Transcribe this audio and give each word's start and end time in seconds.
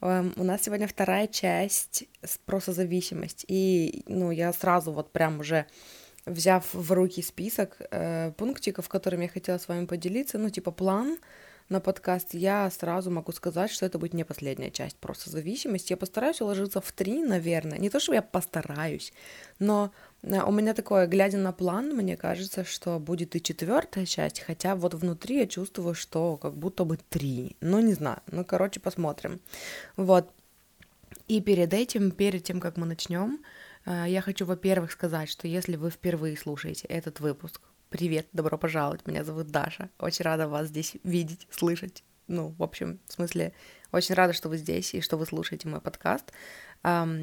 Эм, 0.00 0.32
у 0.36 0.44
нас 0.44 0.62
сегодня 0.62 0.86
вторая 0.86 1.26
часть 1.26 2.04
про 2.44 2.60
созависимость. 2.60 3.44
И, 3.48 4.04
ну, 4.06 4.30
я 4.30 4.52
сразу 4.52 4.92
вот 4.92 5.12
прям 5.12 5.40
уже 5.40 5.66
взяв 6.26 6.74
в 6.74 6.92
руки 6.92 7.22
список 7.22 7.76
э, 7.90 8.32
пунктиков, 8.36 8.88
которыми 8.88 9.24
я 9.24 9.28
хотела 9.28 9.58
с 9.58 9.68
вами 9.68 9.86
поделиться, 9.86 10.38
ну, 10.38 10.50
типа 10.50 10.70
план 10.70 11.18
на 11.68 11.80
подкаст, 11.80 12.34
я 12.34 12.70
сразу 12.70 13.10
могу 13.10 13.32
сказать, 13.32 13.70
что 13.70 13.86
это 13.86 13.98
будет 13.98 14.14
не 14.14 14.24
последняя 14.24 14.70
часть 14.70 14.96
просто 14.98 15.30
зависимости. 15.30 15.92
Я 15.92 15.96
постараюсь 15.96 16.40
уложиться 16.40 16.80
в 16.80 16.92
три, 16.92 17.24
наверное. 17.24 17.78
Не 17.78 17.90
то, 17.90 17.98
что 17.98 18.12
я 18.12 18.22
постараюсь, 18.22 19.12
но 19.58 19.92
у 20.26 20.52
меня 20.52 20.74
такое, 20.74 21.06
глядя 21.06 21.38
на 21.38 21.52
план, 21.52 21.94
мне 21.94 22.16
кажется, 22.16 22.64
что 22.64 22.98
будет 22.98 23.36
и 23.36 23.42
четвертая 23.42 24.06
часть, 24.06 24.40
хотя 24.40 24.74
вот 24.74 24.94
внутри 24.94 25.38
я 25.38 25.46
чувствую, 25.46 25.94
что 25.94 26.36
как 26.36 26.54
будто 26.54 26.84
бы 26.84 26.98
три. 27.08 27.56
Ну, 27.60 27.80
не 27.80 27.94
знаю. 27.94 28.18
Ну, 28.32 28.44
короче, 28.44 28.80
посмотрим. 28.80 29.40
Вот. 29.96 30.28
И 31.28 31.40
перед 31.40 31.72
этим, 31.72 32.10
перед 32.10 32.44
тем, 32.44 32.60
как 32.60 32.76
мы 32.76 32.86
начнем, 32.86 33.38
э, 33.84 34.04
я 34.08 34.20
хочу, 34.20 34.44
во-первых, 34.46 34.92
сказать, 34.92 35.28
что 35.28 35.48
если 35.48 35.76
вы 35.76 35.90
впервые 35.90 36.36
слушаете 36.36 36.86
этот 36.88 37.20
выпуск, 37.20 37.60
Привет, 37.88 38.26
добро 38.32 38.58
пожаловать, 38.58 39.06
меня 39.06 39.22
зовут 39.22 39.46
Даша. 39.46 39.90
Очень 40.00 40.24
рада 40.24 40.48
вас 40.48 40.66
здесь 40.66 40.96
видеть, 41.04 41.46
слышать. 41.50 42.02
Ну, 42.26 42.52
в 42.58 42.62
общем, 42.64 42.98
в 43.06 43.12
смысле, 43.12 43.52
очень 43.92 44.16
рада, 44.16 44.32
что 44.32 44.48
вы 44.48 44.56
здесь 44.56 44.92
и 44.92 45.00
что 45.00 45.16
вы 45.16 45.24
слушаете 45.24 45.68
мой 45.68 45.80
подкаст. 45.80 46.32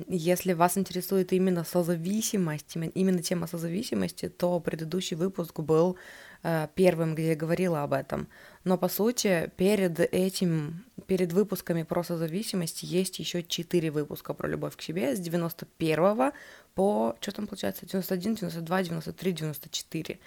Если 0.10 0.54
вас 0.54 0.78
интересует 0.78 1.32
именно 1.32 1.64
созависимость, 1.64 2.76
именно 2.76 3.22
тема 3.22 3.48
созависимости, 3.48 4.28
то 4.28 4.60
предыдущий 4.60 5.16
выпуск 5.16 5.60
был 5.62 5.98
э, 6.44 6.68
первым, 6.76 7.16
где 7.16 7.30
я 7.30 7.36
говорила 7.36 7.84
об 7.84 7.94
этом. 7.94 8.28
Но 8.66 8.78
по 8.78 8.90
сути, 8.90 9.52
перед 9.56 10.00
этим, 10.00 10.86
перед 11.08 11.32
выпусками 11.32 11.84
про 11.84 12.04
созависимость 12.04 12.84
есть 12.84 13.20
еще 13.20 13.42
четыре 13.42 13.90
выпуска 13.90 14.34
про 14.34 14.50
любовь 14.50 14.76
к 14.76 14.82
себе 14.82 15.16
с 15.16 15.20
91 15.20 16.32
по, 16.76 17.16
что 17.22 17.32
там 17.32 17.48
получается, 17.48 17.86
91, 17.86 18.36
92, 18.36 18.84
93, 18.84 19.32
94. 19.32 20.20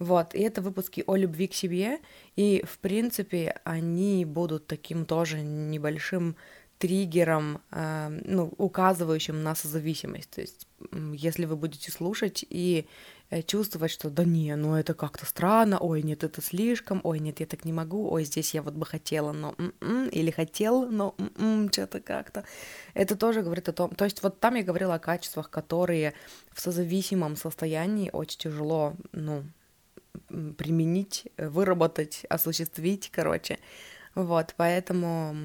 Вот, 0.00 0.34
и 0.34 0.40
это 0.40 0.62
выпуски 0.62 1.04
о 1.06 1.14
любви 1.14 1.46
к 1.46 1.52
себе, 1.52 1.98
и, 2.34 2.64
в 2.66 2.78
принципе, 2.78 3.60
они 3.64 4.24
будут 4.24 4.66
таким 4.66 5.04
тоже 5.04 5.42
небольшим 5.42 6.36
триггером, 6.80 7.60
э, 7.72 8.08
ну, 8.24 8.52
указывающим 8.58 9.42
на 9.42 9.54
созависимость. 9.54 10.30
То 10.30 10.40
есть, 10.40 10.66
если 11.12 11.44
вы 11.44 11.56
будете 11.56 11.92
слушать 11.92 12.44
и 12.48 12.86
э, 13.30 13.42
чувствовать, 13.42 13.90
что 13.92 14.10
да 14.10 14.24
не, 14.24 14.56
ну 14.56 14.74
это 14.76 14.94
как-то 14.94 15.26
странно, 15.26 15.78
ой, 15.78 16.02
нет, 16.02 16.24
это 16.24 16.40
слишком, 16.42 17.02
ой, 17.04 17.18
нет, 17.20 17.40
я 17.40 17.46
так 17.46 17.66
не 17.66 17.72
могу, 17.74 18.10
ой, 18.10 18.24
здесь 18.24 18.54
я 18.54 18.62
вот 18.62 18.74
бы 18.74 18.86
хотела, 18.86 19.32
но 19.32 19.54
м-м", 19.58 20.08
или 20.08 20.30
хотел, 20.30 20.86
но 20.90 21.14
м-м", 21.18 21.70
что-то 21.70 22.00
как-то. 22.00 22.44
Это 22.94 23.14
тоже 23.16 23.42
говорит 23.42 23.68
о 23.68 23.72
том, 23.74 23.90
то 23.94 24.04
есть 24.06 24.22
вот 24.22 24.40
там 24.40 24.54
я 24.54 24.62
говорила 24.62 24.94
о 24.94 24.98
качествах, 24.98 25.50
которые 25.50 26.14
в 26.52 26.60
созависимом 26.62 27.36
состоянии 27.36 28.10
очень 28.12 28.38
тяжело, 28.40 28.94
ну, 29.12 29.44
применить, 30.56 31.26
э, 31.36 31.48
выработать, 31.48 32.24
осуществить, 32.28 33.10
короче. 33.12 33.58
Вот, 34.14 34.54
поэтому 34.56 35.36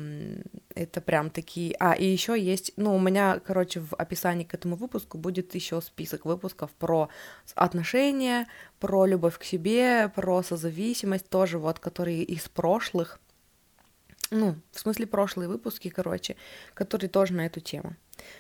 это 0.73 0.99
прям 0.99 1.29
такие... 1.29 1.75
А, 1.79 1.93
и 1.93 2.05
еще 2.05 2.39
есть, 2.39 2.71
ну, 2.77 2.95
у 2.95 2.99
меня, 2.99 3.39
короче, 3.39 3.79
в 3.79 3.93
описании 3.93 4.43
к 4.43 4.55
этому 4.55 4.75
выпуску 4.75 5.19
будет 5.19 5.53
еще 5.53 5.81
список 5.81 6.25
выпусков 6.25 6.71
про 6.71 7.09
отношения, 7.53 8.47
про 8.79 9.05
любовь 9.05 9.37
к 9.37 9.43
себе, 9.43 10.09
про 10.15 10.41
созависимость, 10.41 11.29
тоже 11.29 11.59
вот, 11.59 11.79
которые 11.79 12.23
из 12.23 12.49
прошлых, 12.49 13.19
ну, 14.31 14.55
в 14.71 14.79
смысле 14.79 15.05
прошлые 15.05 15.47
выпуски, 15.47 15.89
короче, 15.89 16.35
которые 16.73 17.09
тоже 17.09 17.33
на 17.33 17.45
эту 17.45 17.59
тему. 17.59 17.95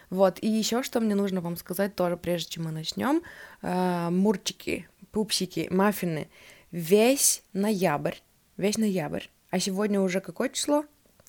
Вот, 0.09 0.39
и 0.41 0.47
еще 0.47 0.81
что 0.81 1.01
мне 1.01 1.13
нужно 1.13 1.41
вам 1.41 1.55
сказать 1.55 1.95
тоже, 1.95 2.17
прежде 2.17 2.53
чем 2.53 2.63
мы 2.63 2.71
начнем, 2.71 3.21
э, 3.61 4.09
мурчики, 4.09 4.89
пупсики, 5.11 5.67
маффины, 5.69 6.29
весь 6.71 7.43
ноябрь, 7.53 8.15
весь 8.57 8.77
ноябрь, 8.77 9.25
а 9.55 9.59
сегодня 9.59 10.01
уже 10.01 10.19
какое 10.19 10.49
число? 10.49 10.83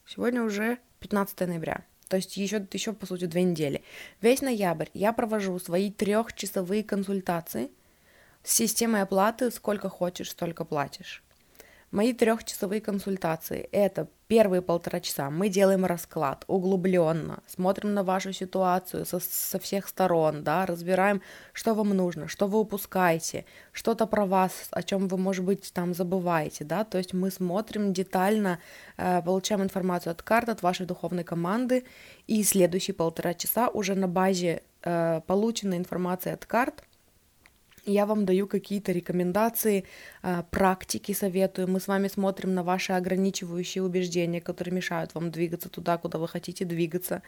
Сегодня 0.05 0.43
уже 0.43 0.79
15 0.99 1.39
ноября. 1.43 1.85
То 2.09 2.17
есть 2.17 2.37
еще, 2.37 2.67
еще 2.73 2.93
по 2.93 3.07
сути, 3.07 3.27
две 3.27 3.45
недели. 3.45 3.85
Весь 4.21 4.43
ноябрь 4.43 4.89
я 4.95 5.13
провожу 5.13 5.57
свои 5.61 5.93
трехчасовые 5.93 6.83
консультации 6.83 7.71
с 8.43 8.53
системой 8.53 9.03
оплаты 9.03 9.53
«Сколько 9.53 9.89
хочешь, 9.89 10.33
столько 10.33 10.65
платишь». 10.65 11.23
Мои 11.97 12.13
трехчасовые 12.13 12.83
консультации– 12.83 13.71
это 13.73 14.07
первые 14.29 14.61
полтора 14.61 15.01
часа. 15.01 15.31
Мы 15.31 15.49
делаем 15.49 15.87
расклад 15.87 16.45
углубленно, 16.47 17.43
смотрим 17.47 17.95
на 17.95 18.05
вашу 18.05 18.35
ситуацию 18.35 19.07
со, 19.07 19.19
со 19.19 19.59
всех 19.59 19.89
сторон, 19.89 20.45
да, 20.45 20.67
разбираем, 20.67 21.23
что 21.55 21.73
вам 21.73 21.97
нужно, 21.97 22.29
что 22.29 22.49
вы 22.49 22.59
упускаете, 22.59 23.47
что-то 23.73 24.07
про 24.07 24.27
вас, 24.27 24.69
о 24.73 24.83
чем 24.83 25.09
вы, 25.09 25.17
может 25.17 25.47
быть, 25.47 25.73
там 25.73 25.95
забываете, 25.95 26.65
да, 26.65 26.85
то 26.85 26.99
есть 26.99 27.15
мы 27.15 27.31
смотрим 27.31 27.95
детально, 27.95 28.59
э, 28.99 29.23
получаем 29.23 29.63
информацию 29.63 30.11
от 30.11 30.23
карт, 30.23 30.51
от 30.51 30.61
вашей 30.61 30.85
духовной 30.85 31.25
команды, 31.25 31.87
и 32.27 32.43
следующие 32.43 32.93
полтора 32.93 33.33
часа 33.33 33.69
уже 33.69 33.95
на 33.95 34.07
базе 34.07 34.65
э, 34.83 35.23
полученной 35.27 35.79
информации 35.79 36.33
от 36.35 36.45
карт– 36.45 36.85
я 37.87 38.05
вам 38.07 38.25
даю 38.25 38.47
какие-то 38.47 38.93
рекомендации, 38.93 39.85
а, 40.23 40.43
практики 40.43 41.13
советую. 41.13 41.69
Мы 41.69 41.81
с 41.81 41.89
вами 41.89 42.09
смотрим 42.09 42.55
на 42.55 42.63
ваши 42.63 42.93
ограничивающие 42.93 43.83
убеждения, 43.83 44.41
которые 44.41 44.75
мешают 44.75 45.15
вам 45.15 45.31
двигаться 45.31 45.69
туда, 45.69 45.97
куда 45.97 46.19
вы 46.19 46.29
хотите 46.29 46.65
двигаться, 46.65 47.23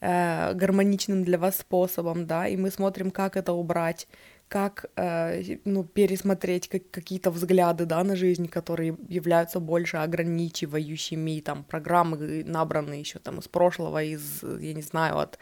э, 0.00 0.54
гармоничным 0.54 1.24
для 1.24 1.38
вас 1.38 1.58
способом, 1.58 2.26
да, 2.26 2.46
и 2.48 2.56
мы 2.56 2.70
смотрим, 2.70 3.10
как 3.10 3.36
это 3.36 3.52
убрать, 3.52 4.06
как 4.48 4.86
э, 4.96 5.56
ну, 5.64 5.84
пересмотреть 5.84 6.68
как, 6.68 6.90
какие-то 6.90 7.30
взгляды 7.30 7.86
да, 7.86 8.04
на 8.04 8.14
жизнь, 8.14 8.48
которые 8.48 8.96
являются 9.08 9.58
больше 9.60 9.96
ограничивающими, 9.96 11.40
там, 11.40 11.64
программы 11.64 12.44
набраны 12.44 12.94
еще 12.94 13.18
там 13.18 13.38
из 13.38 13.48
прошлого, 13.48 14.02
из, 14.02 14.42
я 14.42 14.74
не 14.74 14.82
знаю, 14.82 15.18
от 15.18 15.38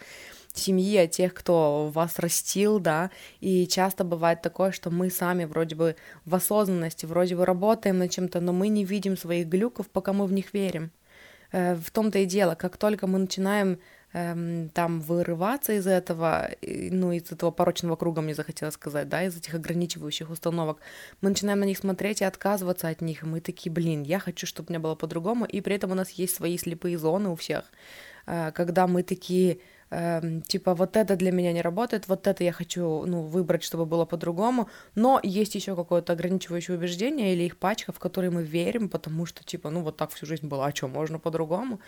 семьи, 0.53 0.97
от 0.97 1.11
тех, 1.11 1.33
кто 1.33 1.89
вас 1.93 2.19
растил, 2.19 2.79
да, 2.79 3.11
и 3.39 3.67
часто 3.67 4.03
бывает 4.03 4.41
такое, 4.41 4.71
что 4.71 4.91
мы 4.91 5.09
сами 5.09 5.45
вроде 5.45 5.75
бы 5.75 5.95
в 6.25 6.35
осознанности, 6.35 7.05
вроде 7.05 7.35
бы 7.35 7.45
работаем 7.45 7.97
над 7.97 8.11
чем-то, 8.11 8.39
но 8.39 8.53
мы 8.53 8.67
не 8.67 8.85
видим 8.85 9.17
своих 9.17 9.47
глюков, 9.47 9.89
пока 9.89 10.13
мы 10.13 10.25
в 10.25 10.31
них 10.33 10.53
верим. 10.53 10.91
Э, 11.51 11.75
в 11.75 11.91
том-то 11.91 12.19
и 12.19 12.25
дело, 12.25 12.55
как 12.55 12.77
только 12.77 13.07
мы 13.07 13.19
начинаем 13.19 13.79
эм, 14.13 14.69
там 14.69 15.01
вырываться 15.01 15.73
из 15.73 15.87
этого, 15.87 16.49
ну, 16.61 17.11
из 17.11 17.31
этого 17.31 17.51
порочного 17.51 17.95
круга, 17.95 18.21
мне 18.21 18.35
захотелось 18.35 18.75
сказать, 18.75 19.09
да, 19.09 19.23
из 19.23 19.37
этих 19.37 19.55
ограничивающих 19.55 20.29
установок, 20.29 20.79
мы 21.21 21.29
начинаем 21.29 21.59
на 21.59 21.65
них 21.65 21.77
смотреть 21.77 22.21
и 22.21 22.25
отказываться 22.25 22.89
от 22.89 23.01
них, 23.01 23.23
и 23.23 23.25
мы 23.25 23.39
такие, 23.39 23.71
блин, 23.71 24.03
я 24.03 24.19
хочу, 24.19 24.47
чтобы 24.47 24.67
у 24.67 24.71
меня 24.71 24.79
было 24.79 24.95
по-другому, 24.95 25.45
и 25.45 25.61
при 25.61 25.75
этом 25.75 25.91
у 25.91 25.95
нас 25.95 26.09
есть 26.11 26.35
свои 26.35 26.57
слепые 26.57 26.97
зоны 26.97 27.29
у 27.29 27.35
всех, 27.35 27.65
э, 28.25 28.51
когда 28.51 28.87
мы 28.87 29.03
такие, 29.03 29.59
эм, 29.93 30.41
типа 30.41 30.73
вот 30.75 30.97
это 30.97 31.15
для 31.15 31.31
меня 31.31 31.53
не 31.53 31.61
работает, 31.61 32.07
вот 32.07 32.27
это 32.27 32.43
я 32.43 32.51
хочу, 32.51 33.05
ну, 33.05 33.21
выбрать, 33.21 33.63
чтобы 33.63 33.85
было 33.85 34.05
по-другому, 34.05 34.67
но 34.95 35.19
есть 35.23 35.55
еще 35.55 35.75
какое-то 35.75 36.13
ограничивающее 36.13 36.77
убеждение 36.77 37.33
или 37.33 37.43
их 37.43 37.57
пачка, 37.57 37.91
в 37.91 37.99
которые 37.99 38.31
мы 38.31 38.43
верим, 38.43 38.89
потому 38.89 39.25
что, 39.25 39.43
типа, 39.43 39.69
ну, 39.69 39.81
вот 39.81 39.97
так 39.97 40.11
всю 40.11 40.25
жизнь 40.25 40.47
было, 40.47 40.65
а 40.65 40.75
что, 40.75 40.87
можно 40.87 41.19
по-другому? 41.19 41.79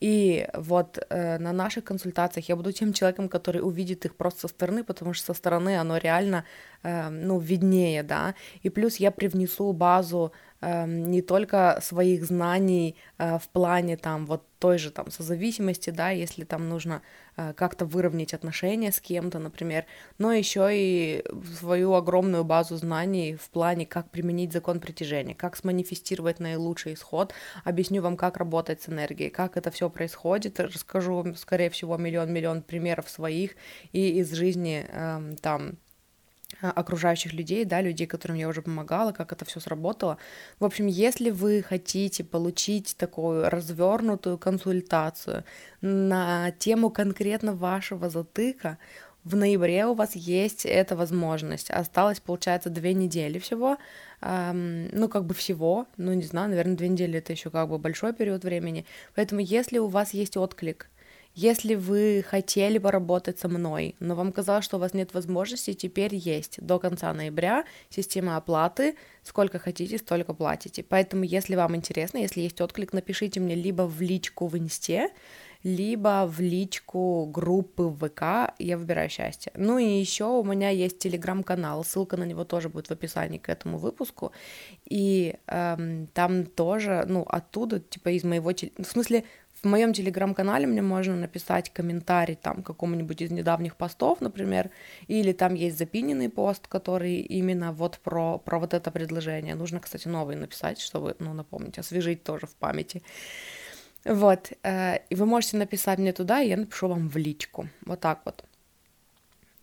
И 0.00 0.48
вот 0.54 0.98
э, 1.10 1.38
на 1.38 1.52
наших 1.52 1.84
консультациях 1.84 2.48
я 2.48 2.56
буду 2.56 2.72
тем 2.72 2.92
человеком, 2.92 3.28
который 3.28 3.58
увидит 3.58 4.04
их 4.04 4.16
просто 4.16 4.42
со 4.42 4.48
стороны, 4.48 4.84
потому 4.84 5.12
что 5.14 5.26
со 5.26 5.34
стороны 5.34 5.78
оно 5.78 5.96
реально, 5.96 6.44
э, 6.82 7.08
ну, 7.08 7.38
виднее, 7.38 8.02
да. 8.02 8.34
И 8.62 8.70
плюс 8.70 8.96
я 8.96 9.10
привнесу 9.10 9.72
базу 9.72 10.32
Эм, 10.60 11.10
не 11.10 11.22
только 11.22 11.78
своих 11.80 12.24
знаний 12.24 12.96
э, 13.18 13.38
в 13.38 13.48
плане 13.50 13.96
там 13.96 14.26
вот 14.26 14.42
той 14.58 14.76
же 14.78 14.90
там 14.90 15.08
созависимости, 15.08 15.90
да, 15.90 16.10
если 16.10 16.42
там 16.42 16.68
нужно 16.68 17.00
э, 17.36 17.52
как-то 17.52 17.84
выровнять 17.84 18.34
отношения 18.34 18.90
с 18.90 19.00
кем-то, 19.00 19.38
например, 19.38 19.84
но 20.18 20.32
еще 20.32 20.68
и 20.72 21.24
свою 21.56 21.92
огромную 21.92 22.42
базу 22.42 22.76
знаний 22.76 23.36
в 23.36 23.50
плане, 23.50 23.86
как 23.86 24.10
применить 24.10 24.52
закон 24.52 24.80
притяжения, 24.80 25.36
как 25.36 25.56
сманифестировать 25.56 26.40
наилучший 26.40 26.94
исход, 26.94 27.32
объясню 27.62 28.02
вам, 28.02 28.16
как 28.16 28.36
работать 28.36 28.82
с 28.82 28.88
энергией, 28.88 29.30
как 29.30 29.56
это 29.56 29.70
все 29.70 29.87
происходит, 29.90 30.60
расскажу, 30.60 31.34
скорее 31.36 31.70
всего, 31.70 31.96
миллион-миллион 31.96 32.62
примеров 32.62 33.08
своих 33.10 33.56
и 33.92 34.18
из 34.18 34.32
жизни 34.32 34.86
эм, 34.90 35.36
там 35.36 35.78
а, 36.60 36.70
окружающих 36.70 37.34
людей, 37.34 37.64
да, 37.64 37.80
людей, 37.80 38.06
которым 38.06 38.36
я 38.36 38.48
уже 38.48 38.62
помогала, 38.62 39.12
как 39.12 39.32
это 39.32 39.44
все 39.44 39.60
сработало. 39.60 40.16
В 40.58 40.64
общем, 40.64 40.86
если 40.86 41.30
вы 41.30 41.62
хотите 41.62 42.24
получить 42.24 42.96
такую 42.96 43.48
развернутую 43.50 44.38
консультацию 44.38 45.44
на 45.82 46.50
тему 46.52 46.90
конкретно 46.90 47.52
вашего 47.54 48.08
затыка, 48.08 48.78
в 49.28 49.36
ноябре 49.36 49.86
у 49.86 49.94
вас 49.94 50.16
есть 50.16 50.64
эта 50.64 50.96
возможность. 50.96 51.70
Осталось, 51.70 52.20
получается, 52.20 52.70
две 52.70 52.94
недели 52.94 53.38
всего. 53.38 53.76
Эм, 54.22 54.88
ну, 54.92 55.08
как 55.08 55.24
бы 55.24 55.34
всего. 55.34 55.86
Ну, 55.96 56.12
не 56.14 56.24
знаю, 56.24 56.48
наверное, 56.48 56.76
две 56.76 56.88
недели 56.88 57.18
это 57.18 57.32
еще 57.32 57.50
как 57.50 57.68
бы 57.68 57.78
большой 57.78 58.12
период 58.14 58.44
времени. 58.44 58.86
Поэтому, 59.14 59.40
если 59.40 59.78
у 59.78 59.86
вас 59.86 60.14
есть 60.14 60.36
отклик, 60.36 60.88
если 61.34 61.76
вы 61.76 62.24
хотели 62.26 62.78
поработать 62.78 63.38
со 63.38 63.48
мной, 63.48 63.94
но 64.00 64.14
вам 64.14 64.32
казалось, 64.32 64.64
что 64.64 64.76
у 64.76 64.80
вас 64.80 64.94
нет 64.94 65.14
возможности, 65.14 65.72
теперь 65.72 66.14
есть. 66.14 66.60
До 66.60 66.78
конца 66.78 67.12
ноября 67.12 67.64
система 67.90 68.36
оплаты. 68.36 68.96
Сколько 69.22 69.58
хотите, 69.58 69.98
столько 69.98 70.34
платите. 70.34 70.82
Поэтому, 70.82 71.22
если 71.22 71.54
вам 71.54 71.76
интересно, 71.76 72.18
если 72.18 72.40
есть 72.40 72.60
отклик, 72.60 72.92
напишите 72.92 73.40
мне 73.40 73.54
либо 73.54 73.82
в 73.82 74.00
личку 74.00 74.48
в 74.48 74.58
инсте, 74.58 75.10
либо 75.62 76.26
в 76.26 76.40
личку 76.40 77.26
группы 77.26 77.90
ВК 77.90 78.54
«Я 78.58 78.78
выбираю 78.78 79.08
счастье». 79.08 79.52
Ну 79.56 79.78
и 79.78 79.84
еще 79.84 80.24
у 80.24 80.44
меня 80.44 80.70
есть 80.70 80.98
телеграм-канал, 80.98 81.84
ссылка 81.84 82.16
на 82.16 82.24
него 82.24 82.44
тоже 82.44 82.68
будет 82.68 82.88
в 82.88 82.90
описании 82.90 83.38
к 83.38 83.48
этому 83.48 83.78
выпуску, 83.78 84.32
и 84.84 85.36
эм, 85.46 86.06
там 86.08 86.46
тоже, 86.46 87.04
ну, 87.08 87.22
оттуда, 87.22 87.80
типа 87.80 88.10
из 88.10 88.24
моего, 88.24 88.50
в 88.50 88.84
смысле, 88.84 89.24
в 89.62 89.64
моем 89.64 89.92
телеграм-канале 89.92 90.66
мне 90.66 90.82
можно 90.82 91.16
написать 91.16 91.70
комментарий 91.70 92.36
там 92.36 92.62
какому-нибудь 92.62 93.20
из 93.22 93.30
недавних 93.30 93.76
постов, 93.76 94.20
например, 94.20 94.70
или 95.08 95.32
там 95.32 95.54
есть 95.54 95.78
запиненный 95.78 96.28
пост, 96.28 96.68
который 96.68 97.16
именно 97.16 97.72
вот 97.72 97.98
про, 97.98 98.38
про 98.38 98.60
вот 98.60 98.74
это 98.74 98.90
предложение. 98.90 99.54
Нужно, 99.54 99.80
кстати, 99.80 100.06
новый 100.06 100.36
написать, 100.36 100.80
чтобы, 100.80 101.16
ну, 101.18 101.32
напомнить, 101.32 101.78
освежить 101.78 102.22
тоже 102.22 102.46
в 102.46 102.54
памяти. 102.54 103.02
Вот, 104.04 104.52
э, 104.62 104.98
и 105.10 105.14
вы 105.14 105.26
можете 105.26 105.56
написать 105.56 105.98
мне 105.98 106.12
туда, 106.12 106.40
и 106.40 106.48
я 106.48 106.56
напишу 106.56 106.88
вам 106.88 107.08
в 107.08 107.16
личку. 107.16 107.68
Вот 107.84 108.00
так 108.00 108.20
вот. 108.24 108.44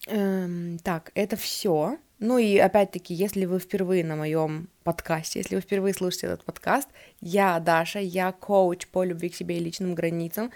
Эм, 0.08 0.78
так, 0.84 1.12
это 1.16 1.36
все. 1.36 1.98
Ну 2.20 2.38
и 2.38 2.58
опять-таки, 2.58 3.14
если 3.14 3.46
вы 3.46 3.60
впервые 3.60 4.06
на 4.06 4.16
моем 4.16 4.70
подкасте, 4.84 5.40
если 5.40 5.56
вы 5.56 5.62
впервые 5.62 5.94
слушаете 5.94 6.28
этот 6.28 6.46
подкаст, 6.46 6.88
я 7.20 7.60
Даша, 7.60 8.00
я 8.00 8.32
коуч 8.32 8.88
по 8.88 9.04
любви 9.04 9.30
к 9.30 9.36
себе 9.36 9.58
и 9.58 9.60
личным 9.60 9.96
границам. 9.96 10.52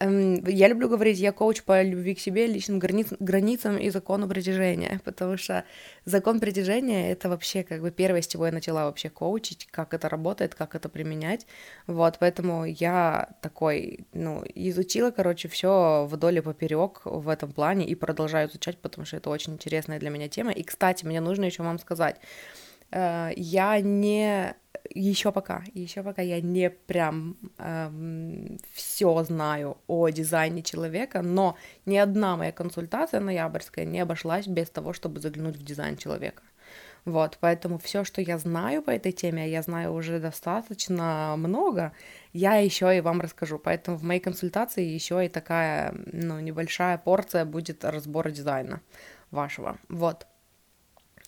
Эм, 0.00 0.42
я 0.48 0.66
люблю 0.68 0.88
говорить, 0.88 1.18
я 1.18 1.30
коуч 1.30 1.62
по 1.62 1.80
любви 1.82 2.14
к 2.16 2.20
себе, 2.20 2.48
личным 2.48 2.80
границ, 2.80 3.08
границам 3.20 3.78
и 3.78 3.90
закону 3.90 4.28
притяжения, 4.28 5.00
потому 5.04 5.36
что 5.36 5.64
закон 6.04 6.40
притяжения— 6.40 7.12
это 7.12 7.28
вообще 7.28 7.62
как 7.62 7.80
бы 7.80 7.92
первое, 7.92 8.20
с 8.20 8.26
чего 8.26 8.46
я 8.46 8.52
начала 8.52 8.86
вообще 8.86 9.08
коучить, 9.08 9.68
как 9.70 9.94
это 9.94 10.08
работает, 10.08 10.54
как 10.56 10.74
это 10.74 10.88
применять, 10.88 11.46
вот, 11.86 12.16
поэтому 12.18 12.64
я 12.64 13.28
такой, 13.40 14.06
ну, 14.12 14.42
изучила, 14.56 15.12
короче, 15.12 15.48
все 15.48 16.06
вдоль 16.10 16.38
и 16.38 16.40
поперек 16.40 17.02
в 17.04 17.28
этом 17.28 17.52
плане 17.52 17.86
и 17.86 17.94
продолжаю 17.94 18.48
изучать, 18.48 18.78
потому 18.78 19.06
что 19.06 19.18
это 19.18 19.30
очень 19.30 19.52
интересная 19.52 20.00
для 20.00 20.10
меня 20.10 20.28
тема, 20.28 20.50
и, 20.50 20.64
кстати, 20.64 21.04
мне 21.04 21.20
нужно 21.20 21.44
еще 21.44 21.62
вам 21.62 21.78
сказать, 21.78 22.16
я 22.94 23.80
не 23.80 24.54
еще 24.90 25.32
пока, 25.32 25.64
еще 25.72 26.02
пока 26.02 26.22
я 26.22 26.40
не 26.40 26.70
прям 26.70 27.36
эм, 27.58 28.58
все 28.72 29.24
знаю 29.24 29.78
о 29.86 30.08
дизайне 30.08 30.62
человека, 30.62 31.22
но 31.22 31.56
ни 31.86 31.96
одна 31.96 32.36
моя 32.36 32.52
консультация 32.52 33.20
ноябрьская 33.20 33.84
не 33.84 34.00
обошлась 34.00 34.46
без 34.46 34.70
того, 34.70 34.92
чтобы 34.92 35.20
заглянуть 35.20 35.56
в 35.56 35.64
дизайн 35.64 35.96
человека. 35.96 36.42
Вот, 37.04 37.36
поэтому 37.40 37.78
все, 37.78 38.02
что 38.04 38.22
я 38.22 38.38
знаю 38.38 38.82
по 38.82 38.90
этой 38.90 39.12
теме, 39.12 39.42
а 39.42 39.46
я 39.46 39.60
знаю 39.60 39.92
уже 39.92 40.20
достаточно 40.20 41.34
много, 41.36 41.92
я 42.32 42.56
еще 42.56 42.96
и 42.96 43.02
вам 43.02 43.20
расскажу. 43.20 43.58
Поэтому 43.58 43.98
в 43.98 44.02
моей 44.02 44.20
консультации 44.20 44.82
еще 44.82 45.26
и 45.26 45.28
такая, 45.28 45.94
ну, 46.12 46.40
небольшая 46.40 46.96
порция 46.96 47.44
будет 47.44 47.84
разбора 47.84 48.30
дизайна 48.30 48.80
вашего. 49.30 49.76
Вот. 49.90 50.26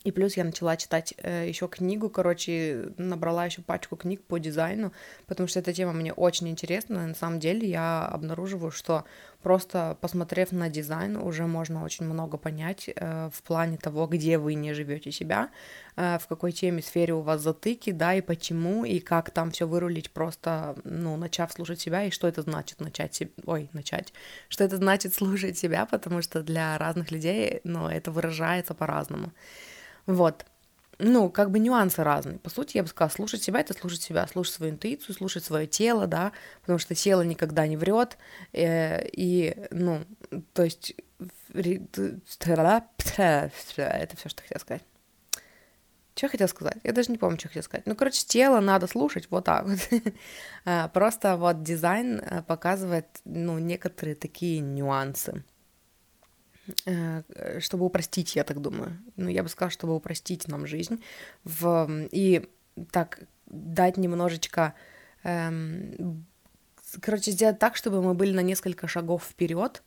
И 0.06 0.12
плюс 0.12 0.36
я 0.36 0.44
начала 0.44 0.76
читать 0.76 1.14
э, 1.16 1.48
еще 1.48 1.66
книгу, 1.66 2.08
короче, 2.08 2.90
набрала 2.96 3.46
еще 3.46 3.60
пачку 3.60 3.96
книг 3.96 4.22
по 4.22 4.38
дизайну, 4.38 4.92
потому 5.26 5.48
что 5.48 5.58
эта 5.58 5.72
тема 5.72 5.92
мне 5.92 6.12
очень 6.12 6.48
интересна. 6.48 7.08
На 7.08 7.14
самом 7.14 7.40
деле 7.40 7.68
я 7.68 8.06
обнаруживаю, 8.06 8.70
что 8.70 9.04
просто 9.42 9.98
посмотрев 10.00 10.52
на 10.52 10.68
дизайн, 10.68 11.16
уже 11.16 11.48
можно 11.48 11.82
очень 11.82 12.04
много 12.04 12.36
понять 12.36 12.88
э, 12.94 13.30
в 13.32 13.42
плане 13.42 13.78
того, 13.78 14.06
где 14.06 14.38
вы 14.38 14.54
не 14.54 14.74
живете 14.74 15.10
себя, 15.10 15.50
э, 15.96 16.18
в 16.20 16.28
какой 16.28 16.52
теме, 16.52 16.82
сфере 16.82 17.12
у 17.12 17.22
вас 17.22 17.40
затыки, 17.40 17.90
да, 17.90 18.14
и 18.14 18.20
почему, 18.20 18.84
и 18.84 19.00
как 19.00 19.30
там 19.30 19.50
все 19.50 19.66
вырулить, 19.66 20.12
просто, 20.12 20.76
ну, 20.84 21.16
начав 21.16 21.52
слушать 21.52 21.80
себя, 21.80 22.04
и 22.04 22.10
что 22.10 22.28
это 22.28 22.42
значит 22.42 22.80
начать, 22.80 23.22
ой, 23.44 23.70
начать, 23.72 24.12
что 24.48 24.62
это 24.62 24.76
значит 24.76 25.14
слушать 25.14 25.58
себя, 25.58 25.84
потому 25.84 26.22
что 26.22 26.44
для 26.44 26.78
разных 26.78 27.10
людей, 27.10 27.60
ну, 27.64 27.88
это 27.88 28.12
выражается 28.12 28.72
по-разному. 28.72 29.32
Вот. 30.06 30.46
Ну, 30.98 31.28
как 31.28 31.50
бы 31.50 31.58
нюансы 31.58 32.02
разные. 32.02 32.38
По 32.38 32.48
сути, 32.48 32.78
я 32.78 32.82
бы 32.82 32.88
сказала, 32.88 33.10
слушать 33.10 33.42
себя— 33.42 33.60
это 33.62 33.74
слушать 33.74 34.00
себя, 34.00 34.26
слушать 34.26 34.54
свою 34.54 34.72
интуицию, 34.72 35.14
слушать 35.14 35.44
свое 35.44 35.66
тело, 35.66 36.06
да, 36.06 36.32
потому 36.62 36.78
что 36.78 36.94
тело 36.94 37.20
никогда 37.20 37.66
не 37.66 37.76
врет, 37.76 38.16
э, 38.52 39.06
и, 39.12 39.54
ну, 39.70 40.06
то 40.54 40.64
есть, 40.64 40.94
это 41.52 42.18
все, 44.16 44.28
что 44.30 44.42
хотела 44.42 44.58
сказать. 44.58 44.82
Что 46.14 46.26
я 46.26 46.30
хотела 46.30 46.48
сказать? 46.48 46.78
Я 46.82 46.92
даже 46.92 47.12
не 47.12 47.18
помню, 47.18 47.38
что 47.38 47.48
хотела 47.48 47.62
сказать. 47.62 47.86
Ну, 47.86 47.94
короче, 47.94 48.24
тело 48.26 48.60
надо 48.60 48.86
слушать 48.86 49.26
вот 49.30 49.44
так 49.44 49.66
вот. 49.66 49.78
А, 50.64 50.88
просто 50.88 51.36
вот 51.36 51.62
дизайн 51.62 52.20
э, 52.20 52.42
показывает, 52.42 53.06
ну, 53.26 53.58
некоторые 53.58 54.14
такие 54.14 54.60
нюансы. 54.60 55.44
Э, 56.84 57.60
чтобы 57.60 57.84
упростить, 57.86 58.36
я 58.36 58.44
так 58.44 58.60
думаю. 58.60 58.98
Ну, 59.16 59.28
я 59.28 59.42
бы 59.42 59.48
сказала, 59.48 59.70
чтобы 59.70 59.94
упростить 59.94 60.48
нам 60.48 60.66
жизнь. 60.66 61.02
В... 61.44 62.08
И 62.10 62.48
так 62.90 63.20
дать 63.46 63.96
немножечко... 63.96 64.74
Эм... 65.22 66.26
Короче, 67.00 67.32
сделать 67.32 67.58
так, 67.58 67.76
чтобы 67.76 68.02
мы 68.02 68.14
были 68.14 68.32
на 68.32 68.40
несколько 68.40 68.88
шагов 68.88 69.24
вперед, 69.24 69.82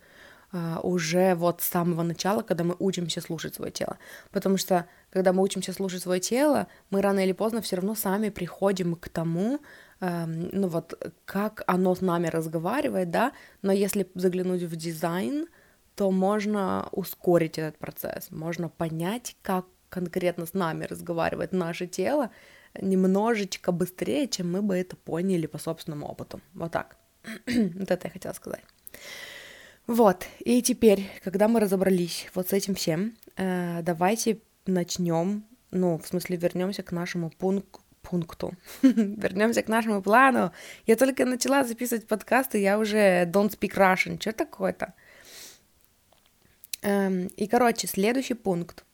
э, 0.51 0.77
уже 0.83 1.35
вот 1.35 1.61
с 1.61 1.65
самого 1.65 2.03
начала, 2.03 2.41
когда 2.41 2.63
мы 2.63 2.75
учимся 2.79 3.21
слушать 3.21 3.55
свое 3.55 3.71
тело. 3.71 3.97
Потому 4.31 4.57
что, 4.57 4.85
когда 5.09 5.33
мы 5.33 5.41
учимся 5.41 5.73
слушать 5.73 6.01
свое 6.01 6.19
тело, 6.19 6.67
мы 6.89 7.01
рано 7.01 7.23
или 7.23 7.31
поздно 7.33 7.61
все 7.61 7.77
равно 7.77 7.95
сами 7.95 8.29
приходим 8.29 8.95
к 8.95 9.09
тому, 9.09 9.59
эм, 10.01 10.49
ну 10.51 10.67
вот, 10.67 10.93
как 11.25 11.63
оно 11.67 11.95
с 11.95 12.01
нами 12.01 12.27
разговаривает, 12.27 13.09
да, 13.11 13.31
но 13.61 13.71
если 13.71 14.09
заглянуть 14.15 14.63
в 14.63 14.75
дизайн, 14.75 15.47
то 15.99 16.11
можно 16.11 16.87
ускорить 16.93 17.57
этот 17.57 17.77
процесс, 17.77 18.31
можно 18.31 18.69
понять, 18.69 19.35
как 19.41 19.65
конкретно 19.89 20.45
с 20.45 20.53
нами 20.53 20.85
разговаривает 20.85 21.51
наше 21.51 21.87
тело 21.87 22.29
немножечко 22.81 23.73
быстрее, 23.73 24.29
чем 24.29 24.49
мы 24.49 24.61
бы 24.61 24.77
это 24.77 24.95
поняли 24.95 25.45
по 25.45 25.57
собственному 25.57 26.07
опыту. 26.07 26.39
Вот 26.53 26.71
так. 26.71 26.95
вот 27.45 27.91
это 27.91 28.07
я 28.07 28.11
хотела 28.11 28.31
сказать. 28.31 28.63
Вот, 29.87 30.25
и 30.39 30.61
теперь, 30.61 31.05
когда 31.21 31.49
мы 31.49 31.59
разобрались 31.59 32.29
вот 32.33 32.47
с 32.47 32.53
этим 32.53 32.75
всем, 32.75 33.17
э, 33.35 33.81
давайте 33.81 34.39
начнем, 34.67 35.43
ну, 35.69 35.97
в 35.97 36.07
смысле, 36.07 36.37
вернемся 36.37 36.81
к 36.81 36.93
нашему 36.93 37.29
пункту, 37.29 37.81
пункту. 38.03 38.53
Вернемся 38.83 39.63
к 39.63 39.67
нашему 39.67 40.01
плану. 40.01 40.53
Я 40.87 40.95
только 40.95 41.25
начала 41.25 41.65
записывать 41.65 42.07
подкасты, 42.07 42.57
я 42.57 42.79
уже 42.79 43.25
don't 43.25 43.49
speak 43.49 43.75
Russian. 43.75 44.17
Что 44.17 44.31
такое-то? 44.31 44.93
Эм, 46.81 47.27
и, 47.35 47.47
короче, 47.47 47.87
следующий 47.87 48.35
пункт 48.35 48.85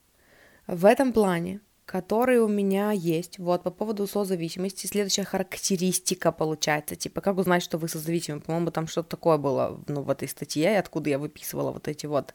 в 0.68 0.86
этом 0.86 1.14
плане, 1.14 1.62
который 1.86 2.40
у 2.40 2.48
меня 2.48 2.92
есть, 2.92 3.38
вот, 3.38 3.64
по 3.64 3.70
поводу 3.70 4.08
созависимости, 4.08 4.88
следующая 4.88 5.24
характеристика 5.24 6.32
получается, 6.32 6.96
типа, 6.96 7.22
как 7.22 7.38
узнать, 7.38 7.62
что 7.62 7.78
вы 7.78 7.88
созависимы, 7.88 8.40
по-моему, 8.42 8.72
там 8.72 8.88
что-то 8.88 9.10
такое 9.10 9.38
было, 9.38 9.80
ну, 9.88 10.02
в 10.02 10.10
этой 10.10 10.28
статье, 10.28 10.80
откуда 10.80 11.12
я 11.12 11.20
выписывала 11.20 11.72
вот 11.72 11.88
эти 11.88 12.08
вот 12.08 12.34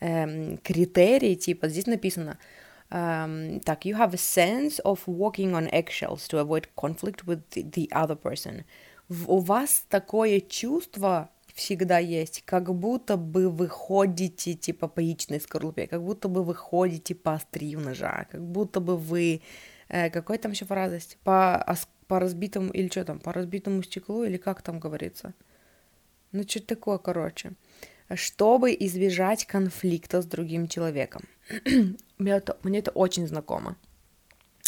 эм, 0.00 0.56
критерии, 0.58 1.34
типа, 1.34 1.68
здесь 1.68 1.86
написано, 1.86 2.38
um, 2.90 3.60
так, 3.60 3.84
you 3.84 3.96
have 3.96 4.14
a 4.14 4.16
sense 4.16 4.80
of 4.84 5.00
walking 5.06 5.52
on 5.52 5.68
eggshells 5.70 6.26
to 6.28 6.38
avoid 6.38 6.68
conflict 6.74 7.26
with 7.26 7.42
the 7.50 7.88
other 7.90 8.16
person. 8.16 8.64
В, 9.08 9.30
у 9.30 9.38
вас 9.38 9.84
такое 9.88 10.40
чувство 10.40 11.30
всегда 11.56 11.98
есть, 11.98 12.42
как 12.44 12.74
будто 12.74 13.16
бы 13.16 13.48
вы 13.48 13.68
ходите 13.68 14.54
типа 14.54 14.88
по 14.88 15.00
яичной 15.00 15.40
скорлупе, 15.40 15.86
как 15.86 16.02
будто 16.02 16.28
бы 16.28 16.44
вы 16.44 16.54
ходите 16.54 17.14
по 17.14 17.32
острию 17.32 17.80
ножа, 17.80 18.26
как 18.30 18.42
будто 18.42 18.80
бы 18.80 18.96
вы... 18.96 19.40
Э, 19.88 20.10
какой 20.10 20.38
там 20.38 20.52
еще 20.52 20.66
фразость? 20.66 21.16
По, 21.24 21.76
по 22.08 22.20
разбитому... 22.20 22.70
Или 22.72 22.88
что 22.88 23.04
там? 23.04 23.18
По 23.18 23.32
разбитому 23.32 23.82
стеклу? 23.82 24.24
Или 24.24 24.36
как 24.36 24.60
там 24.60 24.78
говорится? 24.78 25.32
Ну, 26.32 26.42
что-то 26.42 26.66
такое, 26.66 26.98
короче. 26.98 27.52
Чтобы 28.14 28.76
избежать 28.78 29.46
конфликта 29.46 30.20
с 30.20 30.26
другим 30.26 30.68
человеком. 30.68 31.22
мне 32.18 32.32
это, 32.32 32.58
мне 32.64 32.80
это 32.80 32.90
очень 32.90 33.26
знакомо. 33.26 33.76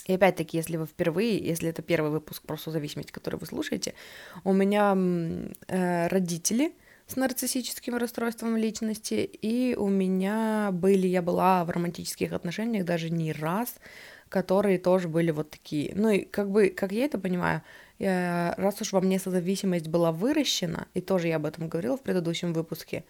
И 0.08 0.14
опять-таки, 0.14 0.56
если 0.56 0.78
вы 0.78 0.86
впервые, 0.86 1.36
если 1.36 1.68
это 1.68 1.82
первый 1.82 2.10
выпуск 2.10 2.42
про 2.42 2.56
созависимость, 2.56 3.12
который 3.12 3.36
вы 3.36 3.46
слушаете, 3.46 3.94
у 4.42 4.54
меня 4.54 4.96
э, 5.68 6.08
родители 6.08 6.72
с 7.06 7.16
нарциссическим 7.16 7.94
расстройством 7.94 8.56
личности, 8.56 9.14
и 9.14 9.76
у 9.76 9.88
меня 9.88 10.70
были, 10.72 11.06
я 11.06 11.20
была 11.20 11.62
в 11.64 11.70
романтических 11.70 12.32
отношениях 12.32 12.86
даже 12.86 13.10
не 13.10 13.32
раз, 13.32 13.76
которые 14.30 14.78
тоже 14.78 15.08
были 15.08 15.30
вот 15.30 15.50
такие. 15.50 15.92
Ну 15.94 16.08
и 16.08 16.24
как 16.24 16.50
бы, 16.50 16.70
как 16.70 16.92
я 16.92 17.04
это 17.04 17.18
понимаю, 17.18 17.62
я, 17.98 18.54
раз 18.56 18.80
уж 18.80 18.92
во 18.92 19.02
мне 19.02 19.18
созависимость 19.18 19.88
была 19.88 20.10
выращена, 20.10 20.88
и 20.94 21.02
тоже 21.02 21.28
я 21.28 21.36
об 21.36 21.44
этом 21.44 21.68
говорила 21.68 21.98
в 21.98 22.02
предыдущем 22.02 22.54
выпуске, 22.54 23.04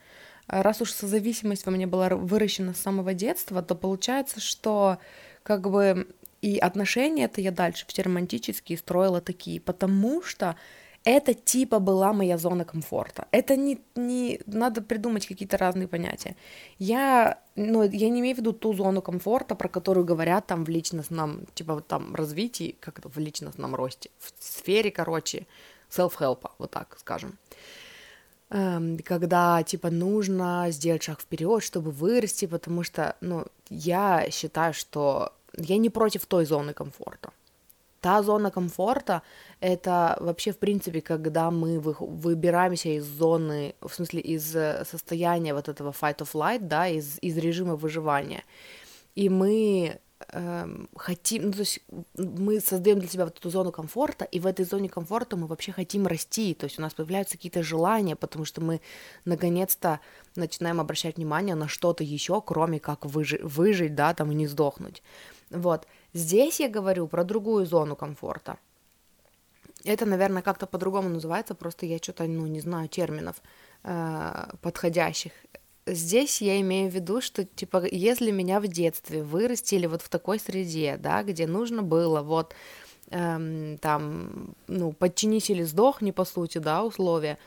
раз 0.48 0.80
уж 0.80 0.90
созависимость 0.90 1.64
во 1.64 1.70
мне 1.70 1.86
была 1.86 2.08
выращена 2.08 2.74
с 2.74 2.80
самого 2.80 3.14
детства, 3.14 3.62
то 3.62 3.76
получается, 3.76 4.40
что 4.40 4.98
как 5.42 5.68
бы 5.70 6.08
и 6.42 6.58
отношения 6.58 7.24
это 7.24 7.40
я 7.40 7.50
дальше 7.50 7.84
все 7.88 8.02
романтические 8.02 8.78
строила 8.78 9.20
такие, 9.20 9.60
потому 9.60 10.22
что 10.22 10.56
это 11.04 11.32
типа 11.34 11.78
была 11.78 12.12
моя 12.12 12.38
зона 12.38 12.64
комфорта. 12.64 13.26
Это 13.30 13.56
не, 13.56 13.80
не 13.96 14.40
надо 14.46 14.82
придумать 14.82 15.26
какие-то 15.26 15.56
разные 15.56 15.88
понятия. 15.88 16.36
Я, 16.78 17.38
ну, 17.56 17.82
я 17.82 18.08
не 18.10 18.20
имею 18.20 18.36
в 18.36 18.38
виду 18.38 18.52
ту 18.52 18.74
зону 18.74 19.00
комфорта, 19.00 19.54
про 19.54 19.68
которую 19.68 20.04
говорят 20.04 20.46
там 20.46 20.64
в 20.64 20.68
личностном, 20.68 21.46
типа 21.54 21.80
там 21.80 22.14
развитии, 22.14 22.76
как 22.80 23.00
в 23.04 23.18
личностном 23.18 23.74
росте, 23.74 24.10
в 24.18 24.32
сфере, 24.38 24.90
короче, 24.90 25.46
self-help, 25.90 26.50
вот 26.58 26.70
так 26.70 26.96
скажем. 27.00 27.38
Эм, 28.50 28.98
когда 28.98 29.62
типа 29.62 29.90
нужно 29.90 30.66
сделать 30.70 31.02
шаг 31.02 31.20
вперед, 31.20 31.62
чтобы 31.62 31.90
вырасти, 31.90 32.46
потому 32.46 32.82
что, 32.82 33.16
ну, 33.20 33.46
я 33.68 34.28
считаю, 34.30 34.74
что 34.74 35.32
я 35.56 35.78
не 35.78 35.90
против 35.90 36.26
той 36.26 36.44
зоны 36.44 36.72
комфорта. 36.72 37.30
Та 38.00 38.22
зона 38.22 38.50
комфорта— 38.50 39.22
это 39.60 40.16
вообще, 40.20 40.52
в 40.52 40.58
принципе, 40.58 41.00
когда 41.00 41.50
мы 41.50 41.80
вы, 41.80 41.96
выбираемся 41.98 42.90
из 42.90 43.04
зоны, 43.04 43.74
в 43.80 43.92
смысле, 43.92 44.20
из 44.20 44.54
э, 44.54 44.84
состояния 44.84 45.52
вот 45.52 45.68
этого 45.68 45.90
fight 45.90 46.18
of 46.18 46.32
light, 46.34 46.60
да, 46.60 46.86
из, 46.86 47.18
из 47.22 47.36
режима 47.36 47.74
выживания. 47.74 48.44
И 49.16 49.28
мы 49.28 49.98
эм, 50.32 50.88
хотим, 50.94 51.46
ну, 51.46 51.52
то 51.52 51.58
есть 51.60 51.80
мы 52.16 52.60
создаем 52.60 53.00
для 53.00 53.08
себя 53.08 53.24
вот 53.24 53.36
эту 53.36 53.50
зону 53.50 53.72
комфорта, 53.72 54.24
и 54.24 54.38
в 54.38 54.46
этой 54.46 54.64
зоне 54.64 54.88
комфорта 54.88 55.36
мы 55.36 55.48
вообще 55.48 55.72
хотим 55.72 56.06
расти, 56.06 56.54
то 56.54 56.66
есть 56.66 56.78
у 56.78 56.82
нас 56.82 56.94
появляются 56.94 57.36
какие-то 57.36 57.64
желания, 57.64 58.14
потому 58.14 58.44
что 58.44 58.60
мы 58.60 58.80
наконец-то 59.24 59.98
начинаем 60.36 60.80
обращать 60.80 61.16
внимание 61.16 61.56
на 61.56 61.66
что-то 61.66 62.04
еще, 62.04 62.40
кроме 62.40 62.78
как 62.78 63.06
выжи- 63.06 63.42
выжить, 63.42 63.96
да, 63.96 64.14
там 64.14 64.30
и 64.30 64.34
не 64.34 64.46
сдохнуть. 64.46 65.02
Вот. 65.50 65.86
Здесь 66.12 66.60
я 66.60 66.68
говорю 66.68 67.08
про 67.08 67.24
другую 67.24 67.66
зону 67.66 67.96
комфорта. 67.96 68.58
Это, 69.84 70.06
наверное, 70.06 70.42
как-то 70.42 70.66
по-другому 70.66 71.08
называется, 71.08 71.54
просто 71.54 71.86
я 71.86 71.98
что-то, 71.98 72.24
ну, 72.24 72.46
не 72.46 72.60
знаю 72.60 72.88
терминов 72.88 73.36
э, 73.84 74.50
подходящих. 74.60 75.32
Здесь 75.86 76.42
я 76.42 76.60
имею 76.60 76.90
в 76.90 76.94
виду, 76.94 77.20
что, 77.20 77.44
типа, 77.44 77.86
если 77.90 78.30
меня 78.30 78.60
в 78.60 78.66
детстве 78.66 79.22
вырастили 79.22 79.86
вот 79.86 80.02
в 80.02 80.08
такой 80.08 80.38
среде, 80.38 80.98
да, 80.98 81.22
где 81.22 81.46
нужно 81.46 81.82
было 81.82 82.20
вот 82.22 82.54
эм, 83.10 83.78
там, 83.78 84.54
ну, 84.66 84.92
подчинись 84.92 85.48
или 85.48 85.62
сдохни, 85.62 86.10
по 86.10 86.24
сути, 86.24 86.58
да, 86.58 86.84
условия, 86.84 87.38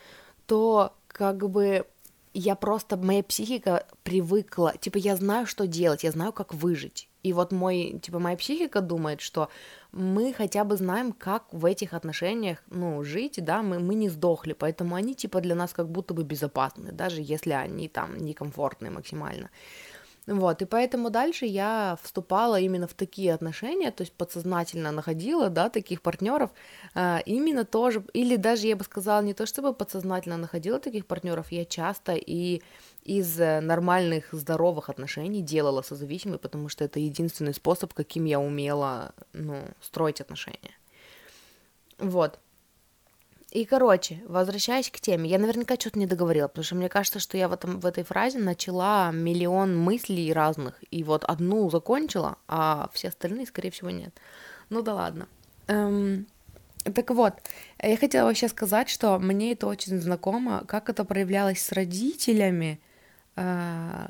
то 0.46 0.92
как 1.06 1.48
бы 1.48 1.86
я 2.34 2.56
просто, 2.56 2.96
моя 2.96 3.22
психика 3.22 3.86
привыкла, 4.02 4.74
типа, 4.80 4.98
я 4.98 5.16
знаю, 5.16 5.46
что 5.46 5.66
делать, 5.66 6.02
я 6.02 6.10
знаю, 6.10 6.32
как 6.32 6.54
выжить. 6.54 7.08
И 7.22 7.32
вот 7.32 7.52
мой, 7.52 7.98
типа, 8.02 8.18
моя 8.18 8.36
психика 8.36 8.80
думает, 8.80 9.20
что 9.20 9.48
мы 9.92 10.32
хотя 10.32 10.64
бы 10.64 10.76
знаем, 10.76 11.12
как 11.12 11.44
в 11.52 11.64
этих 11.64 11.94
отношениях, 11.94 12.58
ну, 12.70 13.04
жить, 13.04 13.38
да, 13.44 13.62
мы, 13.62 13.78
мы 13.78 13.94
не 13.94 14.08
сдохли, 14.08 14.54
поэтому 14.54 14.96
они, 14.96 15.14
типа, 15.14 15.40
для 15.40 15.54
нас 15.54 15.72
как 15.72 15.88
будто 15.88 16.14
бы 16.14 16.24
безопасны, 16.24 16.92
даже 16.92 17.20
если 17.20 17.52
они 17.52 17.88
там 17.88 18.16
некомфортные 18.16 18.90
максимально. 18.90 19.50
Вот, 20.26 20.62
и 20.62 20.66
поэтому 20.66 21.10
дальше 21.10 21.46
я 21.46 21.98
вступала 22.00 22.60
именно 22.60 22.86
в 22.86 22.94
такие 22.94 23.34
отношения, 23.34 23.90
то 23.90 24.02
есть 24.02 24.12
подсознательно 24.12 24.92
находила, 24.92 25.50
да, 25.50 25.68
таких 25.68 26.00
партнеров, 26.00 26.50
э, 26.94 27.18
именно 27.26 27.64
тоже, 27.64 28.04
или 28.12 28.36
даже 28.36 28.68
я 28.68 28.76
бы 28.76 28.84
сказала, 28.84 29.20
не 29.22 29.34
то 29.34 29.46
чтобы 29.46 29.74
подсознательно 29.74 30.36
находила 30.36 30.78
таких 30.78 31.06
партнеров, 31.06 31.50
я 31.50 31.64
часто 31.64 32.14
и 32.14 32.62
из 33.02 33.36
нормальных, 33.36 34.28
здоровых 34.32 34.88
отношений 34.88 35.42
делала 35.42 35.82
созависимой, 35.82 36.38
потому 36.38 36.68
что 36.68 36.84
это 36.84 37.00
единственный 37.00 37.52
способ, 37.52 37.92
каким 37.92 38.24
я 38.24 38.38
умела, 38.38 39.12
ну, 39.32 39.60
строить 39.80 40.20
отношения. 40.20 40.76
Вот. 41.98 42.38
И, 43.52 43.66
короче, 43.66 44.22
возвращаясь 44.26 44.90
к 44.90 44.98
теме, 44.98 45.28
я 45.28 45.38
наверняка 45.38 45.74
что-то 45.74 45.98
не 45.98 46.06
договорила, 46.06 46.48
потому 46.48 46.64
что 46.64 46.74
мне 46.74 46.88
кажется, 46.88 47.18
что 47.18 47.36
я 47.36 47.48
в, 47.48 47.52
этом, 47.52 47.80
в 47.80 47.86
этой 47.86 48.02
фразе 48.02 48.38
начала 48.38 49.10
миллион 49.12 49.76
мыслей 49.76 50.32
разных, 50.32 50.82
и 50.90 51.04
вот 51.04 51.22
одну 51.24 51.68
закончила, 51.68 52.38
а 52.48 52.88
все 52.94 53.08
остальные, 53.08 53.44
скорее 53.44 53.70
всего, 53.70 53.90
нет. 53.90 54.18
Ну 54.70 54.80
да 54.80 54.94
ладно. 54.94 55.28
Эм, 55.66 56.26
так 56.82 57.10
вот, 57.10 57.34
я 57.82 57.98
хотела 57.98 58.28
вообще 58.28 58.48
сказать, 58.48 58.88
что 58.88 59.18
мне 59.18 59.52
это 59.52 59.66
очень 59.66 60.00
знакомо, 60.00 60.64
как 60.66 60.88
это 60.88 61.04
проявлялось 61.04 61.60
с 61.60 61.72
родителями, 61.72 62.80
э, 63.36 64.06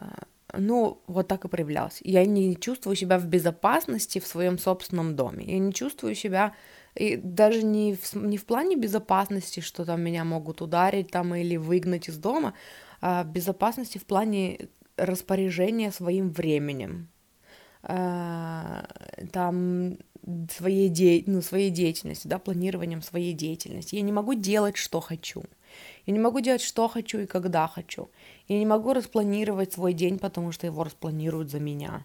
ну, 0.56 1.02
вот 1.08 1.26
так 1.26 1.44
и 1.44 1.48
проявлялось. 1.48 1.98
Я 2.04 2.24
не 2.26 2.54
чувствую 2.54 2.94
себя 2.94 3.18
в 3.18 3.26
безопасности 3.26 4.20
в 4.20 4.26
своем 4.28 4.56
собственном 4.56 5.16
доме. 5.16 5.46
Я 5.46 5.58
не 5.58 5.72
чувствую 5.72 6.14
себя 6.14 6.54
и 6.94 7.16
даже 7.16 7.62
не 7.62 7.94
в, 7.94 8.14
не 8.14 8.36
в 8.36 8.44
плане 8.44 8.76
безопасности, 8.76 9.60
что 9.60 9.84
там 9.84 10.02
меня 10.02 10.24
могут 10.24 10.60
ударить 10.60 11.10
там 11.10 11.34
или 11.34 11.56
выгнать 11.56 12.08
из 12.08 12.18
дома, 12.18 12.54
а 13.00 13.24
безопасности 13.24 13.98
в 13.98 14.04
плане 14.04 14.68
распоряжения 14.96 15.90
своим 15.90 16.30
временем, 16.30 17.08
а, 17.82 18.86
там 19.32 19.96
своей, 20.50 20.88
де... 20.88 21.24
ну, 21.26 21.42
своей 21.42 21.70
деятельности, 21.70 22.28
да, 22.28 22.38
планированием 22.38 23.02
своей 23.02 23.32
деятельности. 23.32 23.96
Я 23.96 24.02
не 24.02 24.12
могу 24.12 24.34
делать, 24.34 24.76
что 24.76 25.00
хочу. 25.00 25.44
Я 26.06 26.12
не 26.12 26.20
могу 26.20 26.40
делать, 26.40 26.60
что 26.60 26.88
хочу 26.88 27.20
и 27.20 27.26
когда 27.26 27.66
хочу. 27.66 28.10
Я 28.46 28.58
не 28.58 28.66
могу 28.66 28.92
распланировать 28.92 29.72
свой 29.72 29.94
день, 29.94 30.18
потому 30.18 30.52
что 30.52 30.66
его 30.66 30.84
распланируют 30.84 31.50
за 31.50 31.58
меня. 31.58 32.04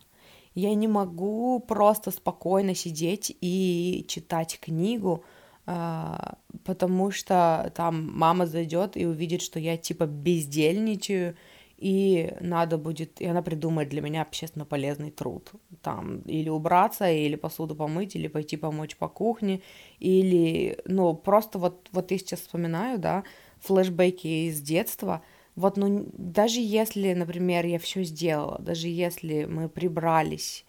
Я 0.57 0.73
не 0.73 0.87
могу 0.87 1.59
просто 1.59 2.09
спокойно 2.09 2.73
сидеть 2.73 3.37
и 3.41 4.03
читать 4.07 4.59
книгу, 4.59 5.23
а, 5.67 6.39
потому 6.63 7.11
что 7.11 7.71
там 7.75 8.09
мама 8.11 8.47
зайдет 8.47 8.97
и 8.97 9.05
увидит, 9.05 9.43
что 9.43 9.59
я 9.59 9.77
типа 9.77 10.07
бездельничаю, 10.07 11.35
и 11.77 12.33
надо 12.41 12.79
будет, 12.79 13.21
и 13.21 13.27
она 13.27 13.43
придумает 13.43 13.89
для 13.89 14.01
меня 14.01 14.23
общественно 14.23 14.65
полезный 14.65 15.11
труд. 15.11 15.51
Там 15.83 16.21
или 16.21 16.49
убраться, 16.49 17.07
или 17.07 17.35
посуду 17.35 17.75
помыть, 17.75 18.15
или 18.15 18.27
пойти 18.27 18.57
помочь 18.57 18.95
по 18.95 19.07
кухне, 19.07 19.61
или, 19.99 20.79
ну, 20.85 21.13
просто 21.13 21.59
вот, 21.59 21.87
вот 21.91 22.09
я 22.09 22.17
сейчас 22.17 22.39
вспоминаю, 22.39 22.97
да, 22.97 23.23
флешбеки 23.59 24.47
из 24.47 24.59
детства– 24.59 25.21
вот, 25.57 25.75
ну, 25.75 26.07
даже 26.13 26.59
если, 26.59 27.13
например, 27.13 27.65
я 27.65 27.79
все 27.79 28.03
сделала, 28.03 28.59
даже 28.59 28.87
если 28.87 29.45
мы 29.45 29.67
прибрались, 29.67 30.63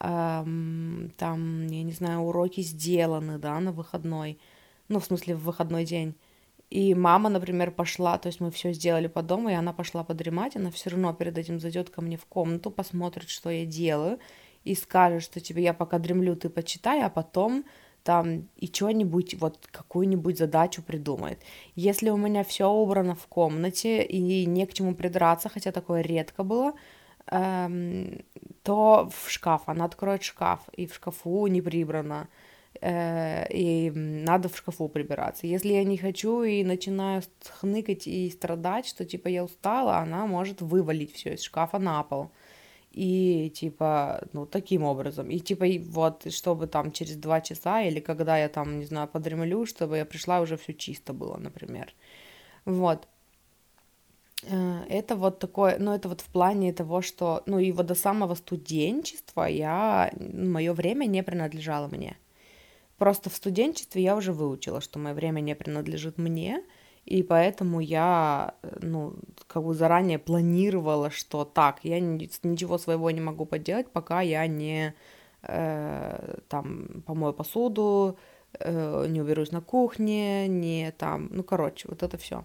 эм, 0.00 1.12
там, 1.18 1.66
я 1.66 1.82
не 1.82 1.92
знаю, 1.92 2.20
уроки 2.20 2.62
сделаны, 2.62 3.38
да, 3.38 3.60
на 3.60 3.70
выходной, 3.70 4.38
ну, 4.88 4.98
в 4.98 5.04
смысле, 5.04 5.36
в 5.36 5.44
выходной 5.44 5.84
день, 5.84 6.14
и 6.70 6.94
мама, 6.94 7.28
например, 7.28 7.70
пошла, 7.70 8.16
то 8.16 8.28
есть 8.28 8.40
мы 8.40 8.50
все 8.50 8.72
сделали 8.72 9.08
по 9.08 9.20
дому, 9.22 9.50
и 9.50 9.52
она 9.52 9.74
пошла 9.74 10.04
подремать, 10.04 10.56
она 10.56 10.70
все 10.70 10.88
равно 10.88 11.12
перед 11.12 11.36
этим 11.36 11.60
зайдет 11.60 11.90
ко 11.90 12.00
мне 12.00 12.16
в 12.16 12.24
комнату, 12.24 12.70
посмотрит, 12.70 13.28
что 13.28 13.50
я 13.50 13.66
делаю, 13.66 14.20
и 14.64 14.74
скажет, 14.74 15.22
что 15.22 15.40
тебе 15.40 15.64
я 15.64 15.74
пока 15.74 15.98
дремлю, 15.98 16.34
ты 16.34 16.48
почитай, 16.48 17.02
а 17.02 17.10
потом 17.10 17.66
там 18.02 18.48
и 18.56 18.66
что-нибудь, 18.66 19.34
вот 19.40 19.66
какую-нибудь 19.70 20.38
задачу 20.38 20.82
придумает. 20.82 21.40
Если 21.74 22.10
у 22.10 22.16
меня 22.16 22.44
все 22.44 22.70
убрано 22.70 23.14
в 23.14 23.26
комнате 23.26 24.02
и 24.02 24.46
не 24.46 24.66
к 24.66 24.72
чему 24.72 24.94
придраться, 24.94 25.48
хотя 25.48 25.72
такое 25.72 26.02
редко 26.02 26.42
было, 26.42 26.72
эм, 27.26 28.22
то 28.62 29.10
в 29.14 29.30
шкаф, 29.30 29.62
она 29.66 29.84
откроет 29.84 30.22
шкаф, 30.22 30.60
и 30.76 30.86
в 30.86 30.94
шкафу 30.94 31.46
не 31.46 31.62
прибрано, 31.62 32.28
э, 32.80 33.46
и 33.52 33.90
надо 33.90 34.48
в 34.48 34.56
шкафу 34.56 34.88
прибираться. 34.88 35.46
Если 35.46 35.72
я 35.72 35.84
не 35.84 35.96
хочу 35.96 36.42
и 36.42 36.64
начинаю 36.64 37.22
хныкать 37.60 38.06
и 38.06 38.30
страдать, 38.30 38.86
что 38.86 39.04
типа 39.04 39.28
я 39.28 39.44
устала, 39.44 39.98
она 39.98 40.26
может 40.26 40.60
вывалить 40.62 41.12
все 41.14 41.34
из 41.34 41.42
шкафа 41.42 41.78
на 41.78 42.02
пол 42.02 42.30
и 42.90 43.50
типа, 43.54 44.22
ну, 44.32 44.46
таким 44.46 44.82
образом. 44.82 45.30
И 45.30 45.38
типа, 45.38 45.64
и 45.64 45.78
вот, 45.78 46.32
чтобы 46.32 46.66
там 46.66 46.92
через 46.92 47.16
два 47.16 47.40
часа 47.40 47.82
или 47.82 48.00
когда 48.00 48.38
я 48.38 48.48
там, 48.48 48.78
не 48.78 48.84
знаю, 48.84 49.08
подремлю, 49.08 49.66
чтобы 49.66 49.96
я 49.96 50.04
пришла, 50.04 50.40
уже 50.40 50.56
все 50.56 50.74
чисто 50.74 51.12
было, 51.12 51.36
например. 51.36 51.94
Вот. 52.64 53.06
Э, 54.42 54.84
это 54.88 55.16
вот 55.16 55.38
такое, 55.38 55.78
ну, 55.78 55.92
это 55.94 56.08
вот 56.08 56.20
в 56.20 56.26
плане 56.32 56.72
того, 56.72 57.02
что, 57.02 57.42
ну, 57.46 57.58
и 57.58 57.72
вот 57.72 57.86
до 57.86 57.94
самого 57.94 58.34
студенчества 58.34 59.44
я, 59.44 60.10
мое 60.18 60.72
время 60.72 61.06
не 61.06 61.22
принадлежало 61.22 61.88
мне. 61.88 62.16
Просто 62.98 63.30
в 63.30 63.34
студенчестве 63.34 64.02
я 64.02 64.16
уже 64.16 64.32
выучила, 64.32 64.80
что 64.80 64.98
мое 64.98 65.14
время 65.14 65.40
не 65.40 65.54
принадлежит 65.54 66.18
мне, 66.18 66.62
и 67.10 67.24
поэтому 67.24 67.80
я, 67.80 68.54
э, 68.62 68.78
ну, 68.82 69.14
как 69.48 69.64
бы 69.64 69.74
заранее 69.74 70.18
планировала, 70.18 71.10
что 71.10 71.44
так, 71.44 71.80
я 71.82 71.98
ничего 72.00 72.78
своего 72.78 73.10
не 73.10 73.20
могу 73.20 73.46
поделать, 73.46 73.90
пока 73.92 74.20
я 74.20 74.46
не, 74.46 74.94
э, 75.42 76.38
там, 76.48 77.02
помою 77.06 77.32
посуду, 77.32 78.16
э, 78.60 79.06
не 79.08 79.20
уберусь 79.20 79.50
на 79.50 79.60
кухне, 79.60 80.46
не 80.46 80.92
там, 80.92 81.28
ну, 81.32 81.42
короче, 81.42 81.88
вот 81.88 82.04
это 82.04 82.16
все. 82.16 82.44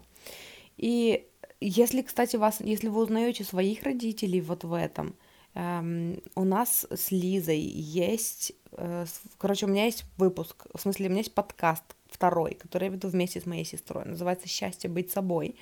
И 0.76 1.28
если, 1.60 2.02
кстати, 2.02 2.36
вас, 2.36 2.60
если 2.60 2.88
вы 2.88 3.02
узнаете 3.02 3.44
своих 3.44 3.84
родителей 3.84 4.40
вот 4.40 4.64
в 4.64 4.72
этом, 4.74 5.14
эм, 5.54 6.20
у 6.34 6.44
нас 6.44 6.86
с 6.90 7.12
Лизой 7.12 7.60
есть, 7.60 8.52
э, 8.72 9.06
короче, 9.38 9.66
у 9.66 9.68
меня 9.68 9.84
есть 9.84 10.04
выпуск, 10.18 10.66
в 10.74 10.80
смысле, 10.80 11.06
у 11.06 11.10
меня 11.10 11.20
есть 11.20 11.34
подкаст 11.34 11.95
второй, 12.10 12.54
который 12.54 12.84
я 12.84 12.90
веду 12.90 13.08
вместе 13.08 13.40
с 13.40 13.46
моей 13.46 13.64
сестрой, 13.64 14.04
называется 14.04 14.48
«Счастье 14.48 14.88
быть 14.90 15.10
собой», 15.10 15.56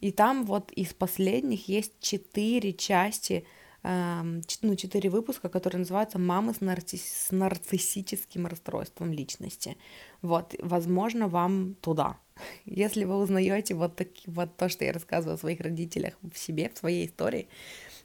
и 0.00 0.12
там 0.12 0.44
вот 0.44 0.72
из 0.72 0.94
последних 0.94 1.68
есть 1.68 1.92
четыре 2.00 2.72
части, 2.72 3.44
эм, 3.82 4.42
ну, 4.62 4.76
четыре 4.76 5.10
выпуска, 5.10 5.48
которые 5.48 5.80
называются 5.80 6.18
«Мамы 6.18 6.54
с, 6.54 6.60
нарци... 6.60 6.96
с 6.96 7.30
нарциссическим 7.30 8.46
расстройством 8.46 9.12
личности». 9.12 9.76
Вот, 10.22 10.54
возможно, 10.58 11.28
вам 11.28 11.74
туда, 11.80 12.18
если 12.64 13.04
вы 13.04 13.16
узнаете 13.16 13.74
вот, 13.74 13.96
так, 13.96 14.08
вот 14.26 14.56
то, 14.56 14.68
что 14.68 14.84
я 14.84 14.92
рассказываю 14.92 15.34
о 15.34 15.38
своих 15.38 15.60
родителях 15.60 16.14
в 16.22 16.38
себе, 16.38 16.70
в 16.74 16.78
своей 16.78 17.06
истории, 17.06 17.48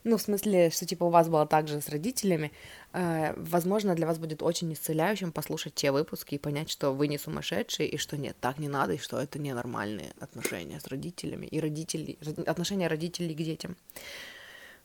ну, 0.06 0.16
в 0.16 0.22
смысле, 0.22 0.70
что, 0.70 0.86
типа, 0.86 1.04
у 1.04 1.10
вас 1.10 1.28
было 1.28 1.46
так 1.46 1.66
же 1.66 1.80
с 1.80 1.88
родителями, 1.88 2.52
э, 2.92 3.34
возможно, 3.36 3.94
для 3.94 4.06
вас 4.06 4.18
будет 4.18 4.42
очень 4.42 4.72
исцеляющим 4.72 5.32
послушать 5.32 5.74
те 5.74 5.90
выпуски 5.90 6.36
и 6.36 6.38
понять, 6.38 6.70
что 6.70 6.92
вы 6.92 7.08
не 7.08 7.18
сумасшедшие, 7.18 7.88
и 7.88 7.98
что 7.98 8.16
нет, 8.16 8.36
так 8.40 8.58
не 8.58 8.68
надо, 8.68 8.92
и 8.92 8.98
что 8.98 9.20
это 9.20 9.40
ненормальные 9.40 10.12
отношения 10.20 10.78
с 10.78 10.86
родителями, 10.86 11.46
и 11.46 11.60
родители, 11.60 12.18
отношения 12.46 12.86
родителей 12.86 13.34
к 13.34 13.38
детям. 13.38 13.76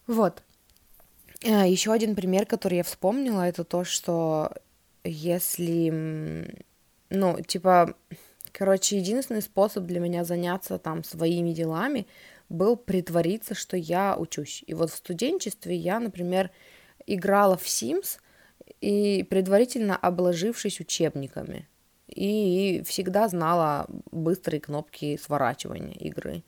Вот. 0.07 0.41
Э, 1.43 1.69
Еще 1.69 1.93
один 1.93 2.15
пример, 2.15 2.47
который 2.47 2.77
я 2.77 2.83
вспомнила, 2.83 3.47
это 3.47 3.63
то, 3.63 3.83
что 3.83 4.51
если, 5.03 6.49
ну, 7.09 7.41
типа, 7.41 7.95
Короче, 8.51 8.97
единственный 8.97 9.41
способ 9.41 9.85
для 9.85 9.99
меня 9.99 10.23
заняться 10.23 10.77
там 10.77 11.03
своими 11.03 11.53
делами 11.53 12.05
был 12.51 12.75
притвориться, 12.75 13.55
что 13.55 13.77
я 13.77 14.15
учусь. 14.17 14.63
И 14.67 14.73
вот 14.73 14.91
в 14.91 14.95
студенчестве 14.95 15.75
я, 15.75 15.99
например, 15.99 16.51
играла 17.07 17.57
в 17.57 17.65
Sims 17.65 18.19
и 18.81 19.25
предварительно 19.29 19.95
обложившись 19.95 20.79
учебниками. 20.79 21.67
И 22.07 22.83
всегда 22.85 23.27
знала 23.29 23.87
быстрые 24.11 24.59
кнопки 24.59 25.17
сворачивания 25.17 25.95
игры. 25.95 26.43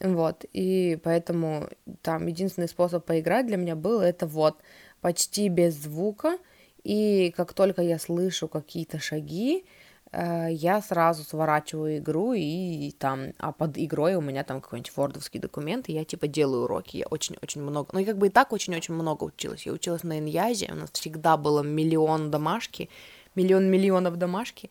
Вот, 0.00 0.44
и 0.52 0.98
поэтому 1.02 1.68
там 2.02 2.26
единственный 2.26 2.68
способ 2.68 3.04
поиграть 3.04 3.46
для 3.46 3.56
меня 3.56 3.74
был 3.74 4.00
это 4.00 4.26
вот 4.26 4.60
почти 5.00 5.48
без 5.48 5.74
звука, 5.74 6.38
и 6.84 7.32
как 7.36 7.52
только 7.52 7.82
я 7.82 7.98
слышу 7.98 8.46
какие-то 8.46 9.00
шаги, 9.00 9.64
я 10.12 10.80
сразу 10.80 11.22
сворачиваю 11.22 11.98
игру, 11.98 12.32
и 12.32 12.92
там, 12.98 13.32
а 13.38 13.52
под 13.52 13.76
игрой 13.76 14.14
у 14.14 14.22
меня 14.22 14.42
там 14.42 14.62
какой-нибудь 14.62 14.96
вордовский 14.96 15.38
документ, 15.38 15.88
и 15.88 15.92
я 15.92 16.04
типа 16.04 16.28
делаю 16.28 16.64
уроки, 16.64 16.96
я 16.96 17.06
очень-очень 17.06 17.60
много, 17.60 17.90
ну, 17.92 17.98
я 17.98 18.06
как 18.06 18.16
бы 18.16 18.28
и 18.28 18.30
так 18.30 18.52
очень-очень 18.52 18.94
много 18.94 19.24
училась, 19.24 19.66
я 19.66 19.72
училась 19.72 20.04
на 20.04 20.18
Иньязе, 20.18 20.70
у 20.72 20.76
нас 20.76 20.90
всегда 20.92 21.36
было 21.36 21.62
миллион 21.62 22.30
домашки, 22.30 22.88
миллион 23.34 23.70
миллионов 23.70 24.16
домашки, 24.16 24.70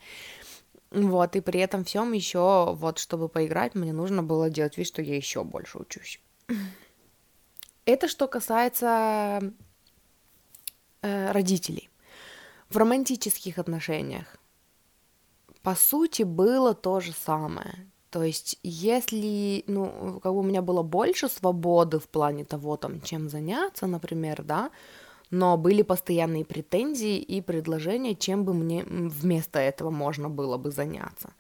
вот, 0.90 1.36
и 1.36 1.42
при 1.42 1.60
этом 1.60 1.84
всем 1.84 2.14
еще, 2.14 2.74
вот, 2.74 2.98
чтобы 2.98 3.30
поиграть, 3.30 3.76
мне 3.76 3.94
нужно 3.94 4.24
было 4.24 4.50
делать 4.50 4.78
вид, 4.78 4.88
что 4.88 5.02
я 5.02 5.16
еще 5.16 5.44
больше 5.44 5.78
учусь. 5.78 6.20
Это 7.86 8.08
что 8.08 8.28
касается 8.28 9.54
э, 11.02 11.32
родителей. 11.32 11.90
В 12.70 12.78
романтических 12.78 13.60
отношениях 13.60 14.38
по 15.68 15.76
сути, 15.76 16.24
было 16.24 16.74
то 16.74 17.02
же 17.02 17.12
самое. 17.12 17.76
То 18.10 18.24
есть, 18.24 18.58
если, 18.64 19.66
ну, 19.68 20.22
как 20.24 20.32
бы 20.32 20.40
у 20.40 20.44
меня 20.44 20.62
было 20.62 20.82
больше 20.82 21.28
свободы 21.28 22.00
в 22.00 22.08
плане 22.08 22.46
того, 22.46 22.78
там, 22.78 23.02
чем 23.02 23.28
заняться, 23.28 23.86
например, 23.86 24.44
да, 24.44 24.70
но 25.30 25.58
были 25.58 25.82
постоянные 25.82 26.46
претензии 26.46 27.18
и 27.18 27.42
предложения, 27.42 28.16
чем 28.16 28.46
бы 28.46 28.54
мне 28.54 28.86
вместо 28.86 29.60
этого 29.60 29.90
можно 29.90 30.30
было 30.30 30.56
бы 30.56 30.72
заняться. 30.72 31.34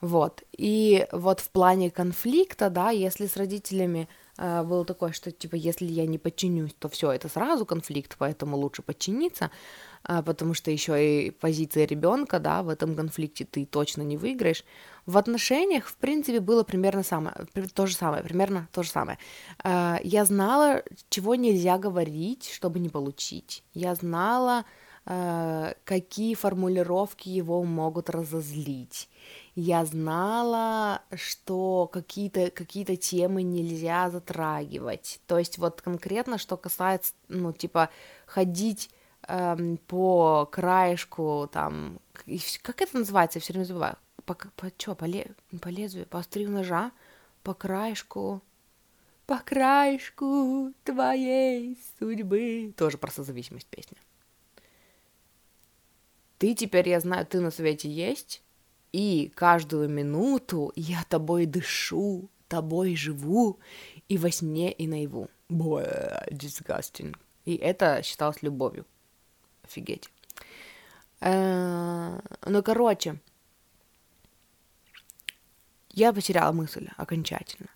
Вот. 0.00 0.44
И 0.52 1.06
вот 1.10 1.40
в 1.40 1.50
плане 1.50 1.90
конфликта, 1.90 2.70
да, 2.70 2.90
если 2.90 3.26
с 3.26 3.36
родителями 3.36 4.08
э, 4.38 4.62
было 4.62 4.84
такое, 4.84 5.10
что 5.10 5.32
типа 5.32 5.56
если 5.56 5.86
я 5.86 6.06
не 6.06 6.18
подчинюсь, 6.18 6.74
то 6.78 6.88
все 6.88 7.10
это 7.10 7.28
сразу 7.28 7.66
конфликт, 7.66 8.14
поэтому 8.16 8.56
лучше 8.56 8.82
подчиниться, 8.82 9.50
потому 10.04 10.54
что 10.54 10.70
еще 10.70 11.26
и 11.26 11.30
позиция 11.30 11.86
ребенка, 11.86 12.38
да, 12.38 12.62
в 12.62 12.68
этом 12.68 12.94
конфликте 12.94 13.44
ты 13.44 13.64
точно 13.64 14.02
не 14.02 14.16
выиграешь. 14.16 14.64
В 15.06 15.18
отношениях, 15.18 15.86
в 15.86 15.96
принципе, 15.96 16.40
было 16.40 16.62
примерно 16.62 17.02
самое, 17.02 17.34
то 17.74 17.86
же 17.86 17.94
самое, 17.94 18.22
примерно 18.22 18.68
то 18.72 18.82
же 18.82 18.90
самое. 18.90 19.18
А, 19.62 19.98
я 20.04 20.24
знала, 20.24 20.82
чего 21.08 21.34
нельзя 21.34 21.78
говорить, 21.78 22.50
чтобы 22.52 22.78
не 22.78 22.88
получить. 22.88 23.64
Я 23.74 23.94
знала, 23.96 24.64
а, 25.04 25.74
какие 25.84 26.34
формулировки 26.34 27.28
его 27.28 27.64
могут 27.64 28.10
разозлить. 28.10 29.08
Я 29.56 29.84
знала, 29.84 31.02
что 31.14 31.88
какие-то 31.92 32.50
какие 32.50 32.84
темы 32.84 33.42
нельзя 33.42 34.08
затрагивать. 34.08 35.20
То 35.26 35.38
есть 35.38 35.58
вот 35.58 35.82
конкретно, 35.82 36.38
что 36.38 36.56
касается, 36.56 37.12
ну, 37.28 37.52
типа, 37.52 37.90
ходить 38.26 38.90
эм, 39.28 39.78
по 39.86 40.46
краешку, 40.50 41.48
там, 41.52 42.00
как 42.62 42.82
это 42.82 42.98
называется, 42.98 43.38
я 43.38 43.42
все 43.42 43.52
время 43.52 43.64
забываю, 43.64 43.96
по, 44.24 44.34
по, 44.34 44.70
чё, 44.76 44.94
по, 44.94 45.04
ле, 45.04 45.32
по 45.60 45.68
лезвию, 45.68 46.06
по 46.06 46.18
острию 46.18 46.50
ножа, 46.50 46.92
по 47.42 47.54
краешку, 47.54 48.42
по 49.26 49.38
краешку 49.38 50.72
твоей 50.84 51.78
судьбы. 51.98 52.74
Тоже 52.76 52.98
про 52.98 53.10
созависимость 53.10 53.66
песня. 53.66 53.96
Ты 56.38 56.54
теперь, 56.54 56.88
я 56.88 57.00
знаю, 57.00 57.24
ты 57.24 57.40
на 57.40 57.50
свете 57.50 57.88
есть, 57.88 58.42
и 58.92 59.32
каждую 59.34 59.88
минуту 59.88 60.72
я 60.74 61.04
тобой 61.08 61.46
дышу, 61.46 62.28
тобой 62.48 62.96
живу, 62.96 63.58
и 64.08 64.18
во 64.18 64.30
сне, 64.30 64.72
и 64.72 64.86
наяву. 64.86 65.28
Boy, 65.48 66.30
disgusting. 66.30 67.14
И 67.44 67.56
это 67.56 68.02
считалось 68.02 68.42
любовью 68.42 68.86
офигеть. 69.72 70.08
Э, 71.20 72.20
ну, 72.46 72.62
короче, 72.62 73.16
я 75.90 76.12
потеряла 76.12 76.52
мысль 76.52 76.88
окончательно. 76.96 77.68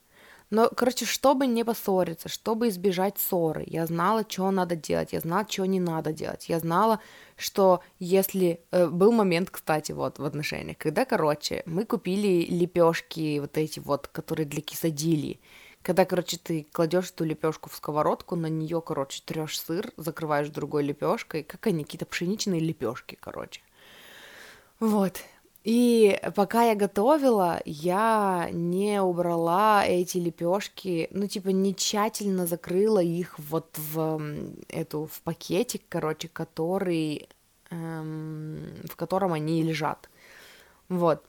Но, 0.50 0.68
короче, 0.68 1.06
чтобы 1.06 1.48
не 1.48 1.64
поссориться, 1.64 2.28
чтобы 2.28 2.68
избежать 2.68 3.18
ссоры, 3.18 3.64
я 3.66 3.84
знала, 3.86 4.24
что 4.28 4.48
надо 4.52 4.76
делать, 4.76 5.12
я 5.12 5.18
знала, 5.20 5.44
что 5.48 5.66
не 5.66 5.80
надо 5.80 6.12
делать. 6.12 6.48
Я 6.48 6.60
знала, 6.60 7.00
что 7.36 7.82
если... 7.98 8.60
Э, 8.70 8.86
был 8.86 9.12
момент, 9.12 9.50
кстати, 9.50 9.92
вот 9.92 10.18
в 10.18 10.24
отношениях, 10.24 10.78
когда, 10.78 11.04
короче, 11.04 11.62
мы 11.66 11.84
купили 11.84 12.46
лепешки 12.48 13.40
вот 13.40 13.58
эти 13.58 13.80
вот, 13.80 14.06
которые 14.08 14.46
для 14.46 14.60
кисадилии. 14.60 15.40
Когда, 15.86 16.04
короче, 16.04 16.36
ты 16.36 16.66
кладешь 16.72 17.12
эту 17.12 17.22
лепешку 17.22 17.70
в 17.70 17.76
сковородку, 17.76 18.34
на 18.34 18.48
нее, 18.48 18.82
короче, 18.84 19.22
трешь 19.24 19.60
сыр, 19.60 19.92
закрываешь 19.96 20.48
другой 20.48 20.82
лепешкой, 20.82 21.44
как 21.44 21.64
они, 21.68 21.84
какие-то 21.84 22.06
пшеничные 22.06 22.58
лепешки, 22.58 23.16
короче. 23.20 23.60
Вот. 24.80 25.20
И 25.62 26.20
пока 26.34 26.64
я 26.64 26.74
готовила, 26.74 27.62
я 27.64 28.48
не 28.50 29.00
убрала 29.00 29.86
эти 29.86 30.18
лепешки, 30.18 31.06
ну, 31.12 31.28
типа, 31.28 31.50
не 31.50 31.72
тщательно 31.72 32.48
закрыла 32.48 33.00
их 33.00 33.38
вот 33.38 33.78
в 33.78 34.20
эту, 34.68 35.06
в 35.06 35.20
пакетик, 35.20 35.82
короче, 35.88 36.26
который, 36.26 37.28
эм, 37.70 38.74
в 38.90 38.96
котором 38.96 39.32
они 39.34 39.62
лежат. 39.62 40.10
Вот. 40.88 41.24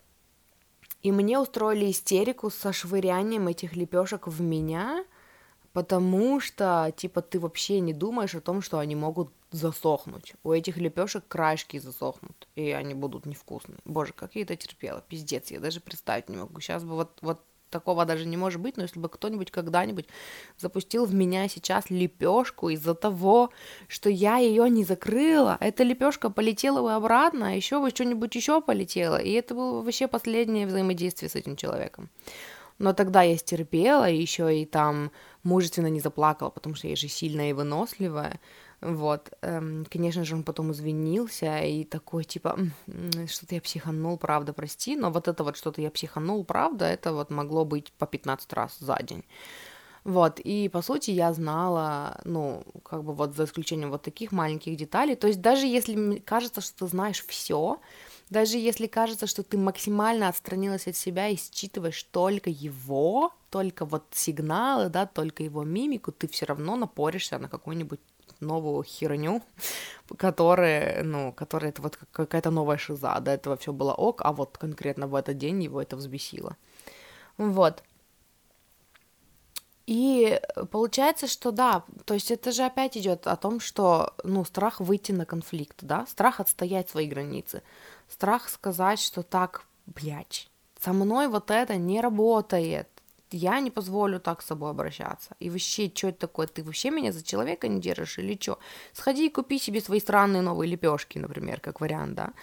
И 1.02 1.12
мне 1.12 1.40
устроили 1.40 1.92
истерику 1.92 2.50
со 2.50 2.74
швырянием 2.74 3.48
этих 3.48 3.76
лепешек 3.76 4.28
в 4.28 4.42
меня, 4.42 5.06
потому 5.74 6.40
что, 6.40 6.92
типа, 6.96 7.22
ты 7.22 7.40
вообще 7.40 7.80
не 7.80 7.94
думаешь 7.94 8.36
о 8.36 8.42
том, 8.42 8.62
что 8.62 8.80
они 8.80 8.96
могут 8.96 9.32
засохнуть. 9.52 10.34
У 10.44 10.52
этих 10.52 10.78
лепешек 10.78 11.28
краешки 11.28 11.80
засохнут, 11.80 12.48
и 12.56 12.72
они 12.72 12.94
будут 12.94 13.26
невкусные. 13.26 13.78
Боже, 13.86 14.14
как 14.14 14.36
я 14.36 14.42
это 14.42 14.56
терпела, 14.56 15.02
пиздец, 15.08 15.52
я 15.52 15.60
даже 15.60 15.80
представить 15.80 16.30
не 16.30 16.38
могу. 16.38 16.60
Сейчас 16.60 16.84
бы 16.84 16.96
вот, 16.96 17.18
вот 17.22 17.42
такого 17.70 18.06
даже 18.06 18.26
не 18.26 18.38
может 18.38 18.62
быть, 18.62 18.78
но 18.78 18.84
если 18.84 19.00
бы 19.00 19.10
кто-нибудь 19.10 19.52
когда-нибудь 19.52 20.08
запустил 20.58 21.06
в 21.06 21.14
меня 21.14 21.48
сейчас 21.48 21.90
лепешку 21.90 22.70
из-за 22.70 22.94
того, 22.96 23.52
что 23.88 24.10
я 24.10 24.38
ее 24.38 24.70
не 24.70 24.84
закрыла, 24.84 25.58
эта 25.60 25.84
лепешка 25.84 26.30
полетела 26.30 26.82
бы 26.82 26.94
обратно, 26.94 27.50
а 27.50 27.52
еще 27.52 27.80
бы 27.80 27.90
что-нибудь 27.90 28.36
еще 28.36 28.62
полетело, 28.62 29.18
и 29.18 29.32
это 29.32 29.56
было 29.56 29.82
вообще 29.82 30.08
последнее 30.08 30.68
взаимодействие 30.68 31.30
с 31.30 31.36
этим 31.36 31.56
человеком. 31.56 32.10
Но 32.80 32.94
тогда 32.94 33.24
я 33.24 33.38
стерпела, 33.38 34.10
еще 34.10 34.62
и 34.62 34.66
там 34.66 35.12
мужественно 35.44 35.88
не 35.88 36.00
заплакала, 36.00 36.50
потому 36.50 36.76
что 36.76 36.88
я 36.88 36.96
же 36.96 37.08
сильная 37.08 37.50
и 37.50 37.54
выносливая. 37.54 38.40
Вот, 38.80 39.32
эм, 39.42 39.86
конечно 39.90 40.24
же, 40.24 40.36
он 40.36 40.44
потом 40.44 40.72
извинился 40.72 41.60
и 41.60 41.84
такой, 41.84 42.24
типа, 42.24 42.58
что-то 43.28 43.56
я 43.56 43.62
психанул, 43.62 44.18
правда, 44.18 44.54
прости, 44.54 44.96
но 44.96 45.10
вот 45.10 45.28
это 45.28 45.44
вот 45.44 45.58
что-то 45.58 45.82
я 45.82 45.90
психанул, 45.90 46.44
правда, 46.44 46.86
это 46.86 47.12
вот 47.14 47.32
могло 47.32 47.66
быть 47.66 47.92
по 47.94 48.06
15 48.06 48.54
раз 48.54 48.78
за 48.80 48.98
день. 49.02 49.24
Вот, 50.04 50.40
и 50.40 50.70
по 50.70 50.82
сути 50.82 51.12
я 51.12 51.34
знала, 51.34 52.22
ну, 52.24 52.64
как 52.84 53.04
бы 53.04 53.14
вот 53.14 53.36
за 53.36 53.44
исключением 53.44 53.90
вот 53.90 54.04
таких 54.04 54.32
маленьких 54.32 54.78
деталей, 54.78 55.16
то 55.16 55.28
есть 55.28 55.42
даже 55.42 55.66
если 55.66 56.20
кажется, 56.20 56.62
что 56.62 56.86
ты 56.86 56.88
знаешь 56.88 57.26
все, 57.26 57.80
даже 58.30 58.58
если 58.58 58.88
кажется, 58.88 59.26
что 59.26 59.44
ты 59.44 59.58
максимально 59.58 60.30
отстранилась 60.30 60.88
от 60.88 60.96
себя 60.96 61.28
и 61.30 61.36
считываешь 61.36 62.04
только 62.04 62.50
его, 62.50 63.34
только 63.50 63.86
вот 63.86 64.06
сигналы, 64.12 64.90
да, 64.90 65.08
только 65.08 65.44
его 65.44 65.64
мимику, 65.64 66.12
ты 66.12 66.28
все 66.28 66.46
равно 66.46 66.76
напоришься 66.76 67.40
на 67.40 67.50
какую-нибудь 67.50 68.00
новую 68.40 68.84
херню, 68.84 69.42
которая, 70.18 71.04
ну, 71.04 71.32
которая 71.32 71.72
это 71.72 71.82
вот 71.82 71.98
какая-то 72.12 72.52
новая 72.52 72.78
шиза, 72.78 73.20
до 73.20 73.32
этого 73.32 73.58
все 73.58 73.74
было 73.74 73.94
ок, 73.94 74.22
а 74.24 74.32
вот 74.34 74.58
конкретно 74.58 75.08
в 75.08 75.16
этот 75.16 75.38
день 75.38 75.64
его 75.64 75.82
это 75.82 75.96
взбесило. 75.96 76.56
Вот. 77.38 77.84
И 79.88 80.42
получается, 80.70 81.28
что 81.28 81.52
да, 81.52 81.84
то 82.06 82.14
есть 82.14 82.30
это 82.30 82.52
же 82.52 82.64
опять 82.64 82.98
идет 82.98 83.26
о 83.26 83.38
том, 83.38 83.62
что, 83.62 84.14
ну, 84.26 84.44
страх 84.44 84.82
выйти 84.82 85.14
на 85.14 85.26
конфликт, 85.26 85.78
да, 85.82 86.06
страх 86.08 86.42
отстоять 86.42 86.90
свои 86.90 87.08
границы, 87.08 87.64
страх 88.10 88.50
сказать, 88.50 89.00
что 89.00 89.24
так, 89.24 89.64
блядь, 89.86 90.50
со 90.78 90.92
мной 90.92 91.30
вот 91.30 91.52
это 91.52 91.78
не 91.78 92.02
работает, 92.02 92.90
я 93.32 93.60
не 93.60 93.72
позволю 93.72 94.20
так 94.20 94.42
с 94.42 94.46
собой 94.46 94.72
обращаться. 94.72 95.36
И 95.40 95.50
вообще, 95.50 95.92
что 95.94 96.08
это 96.10 96.20
такое? 96.20 96.48
Ты 96.48 96.64
вообще 96.64 96.92
меня 96.92 97.12
за 97.12 97.24
человека 97.24 97.68
не 97.68 97.82
держишь 97.82 98.20
или 98.20 98.38
что? 98.40 98.60
Сходи 98.94 99.28
и 99.28 99.30
купи 99.30 99.60
себе 99.60 99.82
свои 99.82 100.00
странные 100.00 100.42
новые 100.42 100.70
лепешки, 100.70 101.18
например, 101.18 101.60
как 101.60 101.82
вариант, 101.82 102.16
да? 102.16 102.34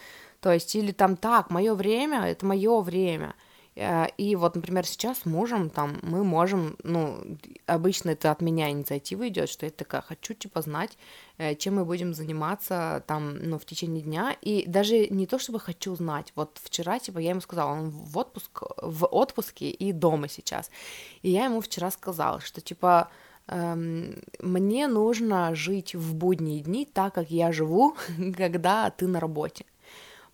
То 0.41 0.53
есть, 0.53 0.75
или 0.77 0.93
там 0.93 1.17
так, 1.17 1.51
мое 1.51 1.75
время, 1.75 2.27
это 2.27 2.45
мое 2.45 2.81
время. 2.81 3.35
Э, 3.77 4.07
и 4.17 4.37
вот, 4.37 4.55
например, 4.55 4.87
сейчас 4.87 5.21
с 5.21 5.27
мужем 5.27 5.71
там 5.71 5.99
мы 6.03 6.25
можем, 6.25 6.77
ну, 6.83 7.19
обычно 7.67 8.11
это 8.11 8.31
от 8.31 8.41
меня 8.41 8.71
инициатива 8.71 9.29
идет, 9.29 9.49
что 9.49 9.67
я 9.67 9.73
такая 9.73 10.03
хочу 10.03 10.35
типа 10.35 10.63
знать, 10.63 10.97
э, 11.39 11.55
чем 11.55 11.77
мы 11.77 11.85
будем 11.85 12.15
заниматься 12.15 13.03
там, 13.07 13.37
ну, 13.37 13.59
в 13.59 13.65
течение 13.65 14.03
дня. 14.03 14.37
И 14.43 14.65
даже 14.67 15.09
не 15.09 15.27
то, 15.27 15.39
чтобы 15.39 15.61
хочу 15.61 15.95
знать. 15.97 16.33
Вот 16.37 16.59
вчера, 16.63 16.99
типа, 16.99 17.19
я 17.19 17.31
ему 17.31 17.41
сказала, 17.41 17.73
он 17.73 17.91
в 17.91 18.17
отпуск, 18.19 18.63
в 18.83 19.07
отпуске 19.07 19.71
и 19.71 19.93
дома 19.93 20.29
сейчас. 20.29 20.71
И 21.23 21.31
я 21.31 21.47
ему 21.47 21.61
вчера 21.61 21.91
сказала, 21.91 22.41
что 22.41 22.61
типа 22.61 23.09
эм, 23.49 24.23
мне 24.41 24.89
нужно 24.89 25.55
жить 25.55 25.95
в 25.95 26.15
будние 26.15 26.61
дни 26.61 26.87
так, 26.87 27.15
как 27.15 27.31
я 27.31 27.53
живу, 27.53 27.97
когда 28.37 28.91
ты 28.91 29.07
на 29.07 29.21
работе 29.21 29.65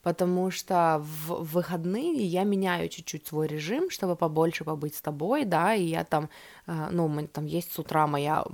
потому 0.02 0.50
что 0.50 0.98
в 1.00 1.44
выходные 1.44 2.24
я 2.24 2.44
меняю 2.44 2.88
чуть-чуть 2.88 3.26
свой 3.26 3.46
режим, 3.46 3.90
чтобы 3.90 4.16
побольше 4.16 4.64
побыть 4.64 4.94
с 4.94 5.02
тобой, 5.02 5.44
да, 5.44 5.74
и 5.74 5.84
я 5.84 6.04
там, 6.04 6.28
э, 6.66 6.88
ну, 6.90 7.28
там 7.28 7.46
есть 7.46 7.72
с 7.72 7.78
утра 7.78 8.06
моя 8.06 8.44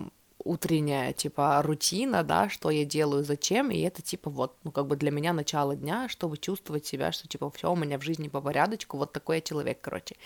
утренняя, 0.46 1.12
типа, 1.12 1.60
рутина, 1.62 2.22
да, 2.22 2.48
что 2.48 2.70
я 2.70 2.84
делаю, 2.84 3.24
зачем, 3.24 3.70
и 3.70 3.80
это, 3.80 4.00
типа, 4.02 4.30
вот, 4.30 4.56
ну, 4.64 4.70
как 4.70 4.86
бы 4.86 4.96
для 4.96 5.10
меня 5.10 5.32
начало 5.32 5.74
дня, 5.76 6.08
чтобы 6.08 6.36
чувствовать 6.38 6.86
себя, 6.86 7.12
что, 7.12 7.28
типа, 7.28 7.50
все 7.50 7.72
у 7.72 7.76
меня 7.76 7.98
в 7.98 8.02
жизни 8.02 8.28
по 8.28 8.40
порядочку, 8.40 8.96
вот 8.96 9.12
такой 9.12 9.36
я 9.36 9.42
человек, 9.42 9.80
короче, 9.80 10.16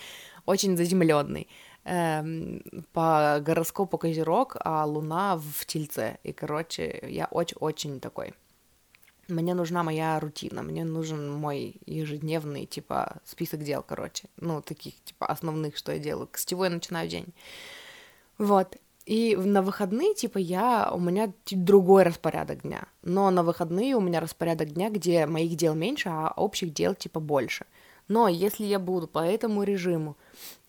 очень 0.46 0.76
заземленный. 0.76 1.48
Эм, 1.84 2.62
по 2.92 3.40
гороскопу 3.40 3.96
Козерог, 3.96 4.56
а 4.60 4.84
Луна 4.84 5.38
в 5.38 5.64
Тельце, 5.64 6.18
и, 6.22 6.32
короче, 6.32 7.02
я 7.08 7.26
очень-очень 7.30 8.00
такой 8.00 8.34
мне 9.30 9.54
нужна 9.54 9.82
моя 9.82 10.18
рутина, 10.20 10.62
мне 10.62 10.84
нужен 10.84 11.32
мой 11.32 11.80
ежедневный, 11.86 12.66
типа, 12.66 13.20
список 13.24 13.62
дел, 13.62 13.84
короче, 13.86 14.28
ну, 14.36 14.62
таких, 14.62 14.94
типа, 15.04 15.26
основных, 15.26 15.76
что 15.76 15.92
я 15.92 15.98
делаю, 15.98 16.28
с 16.32 16.44
чего 16.44 16.64
я 16.64 16.70
начинаю 16.70 17.08
день. 17.08 17.32
Вот, 18.38 18.76
и 19.06 19.34
на 19.36 19.62
выходные, 19.62 20.14
типа, 20.14 20.38
я, 20.38 20.90
у 20.92 21.00
меня 21.00 21.32
другой 21.50 22.04
распорядок 22.04 22.62
дня, 22.62 22.86
но 23.02 23.30
на 23.30 23.42
выходные 23.42 23.96
у 23.96 24.00
меня 24.00 24.20
распорядок 24.20 24.70
дня, 24.72 24.90
где 24.90 25.26
моих 25.26 25.56
дел 25.56 25.74
меньше, 25.74 26.08
а 26.10 26.32
общих 26.36 26.72
дел, 26.72 26.94
типа, 26.94 27.18
больше. 27.18 27.66
Но 28.08 28.28
если 28.28 28.64
я 28.64 28.78
буду 28.78 29.06
по 29.06 29.20
этому 29.20 29.62
режиму 29.62 30.16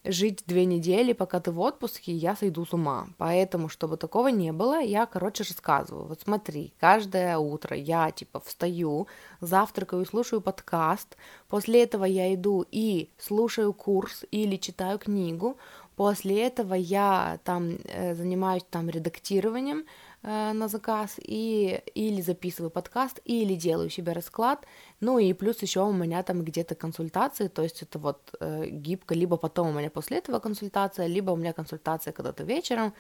жить 0.04 0.44
две 0.48 0.66
недели, 0.66 1.14
пока 1.14 1.40
ты 1.40 1.52
в 1.52 1.60
отпуске, 1.60 2.12
я 2.12 2.36
сойду 2.36 2.66
с 2.66 2.74
ума. 2.74 3.08
Поэтому, 3.18 3.70
чтобы 3.70 3.98
такого 3.98 4.30
не 4.30 4.52
было, 4.52 4.80
я, 4.82 5.06
короче, 5.06 5.44
рассказываю. 5.44 6.06
Вот 6.06 6.22
смотри, 6.22 6.74
каждое 6.80 7.38
утро 7.38 7.76
я, 7.78 8.12
типа, 8.12 8.40
встаю, 8.40 9.08
завтракаю, 9.42 10.06
слушаю 10.06 10.42
подкаст, 10.42 11.18
после 11.48 11.84
этого 11.84 12.06
я 12.06 12.34
иду 12.34 12.66
и 12.72 13.10
слушаю 13.18 13.74
курс 13.74 14.26
или 14.32 14.56
читаю 14.58 14.98
книгу, 14.98 15.58
после 15.96 16.48
этого 16.48 16.74
я 16.74 17.40
там 17.44 17.78
э, 17.86 18.16
занимаюсь 18.16 18.66
там 18.70 18.90
редактированием, 18.90 19.86
Э, 20.24 20.54
на 20.54 20.68
заказ 20.68 21.16
и 21.18 21.82
или 21.96 22.22
записываю 22.22 22.70
подкаст, 22.70 23.20
или 23.26 23.56
делаю 23.56 23.90
себе 23.90 24.14
расклад, 24.14 24.66
ну 25.00 25.18
и 25.18 25.34
плюс 25.34 25.64
еще 25.64 25.80
у 25.84 25.94
меня 25.94 26.22
там 26.22 26.44
где-то 26.44 26.76
консультации, 26.76 27.48
то 27.48 27.64
есть 27.64 27.82
это 27.82 27.98
вот 27.98 28.36
э, 28.40 28.68
гибко, 28.70 29.16
либо 29.16 29.38
потом 29.38 29.70
у 29.70 29.74
меня 29.74 29.90
после 29.90 30.20
этого 30.20 30.40
консультация, 30.40 31.08
либо 31.08 31.32
у 31.32 31.38
меня 31.38 31.54
консультация 31.54 32.14
когда-то 32.14 32.44
вечером, 32.44 32.94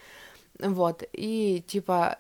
вот, 0.59 1.03
и 1.13 1.63
типа 1.67 2.17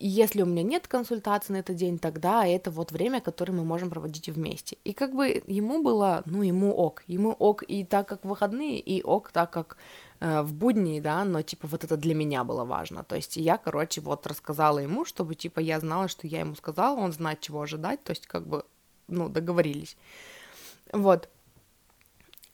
если 0.00 0.42
у 0.42 0.46
меня 0.46 0.64
нет 0.64 0.88
консультации 0.88 1.52
на 1.52 1.58
этот 1.58 1.76
день, 1.76 1.98
тогда 1.98 2.44
это 2.44 2.72
вот 2.72 2.90
время, 2.90 3.20
которое 3.20 3.52
мы 3.52 3.64
можем 3.64 3.90
проводить 3.90 4.28
вместе. 4.28 4.78
И 4.82 4.92
как 4.92 5.14
бы 5.14 5.42
ему 5.46 5.82
было, 5.82 6.22
ну, 6.26 6.42
ему 6.42 6.72
ок, 6.72 7.04
ему 7.06 7.30
ок 7.30 7.62
и 7.68 7.84
так 7.84 8.08
как 8.08 8.24
выходные, 8.24 8.80
и 8.80 9.02
ок 9.02 9.30
так 9.30 9.50
как 9.52 9.76
в 10.20 10.52
будни, 10.52 11.00
да, 11.00 11.24
но, 11.24 11.42
типа, 11.42 11.66
вот 11.66 11.82
это 11.82 11.96
для 11.96 12.14
меня 12.14 12.44
было 12.44 12.64
важно. 12.64 13.04
То 13.04 13.16
есть 13.16 13.36
я, 13.36 13.56
короче, 13.56 14.00
вот 14.02 14.26
рассказала 14.26 14.78
ему, 14.78 15.04
чтобы, 15.04 15.34
типа, 15.34 15.60
я 15.60 15.80
знала, 15.80 16.08
что 16.08 16.26
я 16.26 16.40
ему 16.40 16.54
сказала, 16.54 16.98
он 16.98 17.12
знает, 17.12 17.40
чего 17.40 17.62
ожидать, 17.62 18.04
то 18.04 18.10
есть, 18.10 18.26
как 18.26 18.46
бы, 18.46 18.64
ну, 19.08 19.28
договорились. 19.28 19.96
Вот. 20.92 21.28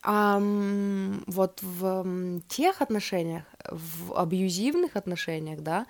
А 0.03 0.39
вот 1.27 1.61
в 1.63 2.41
тех 2.47 2.81
отношениях, 2.81 3.43
в 3.69 4.15
абьюзивных 4.15 4.95
отношениях, 4.95 5.61
да, 5.61 5.87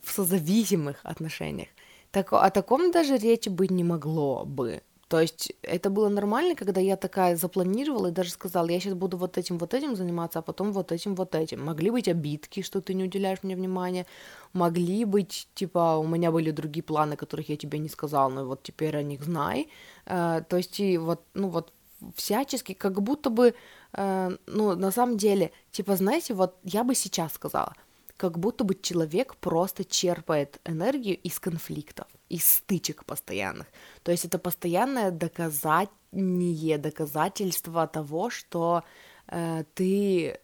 в 0.00 0.12
созависимых 0.12 1.00
отношениях, 1.02 1.68
так, 2.12 2.32
о 2.32 2.48
таком 2.50 2.92
даже 2.92 3.16
речи 3.16 3.48
быть 3.48 3.72
не 3.72 3.82
могло 3.82 4.44
бы. 4.44 4.82
То 5.08 5.20
есть 5.20 5.52
это 5.62 5.88
было 5.88 6.08
нормально, 6.08 6.56
когда 6.56 6.80
я 6.80 6.96
такая 6.96 7.36
запланировала 7.36 8.08
и 8.08 8.12
даже 8.12 8.30
сказала, 8.30 8.68
я 8.68 8.80
сейчас 8.80 8.94
буду 8.94 9.16
вот 9.16 9.38
этим, 9.38 9.56
вот 9.58 9.72
этим 9.72 9.94
заниматься, 9.94 10.40
а 10.40 10.42
потом 10.42 10.72
вот 10.72 10.90
этим, 10.90 11.14
вот 11.14 11.34
этим. 11.36 11.64
Могли 11.64 11.90
быть 11.90 12.08
обидки, 12.08 12.62
что 12.62 12.80
ты 12.80 12.92
не 12.94 13.04
уделяешь 13.04 13.38
мне 13.44 13.54
внимания, 13.54 14.06
могли 14.52 15.04
быть, 15.04 15.48
типа, 15.54 15.96
у 15.98 16.06
меня 16.06 16.32
были 16.32 16.50
другие 16.50 16.82
планы, 16.82 17.16
которых 17.16 17.48
я 17.48 17.56
тебе 17.56 17.78
не 17.78 17.88
сказала, 17.88 18.28
но 18.28 18.44
вот 18.44 18.64
теперь 18.64 18.96
о 18.96 19.02
них 19.02 19.22
знай. 19.22 19.68
Э, 20.06 20.42
то 20.48 20.56
есть 20.56 20.80
и 20.80 20.98
вот, 20.98 21.20
ну 21.34 21.48
вот 21.50 21.72
всячески, 22.16 22.74
как 22.74 23.00
будто 23.00 23.30
бы, 23.30 23.54
э, 23.92 24.36
ну, 24.46 24.74
на 24.74 24.90
самом 24.90 25.16
деле, 25.16 25.52
типа, 25.70 25.96
знаете, 25.96 26.34
вот 26.34 26.56
я 26.64 26.82
бы 26.84 26.94
сейчас 26.94 27.32
сказала, 27.32 27.74
как 28.16 28.38
будто 28.38 28.64
бы 28.64 28.74
человек 28.74 29.36
просто 29.36 29.84
черпает 29.84 30.60
энергию 30.64 31.16
из 31.18 31.38
конфликтов, 31.38 32.06
из 32.28 32.44
стычек 32.44 33.04
постоянных. 33.04 33.66
То 34.02 34.12
есть 34.12 34.24
это 34.24 34.38
постоянное 34.38 35.10
доказание, 35.10 36.78
доказательство 36.78 37.86
того, 37.86 38.30
что 38.30 38.82
э, 39.28 39.64
ты 39.74 40.38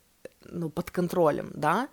ну, 0.44 0.70
под 0.70 0.90
контролем, 0.90 1.50
да, 1.54 1.88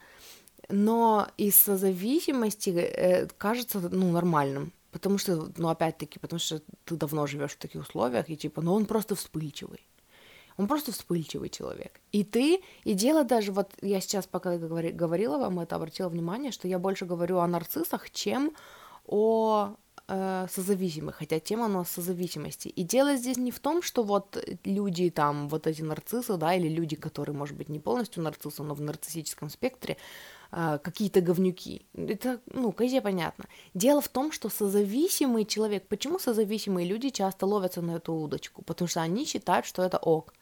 но 0.70 1.28
из 1.38 1.66
зависимости 1.66 2.70
э, 2.70 3.28
кажется 3.38 3.80
ну, 3.80 4.12
нормальным. 4.12 4.72
Потому 4.92 5.20
что, 5.20 5.52
ну, 5.58 5.70
опять-таки, 5.70 6.20
потому 6.20 6.40
что 6.40 6.62
ты 6.86 6.96
давно 6.96 7.28
живешь 7.28 7.52
в 7.52 7.58
таких 7.58 7.82
условиях, 7.82 8.30
и 8.30 8.36
типа, 8.36 8.62
ну, 8.62 8.74
он 8.74 8.86
просто 8.86 9.16
вспыльчивый. 9.16 9.86
Он 10.60 10.68
просто 10.68 10.92
вспыльчивый 10.92 11.48
человек. 11.48 12.02
И 12.12 12.26
ты, 12.26 12.62
и 12.84 12.94
дело 12.94 13.24
даже, 13.24 13.54
вот 13.54 13.72
я 13.82 14.02
сейчас 14.02 14.28
пока 14.28 14.58
говорила 14.58 15.38
вам 15.38 15.62
это, 15.62 15.78
обратила 15.78 16.10
внимание, 16.10 16.52
что 16.52 16.68
я 16.68 16.80
больше 16.80 17.06
говорю 17.06 17.38
о 17.38 17.48
нарциссах, 17.48 18.12
чем 18.12 18.52
о 19.06 19.76
э, 20.10 20.48
созависимы, 20.52 21.14
хотя 21.14 21.40
тема 21.40 21.66
у 21.66 21.70
нас 21.70 21.90
созависимости. 21.90 22.68
И 22.68 22.84
дело 22.84 23.16
здесь 23.16 23.38
не 23.38 23.52
в 23.52 23.60
том, 23.60 23.82
что 23.82 24.04
вот 24.04 24.38
люди 24.66 25.10
там, 25.10 25.48
вот 25.48 25.66
эти 25.66 25.82
нарциссы, 25.82 26.36
да, 26.36 26.54
или 26.54 26.68
люди, 26.68 26.98
которые, 26.98 27.34
может 27.34 27.56
быть, 27.56 27.70
не 27.70 27.80
полностью 27.80 28.22
нарциссы, 28.22 28.62
но 28.62 28.74
в 28.74 28.82
нарциссическом 28.82 29.50
спектре, 29.50 29.96
э, 30.52 30.80
какие-то 30.84 31.22
говнюки. 31.22 31.86
Это, 31.94 32.42
ну, 32.52 32.74
козе 32.74 33.00
понятно. 33.00 33.46
Дело 33.74 34.02
в 34.02 34.10
том, 34.10 34.34
что 34.34 34.50
созависимый 34.50 35.46
человек, 35.46 35.88
почему 35.88 36.20
созависимые 36.20 36.86
люди 36.86 37.12
часто 37.12 37.46
ловятся 37.46 37.82
на 37.82 37.92
эту 37.92 38.14
удочку? 38.14 38.62
Потому 38.62 38.90
что 38.90 39.02
они 39.02 39.26
считают, 39.26 39.66
что 39.66 39.84
это 39.84 39.98
ок. 39.98 40.34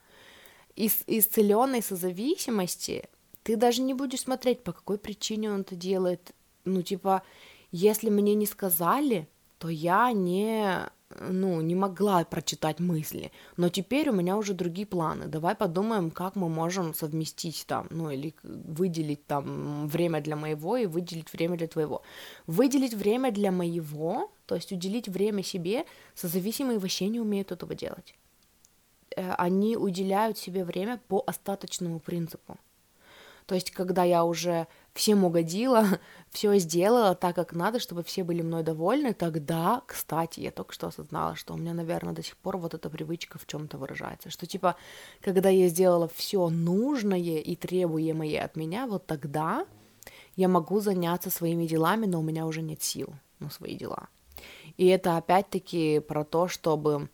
Из 0.78 1.04
исцеленной 1.08 1.82
созависимости 1.82 3.10
ты 3.42 3.56
даже 3.56 3.82
не 3.82 3.96
будешь 3.96 4.22
смотреть, 4.22 4.64
по 4.64 4.72
какой 4.72 5.00
причине 5.00 5.52
он 5.52 5.62
это 5.62 5.76
делает. 5.76 6.36
Ну, 6.66 6.84
типа, 6.84 7.24
если 7.72 8.12
мне 8.12 8.36
не 8.36 8.46
сказали, 8.46 9.28
то 9.58 9.70
я 9.70 10.12
не, 10.12 10.88
ну, 11.20 11.62
не 11.62 11.74
могла 11.74 12.24
прочитать 12.26 12.80
мысли. 12.80 13.32
Но 13.58 13.70
теперь 13.70 14.12
у 14.12 14.14
меня 14.14 14.38
уже 14.38 14.54
другие 14.54 14.86
планы. 14.86 15.26
Давай 15.26 15.56
подумаем, 15.56 16.12
как 16.12 16.36
мы 16.36 16.48
можем 16.48 16.94
совместить 16.94 17.66
там, 17.68 17.88
ну, 17.90 18.12
или 18.12 18.36
выделить 18.44 19.26
там 19.26 19.88
время 19.88 20.22
для 20.22 20.36
моего 20.36 20.78
и 20.78 20.86
выделить 20.86 21.34
время 21.34 21.58
для 21.58 21.68
твоего. 21.68 22.04
Выделить 22.46 22.94
время 22.94 23.32
для 23.32 23.52
моего, 23.52 24.32
то 24.46 24.54
есть 24.54 24.72
уделить 24.72 25.10
время 25.10 25.42
себе, 25.42 25.86
созависимые 26.14 26.78
вообще 26.78 27.08
не 27.08 27.20
умеют 27.20 27.52
этого 27.52 27.74
делать. 27.74 28.14
Э, 29.18 29.34
они 29.38 29.76
уделяют 29.76 30.38
себе 30.38 30.64
время 30.64 31.02
по 31.08 31.24
остаточному 31.26 32.00
принципу. 32.00 32.58
То 33.48 33.56
есть, 33.56 33.72
когда 33.72 34.04
я 34.04 34.26
уже 34.26 34.68
всем 34.94 35.24
угодила, 35.24 35.86
все 36.30 36.56
сделала 36.60 37.16
так, 37.16 37.36
как 37.36 37.54
надо, 37.54 37.80
чтобы 37.80 38.04
все 38.04 38.24
были 38.24 38.44
мной 38.44 38.62
довольны, 38.62 39.14
тогда, 39.14 39.82
кстати, 39.88 40.42
я 40.42 40.52
только 40.52 40.74
что 40.74 40.88
осознала, 40.88 41.36
что 41.36 41.54
у 41.54 41.58
меня, 41.58 41.74
наверное, 41.74 42.14
до 42.14 42.22
сих 42.22 42.38
пор 42.38 42.58
вот 42.58 42.76
эта 42.76 42.90
привычка 42.90 43.40
в 43.40 43.48
чем-то 43.48 43.78
выражается, 43.78 44.30
что 44.30 44.46
типа, 44.46 44.76
когда 45.22 45.50
я 45.50 45.68
сделала 45.68 46.08
все 46.14 46.50
нужное 46.50 47.40
и 47.40 47.56
требуемое 47.56 48.44
от 48.44 48.56
меня, 48.56 48.86
вот 48.86 49.08
тогда 49.08 49.66
я 50.36 50.48
могу 50.48 50.80
заняться 50.80 51.32
своими 51.32 51.66
делами, 51.66 52.06
но 52.06 52.20
у 52.20 52.24
меня 52.24 52.46
уже 52.46 52.62
нет 52.62 52.84
сил 52.84 53.14
на 53.40 53.50
свои 53.50 53.76
дела. 53.76 54.10
И 54.78 54.86
это 54.86 55.18
опять-таки 55.18 56.00
про 56.00 56.24
то, 56.24 56.48
чтобы 56.48 57.10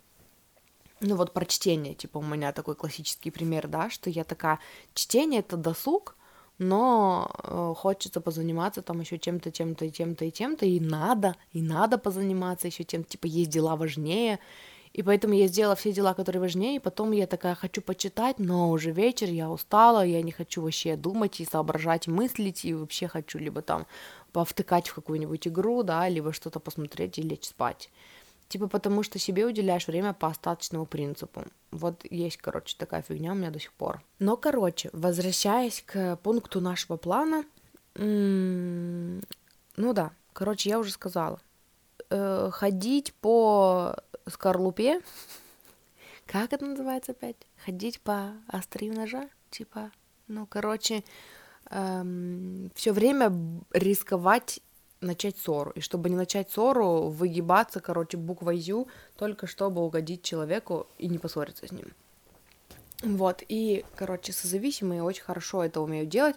ну 1.04 1.16
вот 1.16 1.32
про 1.32 1.44
чтение, 1.44 1.94
типа 1.94 2.18
у 2.18 2.22
меня 2.22 2.52
такой 2.52 2.74
классический 2.74 3.30
пример, 3.30 3.68
да, 3.68 3.90
что 3.90 4.10
я 4.10 4.24
такая, 4.24 4.58
чтение 4.94 5.40
это 5.40 5.56
досуг, 5.56 6.16
но 6.58 7.30
э, 7.42 7.74
хочется 7.76 8.20
позаниматься 8.20 8.82
там 8.82 9.00
еще 9.00 9.18
чем-то, 9.18 9.50
чем-то, 9.52 9.90
тем-то 9.90 10.24
и 10.24 10.30
тем-то, 10.30 10.66
и 10.66 10.80
надо, 10.80 11.36
и 11.52 11.62
надо 11.62 11.98
позаниматься 11.98 12.68
еще 12.68 12.84
тем, 12.84 13.04
типа 13.04 13.26
есть 13.26 13.50
дела 13.50 13.76
важнее, 13.76 14.38
и 14.92 15.02
поэтому 15.02 15.34
я 15.34 15.48
сделала 15.48 15.74
все 15.74 15.92
дела, 15.92 16.14
которые 16.14 16.40
важнее, 16.40 16.76
и 16.76 16.78
потом 16.78 17.10
я 17.12 17.26
такая 17.26 17.56
хочу 17.56 17.82
почитать, 17.82 18.38
но 18.38 18.70
уже 18.70 18.92
вечер, 18.92 19.28
я 19.28 19.50
устала, 19.50 20.06
я 20.06 20.22
не 20.22 20.30
хочу 20.30 20.62
вообще 20.62 20.96
думать 20.96 21.40
и 21.40 21.44
соображать, 21.44 22.06
мыслить, 22.06 22.64
и 22.64 22.74
вообще 22.74 23.08
хочу 23.08 23.38
либо 23.38 23.60
там 23.60 23.86
повтыкать 24.32 24.88
в 24.88 24.94
какую-нибудь 24.94 25.48
игру, 25.48 25.82
да, 25.82 26.08
либо 26.08 26.32
что-то 26.32 26.60
посмотреть 26.60 27.18
и 27.18 27.22
лечь 27.22 27.46
спать. 27.46 27.90
Типа 28.48 28.68
потому 28.68 29.02
что 29.02 29.18
себе 29.18 29.46
уделяешь 29.46 29.86
время 29.86 30.12
по 30.12 30.28
остаточному 30.28 30.86
принципу. 30.86 31.44
Вот 31.70 32.04
есть, 32.08 32.36
короче, 32.36 32.76
такая 32.78 33.02
фигня 33.02 33.32
у 33.32 33.34
меня 33.34 33.50
до 33.50 33.58
сих 33.58 33.72
пор. 33.72 34.02
Но, 34.18 34.36
короче, 34.36 34.90
возвращаясь 34.92 35.82
к 35.84 36.16
пункту 36.16 36.60
нашего 36.60 36.96
плана, 36.96 37.44
ну 37.96 39.20
да, 39.76 40.12
короче, 40.32 40.70
я 40.70 40.78
уже 40.78 40.92
сказала. 40.92 41.40
Э, 42.10 42.50
ходить 42.52 43.14
по 43.14 43.96
скорлупе, 44.28 45.00
как 46.26 46.52
это 46.52 46.64
называется 46.64 47.12
опять? 47.12 47.36
Ходить 47.64 48.00
по 48.00 48.32
острию 48.48 48.94
ножа, 48.94 49.28
типа, 49.50 49.90
ну, 50.26 50.46
короче, 50.46 51.02
эм, 51.70 52.70
все 52.74 52.92
время 52.92 53.32
рисковать 53.72 54.60
начать 55.04 55.36
ссору. 55.38 55.70
И 55.72 55.80
чтобы 55.80 56.10
не 56.10 56.16
начать 56.16 56.50
ссору, 56.50 57.08
выгибаться, 57.08 57.80
короче, 57.80 58.16
буквой 58.16 58.58
«ю», 58.58 58.88
только 59.16 59.46
чтобы 59.46 59.82
угодить 59.82 60.22
человеку 60.22 60.86
и 60.98 61.08
не 61.08 61.18
поссориться 61.18 61.66
с 61.66 61.72
ним. 61.72 61.92
Вот, 63.02 63.42
и, 63.48 63.84
короче, 63.96 64.32
созависимые 64.32 65.02
очень 65.02 65.22
хорошо 65.22 65.62
это 65.62 65.80
умеют 65.80 66.08
делать, 66.08 66.36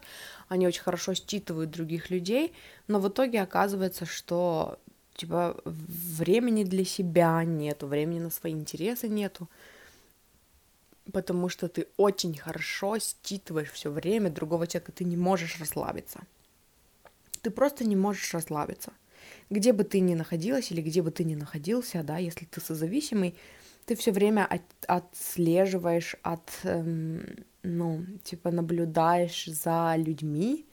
они 0.49 0.67
очень 0.67 0.81
хорошо 0.81 1.13
считывают 1.13 1.71
других 1.71 2.09
людей, 2.09 2.53
но 2.87 2.99
в 2.99 3.07
итоге 3.07 3.41
оказывается, 3.41 4.05
что, 4.05 4.77
типа, 5.15 5.61
времени 5.63 6.65
для 6.65 6.83
себя 6.83 7.41
нету, 7.45 7.87
времени 7.87 8.19
на 8.19 8.29
свои 8.29 8.51
интересы 8.51 9.07
нету, 9.07 9.47
потому 11.13 11.47
что 11.47 11.69
ты 11.69 11.87
очень 11.95 12.35
хорошо 12.35 12.97
считываешь 12.99 13.71
все 13.71 13.89
время 13.89 14.29
другого 14.29 14.67
человека, 14.67 14.91
ты 14.91 15.05
не 15.05 15.15
можешь 15.15 15.59
расслабиться 15.59 16.19
ты 17.41 17.49
просто 17.51 17.85
не 17.85 17.95
можешь 17.95 18.33
расслабиться. 18.33 18.93
Где 19.49 19.73
бы 19.73 19.83
ты 19.83 19.99
ни 19.99 20.15
находилась 20.15 20.71
или 20.71 20.81
где 20.81 21.01
бы 21.01 21.11
ты 21.11 21.23
ни 21.23 21.35
находился, 21.35 22.03
да, 22.03 22.17
если 22.17 22.45
ты 22.45 22.61
созависимый, 22.61 23.35
ты 23.85 23.95
все 23.95 24.11
время 24.11 24.45
от, 24.45 24.61
отслеживаешь, 24.87 26.15
от, 26.21 26.51
эм, 26.63 27.23
ну, 27.63 28.05
типа 28.23 28.51
наблюдаешь 28.51 29.45
за 29.45 29.95
людьми, 29.97 30.65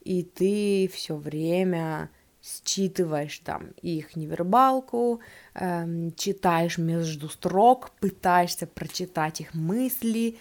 и 0.00 0.22
ты 0.22 0.88
все 0.92 1.16
время 1.16 2.10
считываешь 2.42 3.38
там 3.38 3.70
их 3.82 4.16
невербалку, 4.16 5.20
эм, 5.54 6.12
читаешь 6.14 6.78
между 6.78 7.28
строк, 7.28 7.90
пытаешься 8.00 8.66
прочитать 8.66 9.40
их 9.40 9.54
мысли, 9.54 10.36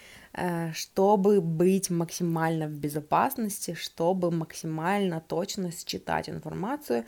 чтобы 0.73 1.41
быть 1.41 1.89
максимально 1.91 2.67
в 2.67 2.71
безопасности, 2.71 3.75
чтобы 3.75 4.31
максимально 4.31 5.21
точно 5.21 5.71
считать 5.71 6.27
информацию, 6.27 7.05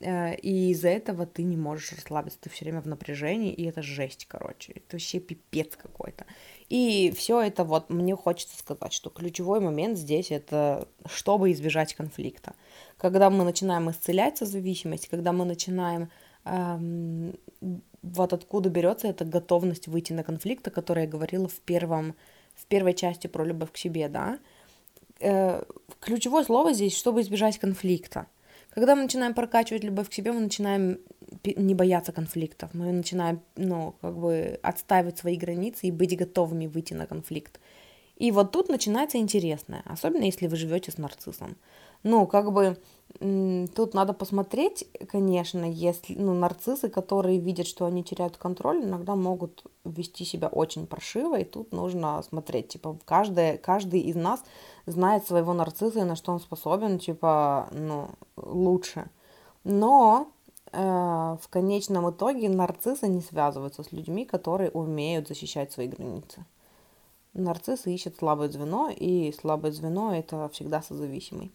э, 0.00 0.34
и 0.36 0.70
из-за 0.72 0.88
этого 0.88 1.24
ты 1.24 1.42
не 1.42 1.56
можешь 1.56 1.92
расслабиться, 1.92 2.38
ты 2.40 2.50
все 2.50 2.66
время 2.66 2.82
в 2.82 2.86
напряжении, 2.86 3.52
и 3.52 3.64
это 3.64 3.80
жесть, 3.80 4.26
короче, 4.28 4.72
это 4.72 4.96
вообще 4.96 5.20
пипец 5.20 5.74
какой-то. 5.74 6.26
И 6.68 7.12
все 7.16 7.40
это 7.40 7.64
вот 7.64 7.88
мне 7.88 8.14
хочется 8.14 8.58
сказать, 8.58 8.92
что 8.92 9.08
ключевой 9.08 9.60
момент 9.60 9.96
здесь 9.96 10.30
это 10.30 10.86
чтобы 11.06 11.52
избежать 11.52 11.94
конфликта. 11.94 12.54
Когда 12.98 13.30
мы 13.30 13.44
начинаем 13.44 13.90
исцелять 13.90 14.36
созависимость, 14.36 15.08
когда 15.08 15.32
мы 15.32 15.44
начинаем 15.44 16.10
эм, 16.44 17.34
вот 18.02 18.32
откуда 18.32 18.68
берется 18.68 19.08
эта 19.08 19.24
готовность 19.24 19.88
выйти 19.88 20.12
на 20.12 20.24
конфликт, 20.24 20.66
о 20.68 20.70
которой 20.70 21.04
я 21.04 21.10
говорила 21.10 21.48
в 21.48 21.60
первом 21.60 22.14
в 22.56 22.66
первой 22.66 22.94
части 22.94 23.26
про 23.26 23.44
любовь 23.44 23.72
к 23.72 23.76
себе, 23.76 24.08
да, 24.08 24.38
э, 25.20 25.62
ключевое 26.00 26.44
слово 26.44 26.72
здесь, 26.72 26.96
чтобы 26.96 27.20
избежать 27.20 27.58
конфликта. 27.58 28.26
Когда 28.70 28.94
мы 28.94 29.02
начинаем 29.02 29.32
прокачивать 29.32 29.84
любовь 29.84 30.10
к 30.10 30.12
себе, 30.12 30.32
мы 30.32 30.40
начинаем 30.40 30.98
не 31.44 31.74
бояться 31.74 32.12
конфликтов, 32.12 32.70
мы 32.74 32.92
начинаем, 32.92 33.40
ну, 33.56 33.94
как 34.00 34.16
бы 34.18 34.58
отстаивать 34.62 35.18
свои 35.18 35.36
границы 35.36 35.86
и 35.86 35.90
быть 35.90 36.16
готовыми 36.16 36.66
выйти 36.66 36.92
на 36.94 37.06
конфликт. 37.06 37.58
И 38.16 38.30
вот 38.30 38.52
тут 38.52 38.68
начинается 38.68 39.18
интересное, 39.18 39.82
особенно 39.84 40.24
если 40.24 40.46
вы 40.46 40.56
живете 40.56 40.90
с 40.90 40.98
нарциссом. 40.98 41.56
Ну, 42.06 42.26
как 42.28 42.52
бы 42.52 42.78
Тут 43.18 43.94
надо 43.94 44.12
посмотреть, 44.12 44.86
конечно, 45.08 45.64
если 45.64 46.14
ну, 46.14 46.34
нарциссы, 46.34 46.90
которые 46.90 47.38
видят, 47.38 47.66
что 47.66 47.86
они 47.86 48.04
теряют 48.04 48.36
контроль, 48.36 48.84
иногда 48.84 49.16
могут 49.16 49.64
вести 49.84 50.26
себя 50.26 50.48
очень 50.48 50.86
паршиво, 50.86 51.38
и 51.38 51.44
тут 51.44 51.72
нужно 51.72 52.22
смотреть, 52.28 52.68
типа, 52.68 52.98
каждый, 53.06 53.56
каждый 53.56 54.00
из 54.00 54.16
нас 54.16 54.44
знает 54.84 55.26
своего 55.26 55.54
нарцисса 55.54 56.00
и 56.00 56.04
на 56.04 56.14
что 56.14 56.32
он 56.32 56.40
способен, 56.40 56.98
типа, 56.98 57.68
ну, 57.72 58.10
лучше. 58.36 59.08
Но 59.64 60.28
э, 60.72 60.78
в 61.40 61.48
конечном 61.48 62.10
итоге 62.10 62.50
нарциссы 62.50 63.08
не 63.08 63.22
связываются 63.22 63.82
с 63.82 63.92
людьми, 63.92 64.26
которые 64.26 64.70
умеют 64.70 65.28
защищать 65.28 65.72
свои 65.72 65.88
границы. 65.88 66.44
Нарциссы 67.32 67.94
ищут 67.94 68.16
слабое 68.16 68.50
звено, 68.50 68.90
и 68.90 69.32
слабое 69.32 69.72
звено 69.72 70.14
это 70.14 70.50
всегда 70.50 70.82
созависимый. 70.82 71.50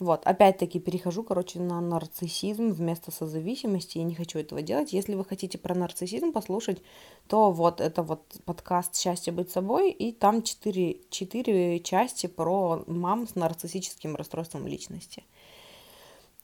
Вот, 0.00 0.26
опять-таки 0.26 0.80
перехожу, 0.80 1.22
короче, 1.22 1.60
на 1.60 1.78
нарциссизм 1.82 2.70
вместо 2.70 3.10
созависимости. 3.10 3.98
Я 3.98 4.04
не 4.04 4.14
хочу 4.14 4.38
этого 4.38 4.62
делать. 4.62 4.94
Если 4.94 5.14
вы 5.14 5.26
хотите 5.26 5.58
про 5.58 5.74
нарциссизм 5.74 6.32
послушать, 6.32 6.80
то 7.28 7.52
вот 7.52 7.82
это 7.82 8.02
вот 8.02 8.22
подкаст 8.46 8.96
«Счастье 8.96 9.30
быть 9.30 9.50
собой», 9.50 9.90
и 9.90 10.12
там 10.12 10.42
четыре, 10.42 11.00
четыре 11.10 11.80
части 11.80 12.28
про 12.28 12.82
мам 12.86 13.28
с 13.28 13.34
нарциссическим 13.34 14.16
расстройством 14.16 14.66
личности. 14.66 15.22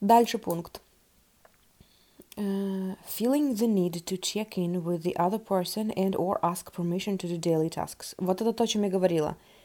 Дальше 0.01 0.37
пункт. 0.37 0.79
Uh, 2.35 2.95
feeling 3.07 3.55
the 3.55 3.65
need 3.65 4.05
to 4.05 4.15
check 4.17 4.59
in 4.59 4.83
with 4.83 5.01
the 5.01 5.15
other 5.15 5.39
person 5.39 5.91
and 5.97 6.15
or 6.15 6.37
ask 6.43 6.71
permission 6.71 7.17
to 7.17 7.27
do 7.27 7.39
daily 7.39 7.71
tasks. 7.71 8.13
Вот 8.19 8.39
это 8.39 8.53
то, 8.53 8.65
о 8.65 8.67
чем 8.67 8.83
я 8.83 8.89
говорила. 8.89 9.29
Э, 9.29 9.56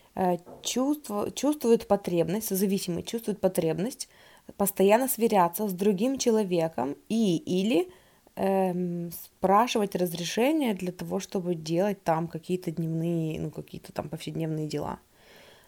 чувство, 0.62 1.30
чувствует 1.30 1.86
потребность, 1.86 2.48
созависимый 2.48 3.02
чувствует 3.02 3.40
потребность 3.40 4.08
постоянно 4.56 5.08
сверяться 5.08 5.68
с 5.68 5.72
другим 5.72 6.18
человеком 6.18 6.96
и 7.08 7.36
или 7.36 7.90
эм, 8.36 9.10
спрашивать 9.12 9.94
разрешение 9.94 10.74
для 10.74 10.92
того, 10.92 11.20
чтобы 11.20 11.54
делать 11.54 12.02
там 12.02 12.28
какие-то 12.28 12.70
дневные, 12.70 13.40
ну, 13.40 13.50
какие-то 13.50 13.92
там 13.92 14.08
повседневные 14.08 14.66
дела. 14.66 14.98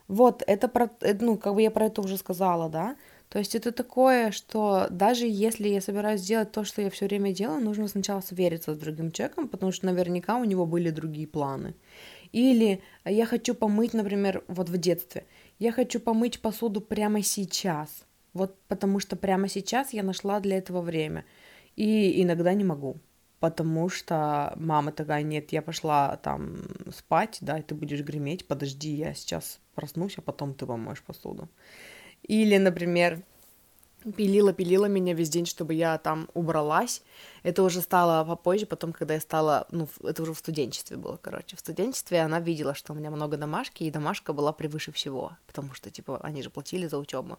Вот, 0.09 0.43
это 0.47 0.69
про, 0.69 0.91
э, 1.01 1.15
ну, 1.21 1.39
как 1.39 1.55
бы 1.55 1.63
я 1.63 1.71
про 1.71 1.87
это 1.87 2.03
уже 2.03 2.19
сказала, 2.19 2.69
да, 2.69 2.97
то 3.31 3.39
есть 3.39 3.55
это 3.55 3.73
такое, 3.73 4.31
что 4.33 4.87
даже 4.91 5.27
если 5.27 5.69
я 5.69 5.81
собираюсь 5.81 6.21
сделать 6.21 6.53
то, 6.53 6.65
что 6.65 6.83
я 6.83 6.91
все 6.91 7.07
время 7.07 7.33
делаю, 7.33 7.65
нужно 7.65 7.89
сначала 7.89 8.21
свериться 8.21 8.75
с 8.75 8.79
другим 8.79 9.11
человеком, 9.11 9.49
потому 9.49 9.73
что 9.73 9.87
наверняка 9.87 10.37
у 10.37 10.45
него 10.45 10.67
были 10.67 10.91
другие 10.91 11.27
планы. 11.27 11.75
Или 12.35 12.83
я 13.05 13.27
хочу 13.27 13.55
помыть, 13.55 13.95
например, 13.95 14.43
вот 14.49 14.69
в 14.69 14.77
детстве, 14.77 15.25
я 15.61 15.71
хочу 15.71 16.01
помыть 16.01 16.41
посуду 16.41 16.81
прямо 16.81 17.23
сейчас, 17.23 18.05
вот 18.33 18.59
потому 18.67 18.99
что 18.99 19.15
прямо 19.15 19.49
сейчас 19.49 19.93
я 19.93 20.03
нашла 20.03 20.41
для 20.41 20.59
этого 20.59 20.81
время, 20.81 21.25
и 21.77 22.21
иногда 22.21 22.53
не 22.55 22.65
могу 22.65 22.97
потому 23.41 23.91
что 23.91 24.55
мама 24.57 24.91
такая, 24.91 25.23
нет, 25.23 25.53
я 25.53 25.61
пошла 25.61 26.17
там 26.17 26.63
спать, 26.97 27.37
да, 27.43 27.59
и 27.59 27.63
ты 27.63 27.75
будешь 27.75 28.01
греметь, 28.01 28.49
подожди, 28.49 28.89
я 28.89 29.13
сейчас 29.13 29.61
проснусь, 29.75 30.17
а 30.17 30.23
потом 30.23 30.55
ты 30.55 30.65
помоешь 30.65 31.03
посуду. 31.03 31.51
Или, 32.23 32.57
например, 32.57 33.23
пилила-пилила 34.17 34.87
меня 34.87 35.15
весь 35.15 35.31
день, 35.31 35.47
чтобы 35.47 35.75
я 35.75 35.99
там 35.99 36.29
убралась. 36.35 37.03
Это 37.43 37.63
уже 37.63 37.81
стало 37.81 38.25
попозже, 38.25 38.67
потом, 38.67 38.93
когда 38.93 39.15
я 39.15 39.21
стала, 39.21 39.67
ну, 39.71 39.89
это 40.03 40.23
уже 40.23 40.33
в 40.33 40.39
студенчестве 40.39 40.97
было, 40.97 41.19
короче. 41.21 41.57
В 41.57 41.61
студенчестве 41.61 42.21
она 42.21 42.41
видела, 42.41 42.75
что 42.75 42.93
у 42.93 42.97
меня 42.97 43.11
много 43.11 43.37
домашки, 43.37 43.85
и 43.85 43.91
домашка 43.91 44.33
была 44.33 44.53
превыше 44.53 44.93
всего, 44.93 45.33
потому 45.47 45.75
что, 45.75 45.91
типа, 45.91 46.21
они 46.23 46.43
же 46.43 46.51
платили 46.51 46.87
за 46.87 46.99
учебу. 46.99 47.39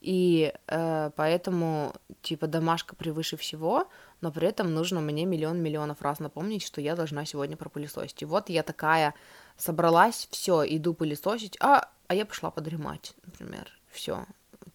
И 0.00 0.52
э, 0.66 1.10
поэтому, 1.16 1.94
типа, 2.22 2.46
домашка 2.46 2.96
превыше 2.96 3.36
всего, 3.36 3.88
но 4.20 4.32
при 4.32 4.48
этом 4.48 4.72
нужно 4.72 5.00
мне 5.00 5.24
миллион 5.24 5.62
миллионов 5.62 6.02
раз 6.02 6.18
напомнить, 6.18 6.64
что 6.64 6.80
я 6.80 6.96
должна 6.96 7.24
сегодня 7.24 7.56
пропылесосить. 7.56 8.22
И 8.22 8.24
вот 8.24 8.48
я 8.48 8.62
такая 8.62 9.14
собралась, 9.56 10.28
все, 10.30 10.64
иду 10.66 10.94
пылесосить, 10.94 11.56
а, 11.60 11.88
а 12.08 12.14
я 12.14 12.24
пошла 12.26 12.50
подремать, 12.50 13.14
например, 13.24 13.68
все, 13.90 14.26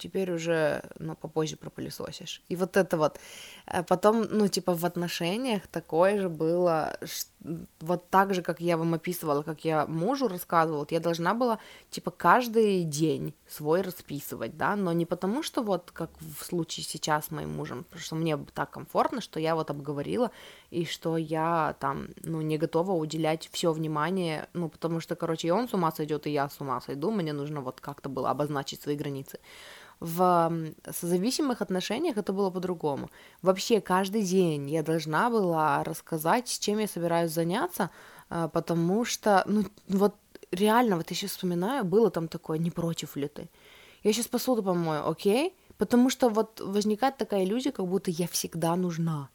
теперь 0.02 0.32
уже, 0.32 0.82
ну, 1.00 1.16
попозже 1.16 1.58
пропылесосишь. 1.58 2.42
И 2.50 2.56
вот 2.56 2.78
это 2.78 2.98
вот. 2.98 3.20
Э, 3.68 3.84
потом, 3.84 4.26
ну, 4.30 4.48
типа, 4.48 4.74
в 4.74 4.86
отношениях 4.86 5.68
такое 5.68 6.20
же 6.20 6.30
было, 6.30 6.98
вот 7.80 8.10
так 8.10 8.34
же, 8.34 8.42
как 8.42 8.62
я 8.62 8.78
вам 8.78 8.94
описывала, 8.94 9.44
как 9.44 9.66
я 9.66 9.86
мужу 9.86 10.28
рассказывала, 10.28 10.80
вот 10.80 10.92
я 10.92 11.00
должна 11.00 11.34
была, 11.34 11.60
типа, 11.90 12.12
каждый 12.12 12.84
день 12.84 13.34
свой 13.48 13.82
расписывать, 13.82 14.58
да, 14.58 14.76
но 14.76 14.94
не 14.94 15.06
потому, 15.06 15.44
что 15.44 15.64
вот, 15.64 15.92
как 15.92 16.10
в 16.20 16.44
случае 16.44 16.84
сейчас 16.84 17.26
с 17.26 17.32
моим 17.32 17.56
мужем, 17.56 17.84
потому 17.84 18.02
что 18.02 18.16
мне 18.16 18.38
так 18.54 18.72
комфортно, 18.72 19.22
что 19.22 19.40
я 19.40 19.56
вот 19.56 19.70
обговорила, 19.70 20.32
и 20.72 20.86
что 20.86 21.18
я 21.18 21.76
там, 21.80 22.08
ну, 22.24 22.42
не 22.42 22.58
готова 22.58 22.94
уделять 22.94 23.50
все 23.52 23.72
внимание, 23.72 24.48
ну, 24.54 24.70
потому 24.70 25.00
что, 25.00 25.16
короче, 25.16 25.48
и 25.48 25.52
он 25.52 25.68
с 25.68 25.74
ума 25.74 25.92
сойдет, 25.92 26.28
и 26.28 26.32
я 26.32 26.50
с 26.50 26.60
ума 26.62 26.82
сойду, 26.82 27.12
мне 27.12 27.34
нужно 27.34 27.62
вот 27.62 27.82
как-то 27.82 28.10
было 28.10 28.32
обозначить 28.32 28.82
свои 28.82 28.96
границы. 28.96 29.40
В 30.02 30.52
созависимых 30.92 31.62
отношениях 31.62 32.18
это 32.18 32.34
было 32.34 32.50
по-другому. 32.50 33.10
Вообще 33.44 33.82
каждый 33.82 34.24
день 34.24 34.68
я 34.70 34.82
должна 34.82 35.30
была 35.30 35.84
рассказать, 35.84 36.60
чем 36.60 36.80
я 36.80 36.88
собираюсь 36.88 37.32
заняться, 37.32 37.92
а, 38.30 38.48
потому 38.48 39.06
что, 39.06 39.44
ну, 39.46 39.66
вот 39.88 40.16
реально, 40.52 40.98
вот 40.98 41.12
я 41.12 41.16
сейчас 41.16 41.32
вспоминаю, 41.32 41.86
было 41.86 42.10
там 42.10 42.28
такое, 42.28 42.58
не 42.58 42.72
против 42.72 43.16
ли 43.16 43.28
ты? 43.28 43.48
Я 44.04 44.12
сейчас 44.12 44.28
посуду 44.28 44.64
помою, 44.64 45.08
окей? 45.08 45.54
Потому 45.78 46.10
что 46.10 46.30
вот 46.30 46.60
возникает 46.60 47.18
такая 47.18 47.44
иллюзия, 47.44 47.72
как 47.72 47.88
будто 47.88 48.10
я 48.10 48.28
всегда 48.28 48.76
нужна. 48.76 49.30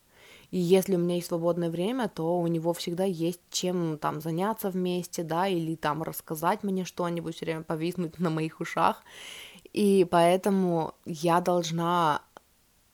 И 0.51 0.59
если 0.59 0.97
у 0.97 0.99
меня 0.99 1.17
есть 1.17 1.29
свободное 1.29 1.71
время, 1.71 2.09
то 2.09 2.39
у 2.39 2.47
него 2.47 2.73
всегда 2.73 3.05
есть 3.05 3.41
чем 3.51 3.99
там 3.99 4.21
заняться 4.21 4.71
вместе, 4.71 5.23
да, 5.23 5.49
или 5.49 5.75
там 5.75 6.03
рассказать 6.03 6.63
мне 6.63 6.85
что-нибудь, 6.85 7.37
все 7.37 7.47
время 7.47 7.63
повиснуть 7.63 8.19
на 8.19 8.31
моих 8.31 8.61
ушах. 8.61 9.03
И 9.77 10.07
поэтому 10.11 10.95
я 11.05 11.43
должна 11.43 12.23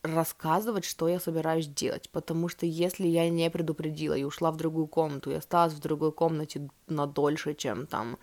рассказывать, 0.02 0.84
что 0.84 1.06
я 1.06 1.20
собираюсь 1.20 1.68
делать, 1.68 2.10
потому 2.10 2.48
что 2.48 2.66
если 2.66 3.06
я 3.06 3.30
не 3.30 3.48
предупредила 3.50 4.14
и 4.14 4.24
ушла 4.24 4.50
в 4.50 4.56
другую 4.56 4.88
комнату, 4.88 5.30
и 5.30 5.34
осталась 5.34 5.74
в 5.74 5.78
другой 5.78 6.10
комнате 6.10 6.68
на 6.88 7.06
дольше, 7.06 7.54
чем 7.54 7.86
там 7.86 8.18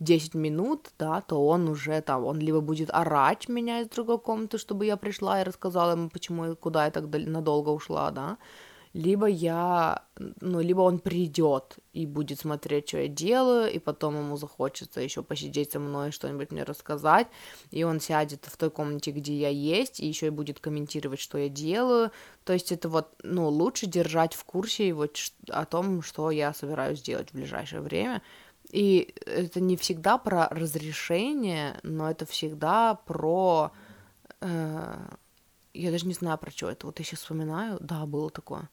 10 0.00 0.34
минут, 0.34 0.90
да, 0.98 1.22
то 1.22 1.46
он 1.46 1.68
уже 1.68 2.02
там, 2.02 2.26
он 2.26 2.38
либо 2.38 2.60
будет 2.60 2.90
орать 2.90 3.48
меня 3.48 3.80
из 3.80 3.88
другой 3.88 4.18
комнаты, 4.18 4.58
чтобы 4.58 4.84
я 4.84 4.98
пришла 4.98 5.40
и 5.40 5.44
рассказала 5.44 5.92
ему, 5.92 6.10
почему, 6.10 6.54
куда 6.54 6.84
я 6.84 6.90
так 6.90 7.04
надолго 7.06 7.70
ушла, 7.70 8.10
да, 8.10 8.36
либо 8.94 9.26
я, 9.26 10.04
ну, 10.40 10.60
либо 10.60 10.80
он 10.80 10.98
придет 10.98 11.76
и 11.92 12.06
будет 12.06 12.40
смотреть, 12.40 12.88
что 12.88 12.98
я 12.98 13.08
делаю, 13.08 13.72
и 13.72 13.78
потом 13.78 14.16
ему 14.16 14.36
захочется 14.36 15.00
еще 15.00 15.22
посидеть 15.22 15.72
со 15.72 15.78
мной, 15.78 16.10
что-нибудь 16.10 16.50
мне 16.50 16.62
рассказать, 16.62 17.28
и 17.70 17.84
он 17.84 18.00
сядет 18.00 18.44
в 18.44 18.56
той 18.56 18.70
комнате, 18.70 19.10
где 19.10 19.34
я 19.34 19.48
есть, 19.48 20.00
и 20.00 20.06
еще 20.06 20.26
и 20.26 20.30
будет 20.30 20.60
комментировать, 20.60 21.20
что 21.20 21.38
я 21.38 21.48
делаю, 21.48 22.10
то 22.44 22.52
есть 22.52 22.70
это 22.70 22.88
вот, 22.88 23.08
ну, 23.22 23.48
лучше 23.48 23.86
держать 23.86 24.34
в 24.34 24.44
курсе 24.44 24.92
вот 24.92 25.16
о 25.48 25.64
том, 25.64 26.02
что 26.02 26.30
я 26.30 26.52
собираюсь 26.52 27.00
делать 27.00 27.30
в 27.30 27.34
ближайшее 27.34 27.80
время, 27.80 28.20
и 28.70 29.14
это 29.26 29.60
не 29.60 29.76
всегда 29.76 30.18
про 30.18 30.48
разрешение, 30.48 31.78
но 31.82 32.10
это 32.10 32.26
всегда 32.26 32.94
про... 32.94 33.72
Э, 34.40 34.96
я 35.74 35.90
даже 35.90 36.06
не 36.06 36.14
знаю 36.14 36.38
про 36.38 36.50
что 36.50 36.70
это. 36.70 36.86
Вот 36.86 36.98
я 36.98 37.04
сейчас 37.04 37.20
вспоминаю, 37.20 37.78
да, 37.80 38.06
было 38.06 38.30
такое 38.30 38.68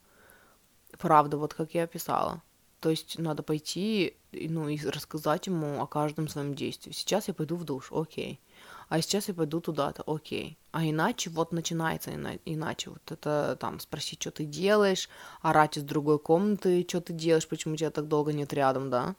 правда, 1.00 1.38
вот 1.38 1.56
как 1.56 1.74
я 1.74 1.84
описала. 1.84 2.44
То 2.80 2.90
есть 2.90 3.18
надо 3.20 3.44
пойти, 3.44 4.16
ну, 4.32 4.70
и 4.70 4.80
рассказать 4.86 5.48
ему 5.48 5.82
о 5.82 5.88
каждом 5.88 6.28
своем 6.28 6.54
действии. 6.54 6.92
Сейчас 6.92 7.28
я 7.28 7.34
пойду 7.34 7.56
в 7.56 7.66
душ, 7.66 7.92
окей. 7.92 8.40
А 8.88 9.02
сейчас 9.02 9.28
я 9.28 9.34
пойду 9.34 9.60
туда-то, 9.60 10.04
окей. 10.08 10.58
А 10.72 10.86
иначе 10.86 11.30
вот 11.30 11.52
начинается 11.52 12.12
иначе. 12.46 12.90
Вот 12.90 13.12
это 13.12 13.58
там 13.60 13.80
спросить, 13.80 14.22
что 14.22 14.32
ты 14.32 14.46
делаешь, 14.46 15.10
орать 15.42 15.78
из 15.78 15.84
другой 15.84 16.20
комнаты, 16.20 16.86
что 16.88 17.02
ты 17.02 17.14
делаешь, 17.14 17.48
почему 17.48 17.76
тебя 17.76 17.92
так 17.92 18.08
долго 18.08 18.32
нет 18.32 18.54
рядом, 18.54 18.90
да. 18.90 19.16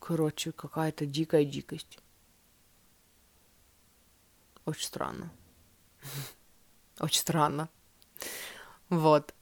Короче, 0.00 0.50
какая-то 0.52 1.06
дикая 1.06 1.44
дикость. 1.44 1.98
Очень 4.64 4.86
странно. 4.86 5.30
Очень 7.00 7.20
странно. 7.20 7.68
Вот. 8.88 9.32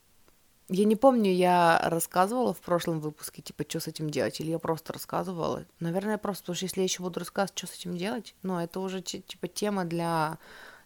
Я 0.71 0.85
не 0.85 0.97
помню, 0.97 1.33
я 1.33 1.81
рассказывала 1.85 2.53
в 2.53 2.61
прошлом 2.61 3.01
выпуске, 3.01 3.41
типа, 3.41 3.65
что 3.67 3.81
с 3.81 3.87
этим 3.87 4.11
делать, 4.11 4.39
или 4.41 4.51
я 4.51 4.59
просто 4.59 4.93
рассказывала. 4.93 5.65
Наверное, 5.81 6.19
просто, 6.19 6.43
потому 6.43 6.57
что 6.57 6.65
если 6.67 6.81
я 6.81 6.85
еще 6.85 7.03
буду 7.03 7.21
рассказывать, 7.21 7.57
что 7.57 7.67
с 7.67 7.75
этим 7.75 7.97
делать, 7.97 8.35
ну, 8.43 8.59
это 8.59 8.81
уже, 8.81 9.01
типа, 9.01 9.49
тема 9.49 9.87
для 9.87 10.37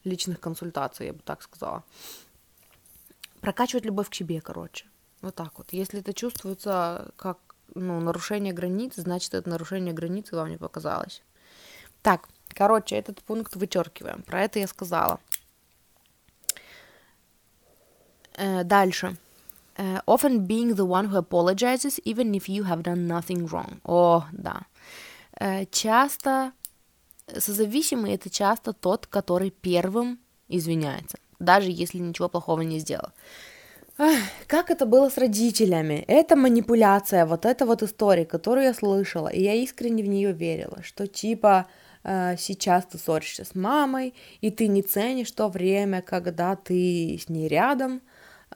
личных 0.04 0.38
консультаций, 0.38 1.06
я 1.06 1.12
бы 1.12 1.18
так 1.24 1.42
сказала. 1.42 1.82
Прокачивать 3.40 3.84
любовь 3.84 4.08
к 4.08 4.14
себе, 4.14 4.40
короче. 4.40 4.86
Вот 5.20 5.34
так 5.34 5.58
вот. 5.58 5.72
Если 5.72 5.98
это 5.98 6.14
чувствуется 6.14 7.10
как, 7.16 7.38
ну, 7.74 8.00
нарушение 8.00 8.52
границ, 8.52 8.94
значит, 8.94 9.34
это 9.34 9.50
нарушение 9.50 9.92
границ 9.92 10.30
вам 10.30 10.48
не 10.50 10.58
показалось. 10.58 11.22
Так, 12.02 12.28
короче, 12.54 12.94
этот 12.94 13.20
пункт 13.22 13.56
вычеркиваем. 13.56 14.22
Про 14.22 14.42
это 14.42 14.60
я 14.60 14.68
сказала. 14.68 15.18
Э, 18.34 18.62
дальше. 18.62 19.16
Uh, 19.78 20.00
often 20.06 20.46
being 20.46 20.74
the 20.74 20.84
one 20.84 21.06
who 21.06 21.16
apologizes, 21.16 21.98
even 22.04 22.34
if 22.34 22.46
you 22.46 22.64
have 22.64 22.82
done 22.82 23.06
nothing 23.06 23.46
wrong. 23.46 23.80
О, 23.84 24.24
да. 24.32 24.66
Uh, 25.40 25.66
часто 25.70 26.52
созависимый 27.38 28.12
это 28.12 28.30
часто 28.30 28.72
тот, 28.72 29.06
который 29.06 29.50
первым 29.50 30.18
извиняется, 30.48 31.18
даже 31.38 31.70
если 31.70 31.98
ничего 31.98 32.28
плохого 32.28 32.60
не 32.62 32.78
сделал. 32.78 33.10
Как 34.46 34.70
это 34.70 34.86
было 34.86 35.10
с 35.10 35.18
родителями? 35.18 36.04
Это 36.08 36.34
манипуляция, 36.34 37.26
вот 37.26 37.44
эта 37.44 37.66
вот 37.66 37.82
история, 37.82 38.24
которую 38.24 38.66
я 38.66 38.74
слышала, 38.74 39.28
и 39.28 39.42
я 39.42 39.54
искренне 39.54 40.02
в 40.02 40.08
нее 40.08 40.32
верила, 40.32 40.82
что 40.82 41.06
типа 41.06 41.66
э, 42.02 42.36
сейчас 42.38 42.86
ты 42.86 42.98
ссоришься 42.98 43.44
с 43.44 43.54
мамой, 43.54 44.14
и 44.40 44.50
ты 44.50 44.66
не 44.66 44.82
ценишь 44.82 45.30
то 45.32 45.48
время, 45.48 46.00
когда 46.02 46.56
ты 46.56 47.20
с 47.22 47.28
ней 47.28 47.48
рядом, 47.48 48.00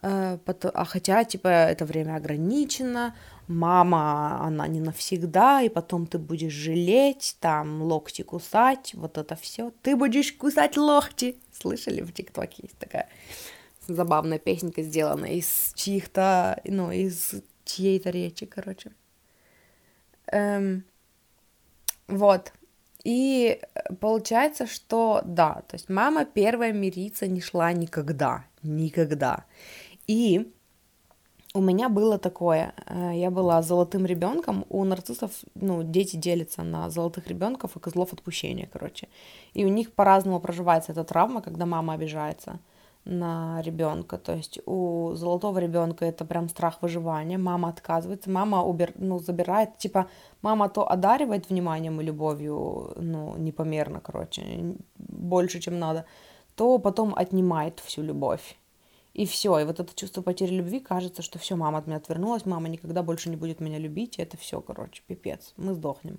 а 0.02 0.84
хотя, 0.84 1.24
типа, 1.24 1.48
это 1.48 1.84
время 1.84 2.16
ограничено, 2.16 3.14
мама, 3.48 4.40
она 4.40 4.66
не 4.66 4.80
навсегда, 4.80 5.62
и 5.62 5.68
потом 5.68 6.06
ты 6.06 6.18
будешь 6.18 6.52
жалеть, 6.52 7.36
там, 7.40 7.82
локти 7.82 8.22
кусать, 8.22 8.92
вот 8.94 9.18
это 9.18 9.36
все. 9.36 9.72
Ты 9.82 9.96
будешь 9.96 10.32
кусать 10.32 10.76
локти. 10.76 11.36
Слышали, 11.52 12.02
в 12.02 12.12
ТикТоке 12.12 12.64
есть 12.64 12.78
такая 12.78 13.08
забавная 13.88 14.38
песенка, 14.38 14.82
сделана 14.82 15.26
из 15.26 15.72
чьих-то, 15.74 16.60
ну, 16.64 16.90
из 16.90 17.34
чьей-то 17.64 18.10
речи, 18.10 18.46
короче. 18.46 18.92
Эм, 20.32 20.84
вот. 22.08 22.52
И 23.04 23.60
получается, 24.00 24.66
что 24.66 25.22
да, 25.24 25.62
то 25.68 25.76
есть 25.76 25.88
мама 25.88 26.24
первая 26.24 26.72
мириться 26.72 27.28
не 27.28 27.40
шла 27.40 27.72
никогда, 27.72 28.44
никогда. 28.62 29.44
И 30.06 30.52
у 31.56 31.60
меня 31.60 31.88
было 31.88 32.18
такое, 32.18 32.74
э, 32.86 33.12
я 33.14 33.30
была 33.30 33.62
золотым 33.62 34.06
ребенком, 34.06 34.66
у 34.68 34.84
нарциссов, 34.84 35.32
ну, 35.54 35.82
дети 35.82 36.16
делятся 36.16 36.62
на 36.62 36.90
золотых 36.90 37.28
ребенков 37.28 37.76
и 37.76 37.80
козлов 37.80 38.12
отпущения, 38.12 38.68
короче. 38.72 39.08
И 39.54 39.64
у 39.64 39.68
них 39.68 39.92
по-разному 39.92 40.40
проживается 40.40 40.92
эта 40.92 41.04
травма, 41.04 41.40
когда 41.40 41.64
мама 41.64 41.94
обижается 41.94 42.60
на 43.06 43.62
ребенка. 43.62 44.18
То 44.18 44.34
есть 44.34 44.58
у 44.66 45.12
золотого 45.14 45.58
ребенка 45.58 46.04
это 46.04 46.24
прям 46.24 46.48
страх 46.48 46.82
выживания. 46.82 47.38
Мама 47.38 47.68
отказывается, 47.70 48.30
мама 48.30 48.62
убер, 48.62 48.92
ну, 48.96 49.18
забирает, 49.18 49.78
типа, 49.78 50.08
мама 50.42 50.68
то 50.68 50.90
одаривает 50.90 51.48
вниманием 51.48 52.00
и 52.00 52.04
любовью, 52.04 52.92
ну, 52.96 53.34
непомерно, 53.38 54.00
короче, 54.00 54.76
больше, 54.98 55.60
чем 55.60 55.78
надо, 55.78 56.04
то 56.54 56.78
потом 56.78 57.14
отнимает 57.14 57.80
всю 57.80 58.02
любовь 58.02 58.56
и 59.16 59.24
все. 59.24 59.58
И 59.58 59.64
вот 59.64 59.80
это 59.80 59.94
чувство 59.94 60.20
потери 60.20 60.54
любви, 60.54 60.78
кажется, 60.78 61.22
что 61.22 61.38
все, 61.38 61.56
мама 61.56 61.78
от 61.78 61.86
меня 61.86 61.96
отвернулась, 61.96 62.44
мама 62.44 62.68
никогда 62.68 63.02
больше 63.02 63.30
не 63.30 63.36
будет 63.36 63.60
меня 63.60 63.78
любить, 63.78 64.18
и 64.18 64.22
это 64.22 64.36
все, 64.36 64.60
короче, 64.60 65.02
пипец, 65.06 65.54
мы 65.56 65.72
сдохнем. 65.72 66.18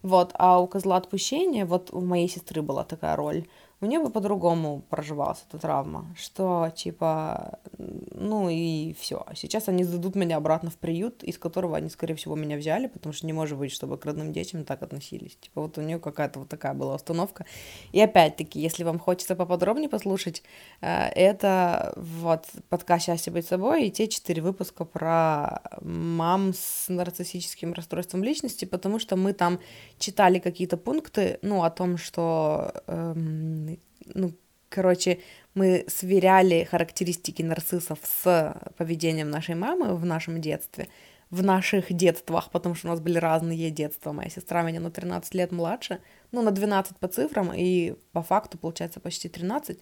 Вот, 0.00 0.30
а 0.34 0.58
у 0.58 0.66
козла 0.66 0.96
отпущения, 0.96 1.66
вот 1.66 1.92
у 1.92 2.00
моей 2.00 2.26
сестры 2.26 2.62
была 2.62 2.84
такая 2.84 3.16
роль, 3.16 3.46
у 3.80 3.86
нее 3.86 4.00
бы 4.00 4.10
по-другому 4.10 4.82
проживалась 4.90 5.44
эта 5.48 5.58
травма, 5.58 6.12
что 6.16 6.72
типа, 6.74 7.60
ну 7.78 8.48
и 8.50 8.92
все. 8.98 9.24
Сейчас 9.34 9.68
они 9.68 9.84
сдадут 9.84 10.16
меня 10.16 10.36
обратно 10.36 10.70
в 10.70 10.76
приют, 10.76 11.22
из 11.22 11.38
которого 11.38 11.76
они, 11.76 11.88
скорее 11.88 12.16
всего, 12.16 12.34
меня 12.34 12.56
взяли, 12.56 12.88
потому 12.88 13.12
что 13.12 13.26
не 13.26 13.32
может 13.32 13.56
быть, 13.56 13.70
чтобы 13.70 13.96
к 13.96 14.04
родным 14.04 14.32
детям 14.32 14.64
так 14.64 14.82
относились. 14.82 15.36
Типа 15.36 15.62
вот 15.62 15.78
у 15.78 15.82
нее 15.82 16.00
какая-то 16.00 16.40
вот 16.40 16.48
такая 16.48 16.74
была 16.74 16.96
установка. 16.96 17.46
И 17.92 18.00
опять-таки, 18.00 18.60
если 18.60 18.82
вам 18.82 18.98
хочется 18.98 19.36
поподробнее 19.36 19.88
послушать, 19.88 20.42
э, 20.80 21.10
это 21.14 21.92
вот 21.96 22.46
подкаст 22.68 23.06
«Счастье 23.06 23.32
быть 23.32 23.46
собой» 23.46 23.86
и 23.86 23.90
те 23.92 24.08
четыре 24.08 24.42
выпуска 24.42 24.84
про 24.84 25.62
мам 25.80 26.52
с 26.52 26.88
нарциссическим 26.88 27.74
расстройством 27.74 28.24
личности, 28.24 28.64
потому 28.64 28.98
что 28.98 29.14
мы 29.14 29.34
там 29.34 29.60
читали 29.98 30.40
какие-то 30.40 30.76
пункты, 30.76 31.38
ну, 31.42 31.62
о 31.62 31.70
том, 31.70 31.96
что 31.96 32.72
эм, 32.88 33.67
ну, 34.14 34.32
короче, 34.68 35.18
мы 35.54 35.84
сверяли 35.88 36.64
характеристики 36.64 37.42
нарциссов 37.42 37.98
с 38.02 38.72
поведением 38.76 39.30
нашей 39.30 39.54
мамы 39.54 39.96
в 39.96 40.04
нашем 40.04 40.40
детстве, 40.40 40.88
в 41.30 41.42
наших 41.42 41.92
детствах, 41.92 42.50
потому 42.50 42.74
что 42.74 42.88
у 42.88 42.90
нас 42.90 43.00
были 43.00 43.18
разные 43.18 43.70
детства. 43.70 44.12
Моя 44.12 44.30
сестра 44.30 44.62
меня 44.62 44.80
на 44.80 44.90
13 44.90 45.34
лет 45.34 45.52
младше, 45.52 46.00
ну, 46.32 46.42
на 46.42 46.50
12 46.50 46.96
по 46.96 47.08
цифрам, 47.08 47.52
и 47.54 47.94
по 48.12 48.22
факту, 48.22 48.58
получается, 48.58 49.00
почти 49.00 49.28
13. 49.28 49.78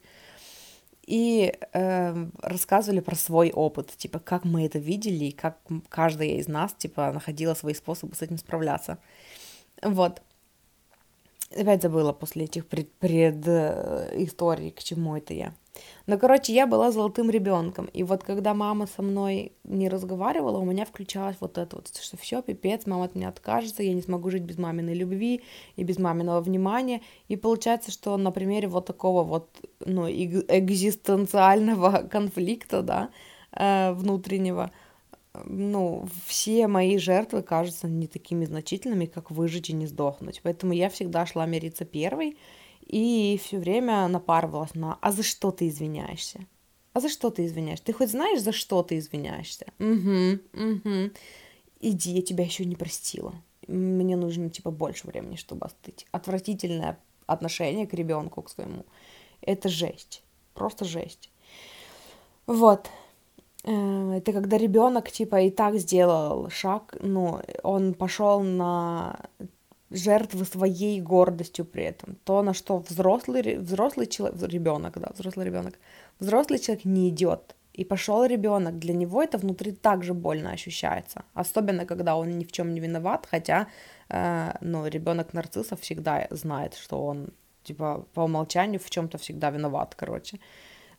И 1.07 1.55
э, 1.73 2.27
рассказывали 2.43 2.99
про 2.99 3.15
свой 3.15 3.53
опыт, 3.53 3.93
типа, 3.97 4.19
как 4.19 4.45
мы 4.45 4.67
это 4.67 4.81
видели, 4.81 5.27
и 5.27 5.33
как 5.33 5.59
каждая 5.89 6.31
из 6.31 6.49
нас, 6.49 6.75
типа, 6.75 7.13
находила 7.13 7.55
свои 7.55 7.75
способы 7.75 8.17
с 8.17 8.23
этим 8.23 8.39
справляться. 8.39 8.99
Вот. 9.83 10.21
Опять 11.59 11.83
забыла 11.83 12.13
после 12.13 12.45
этих 12.45 12.67
пред, 12.67 12.91
пред 12.93 13.47
э, 13.47 14.13
историй, 14.17 14.71
к 14.71 14.83
чему 14.83 15.17
это 15.17 15.35
я. 15.35 15.55
Но, 16.07 16.19
короче, 16.19 16.53
я 16.53 16.67
была 16.67 16.91
золотым 16.91 17.31
ребенком. 17.31 17.87
И 17.87 18.03
вот 18.03 18.23
когда 18.23 18.55
мама 18.55 18.87
со 18.87 19.03
мной 19.03 19.53
не 19.65 19.89
разговаривала, 19.89 20.59
у 20.59 20.65
меня 20.65 20.85
включалось 20.85 21.37
вот 21.41 21.59
это 21.59 21.77
вот, 21.77 21.95
что 21.97 22.17
все, 22.17 22.43
пипец, 22.43 22.87
мама 22.87 23.05
от 23.05 23.15
меня 23.15 23.29
откажется, 23.29 23.83
я 23.83 23.95
не 23.95 24.03
смогу 24.03 24.31
жить 24.31 24.43
без 24.43 24.59
маминой 24.59 24.95
любви 24.95 25.43
и 25.77 25.85
без 25.85 25.99
маминого 25.99 26.41
внимания. 26.41 27.03
И 27.29 27.37
получается, 27.37 27.91
что 27.91 28.17
на 28.17 28.31
примере 28.31 28.69
вот 28.69 28.87
такого 28.87 29.25
вот, 29.25 29.49
ну, 29.81 30.09
экзистенциального 30.09 31.91
конфликта, 32.11 32.83
да, 32.83 33.11
э, 33.53 33.93
внутреннего, 33.93 34.71
ну, 35.45 36.09
все 36.27 36.67
мои 36.67 36.99
жертвы 36.99 37.43
кажутся 37.43 37.89
не 37.89 38.07
такими 38.07 38.45
значительными, 38.45 39.07
как 39.07 39.31
выжить 39.31 39.71
и 39.71 39.73
не 39.73 39.87
сдохнуть. 39.87 40.41
Поэтому 40.43 40.73
я 40.73 40.89
всегда 40.89 41.27
шла 41.27 41.47
мириться 41.47 41.85
первой 41.85 42.37
и 42.87 43.41
все 43.43 43.59
время 43.59 44.07
напарывалась 44.09 44.75
на 44.75 44.99
«А 45.01 45.13
за 45.13 45.23
что 45.23 45.51
ты 45.51 45.69
извиняешься?» 45.69 46.47
«А 46.93 47.01
за 47.01 47.09
что 47.09 47.31
ты 47.31 47.45
извиняешься? 47.45 47.85
Ты 47.85 47.93
хоть 47.93 48.11
знаешь, 48.11 48.41
за 48.41 48.53
что 48.53 48.83
ты 48.83 48.99
извиняешься?» 48.99 49.67
«Угу, 49.79 50.39
угу. 50.55 51.11
Иди, 51.81 52.11
я 52.13 52.23
тебя 52.23 52.45
еще 52.45 52.65
не 52.65 52.75
простила. 52.75 53.35
Мне 53.69 54.17
нужно, 54.17 54.49
типа, 54.49 54.71
больше 54.71 55.07
времени, 55.07 55.37
чтобы 55.37 55.67
остыть». 55.67 56.07
Отвратительное 56.11 56.99
отношение 57.27 57.87
к 57.87 57.95
ребенку, 57.95 58.43
к 58.43 58.51
своему. 58.51 58.87
Это 59.43 59.69
жесть. 59.69 60.23
Просто 60.55 60.85
жесть. 60.85 61.31
Вот. 62.47 62.89
Э, 63.67 64.13
это 64.17 64.33
когда 64.33 64.59
ребенок 64.59 65.11
типа 65.11 65.41
и 65.41 65.51
так 65.51 65.75
сделал 65.77 66.51
шаг, 66.51 66.97
ну, 67.01 67.41
он 67.63 67.95
пошел 67.95 68.41
на 68.43 69.17
жертвы 69.91 70.45
своей 70.45 71.01
гордостью 71.01 71.65
при 71.65 71.85
этом. 71.85 72.17
То, 72.25 72.43
на 72.43 72.55
что 72.55 72.79
взрослый, 72.79 73.57
взрослый 73.59 74.07
человек, 74.07 74.43
ребенок, 74.43 74.99
да, 75.01 75.11
взрослый 75.15 75.47
ребенок, 75.47 75.79
взрослый 76.21 76.59
человек 76.59 76.85
не 76.85 77.09
идет. 77.09 77.57
И 77.73 77.85
пошел 77.85 78.25
ребенок, 78.25 78.79
для 78.79 78.95
него 78.95 79.23
это 79.23 79.39
внутри 79.39 79.73
также 79.73 80.15
больно 80.15 80.53
ощущается. 80.53 81.25
Особенно, 81.35 81.87
когда 81.87 82.17
он 82.17 82.39
ни 82.39 82.45
в 82.45 82.53
чем 82.53 82.73
не 82.75 82.81
виноват, 82.81 83.27
хотя, 83.31 83.67
э, 84.09 84.53
ну, 84.61 84.87
ребенок 84.87 85.35
нарцисса 85.35 85.77
всегда 85.77 86.27
знает, 86.31 86.75
что 86.75 87.05
он, 87.05 87.29
типа, 87.65 88.07
по 88.15 88.23
умолчанию 88.23 88.81
в 88.81 88.89
чем-то 88.91 89.19
всегда 89.19 89.51
виноват, 89.51 89.95
короче. 89.95 90.37
Э, 90.37 90.41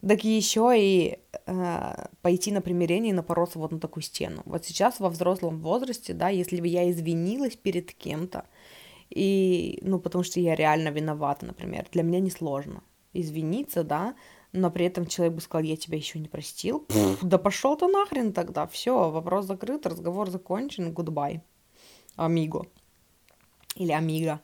так 0.02 0.24
еще 0.24 0.74
и 0.76 1.20
э, 1.46 2.06
пойти 2.22 2.52
на 2.52 2.62
примирение 2.62 3.12
и 3.12 3.16
напороться 3.16 3.60
вот 3.60 3.72
на 3.72 3.80
такую 3.80 4.04
стену. 4.04 4.42
Вот 4.46 4.66
сейчас 4.66 5.00
во 5.00 5.10
взрослом 5.10 5.60
возрасте, 5.62 6.14
да, 6.14 6.30
если 6.30 6.62
бы 6.62 6.68
я 6.68 6.90
извинилась 6.90 7.56
перед 7.56 7.94
кем-то, 7.94 8.46
и, 9.10 9.80
ну, 9.82 10.00
потому 10.00 10.24
что 10.24 10.40
я 10.40 10.56
реально 10.56 10.90
виновата, 10.90 11.46
например, 11.46 11.88
для 11.92 12.04
меня 12.04 12.20
несложно 12.20 12.84
извиниться, 13.14 13.84
да, 13.84 14.16
но 14.52 14.70
при 14.70 14.86
этом 14.86 15.06
человек 15.08 15.36
бы 15.36 15.42
сказал, 15.42 15.64
я 15.64 15.78
тебя 15.78 15.98
еще 15.98 16.20
не 16.20 16.28
простил, 16.28 16.82
Пфф, 16.82 17.24
да 17.24 17.38
пошел 17.38 17.76
ты 17.76 17.88
нахрен 17.88 18.34
тогда, 18.34 18.68
все, 18.68 19.10
вопрос 19.10 19.46
закрыт, 19.46 19.86
разговор 19.86 20.30
закончен, 20.30 20.92
goodbye, 20.92 21.42
амиго, 22.16 22.68
или 23.76 23.92
амиго. 23.92 24.42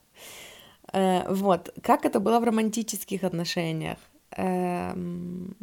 Э, 0.92 1.32
вот, 1.32 1.74
как 1.82 2.06
это 2.06 2.20
было 2.20 2.40
в 2.40 2.44
романтических 2.44 3.24
отношениях? 3.24 3.98
Эм... 4.38 5.56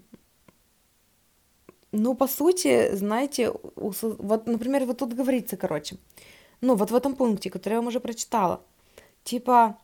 Ну, 1.93 2.15
по 2.15 2.29
сути, 2.29 2.95
знаете, 2.95 3.53
вот, 3.75 4.47
например, 4.47 4.85
вот 4.85 4.99
тут 4.99 5.13
говорится, 5.13 5.57
короче, 5.57 5.97
ну, 6.61 6.77
вот 6.77 6.91
в 6.93 6.95
этом 6.95 7.17
пункте, 7.17 7.51
который 7.51 7.75
я 7.75 7.79
вам 7.81 7.89
уже 7.89 7.99
прочитала, 7.99 8.61
типа, 9.25 9.77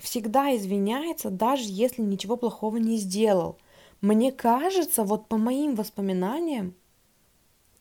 всегда 0.00 0.56
извиняется, 0.56 1.30
даже 1.30 1.64
если 1.66 2.02
ничего 2.02 2.36
плохого 2.36 2.78
не 2.78 2.96
сделал. 2.96 3.58
Мне 4.00 4.32
кажется, 4.32 5.04
вот 5.04 5.28
по 5.28 5.36
моим 5.36 5.76
воспоминаниям, 5.76 6.74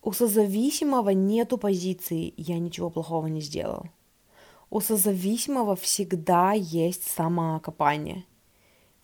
у 0.04 0.12
созависимого 0.12 1.10
нету 1.10 1.58
позиции 1.58 2.36
«я 2.38 2.60
ничего 2.60 2.92
плохого 2.92 3.26
не 3.28 3.42
сделал». 3.42 3.88
У 4.70 4.80
созависимого 4.80 5.76
всегда 5.76 6.52
есть 6.52 7.10
самокопание– 7.10 8.26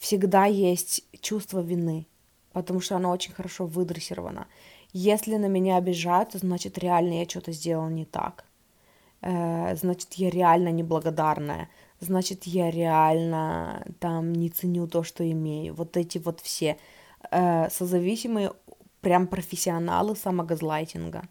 всегда 0.02 0.46
есть 0.46 1.04
чувство 1.22 1.60
вины, 1.60 2.08
потому 2.54 2.82
что 2.82 2.96
оно 2.96 3.12
очень 3.12 3.34
хорошо 3.34 3.68
выдрессировано. 3.68 4.48
Если 4.94 5.38
на 5.38 5.46
меня 5.46 5.78
обижаются, 5.78 6.40
значит, 6.40 6.80
реально 6.80 7.20
я 7.20 7.30
что-то 7.30 7.52
сделал 7.52 7.88
не 7.88 8.06
так. 8.06 8.44
Э, 9.22 9.76
значит, 9.76 10.14
я 10.14 10.32
реально 10.32 10.70
неблагодарная. 10.70 11.70
Значит, 12.00 12.46
я 12.46 12.72
реально 12.72 13.86
там 14.00 14.34
не 14.34 14.50
ценю 14.50 14.88
то, 14.88 15.04
что 15.04 15.24
имею. 15.32 15.76
Вот 15.76 15.96
эти 15.96 16.18
вот 16.18 16.42
все 16.42 16.78
э, 17.30 17.70
созависимые 17.70 18.54
прям 19.02 19.28
профессионалы 19.28 20.16
самогазлайтинга. 20.16 21.22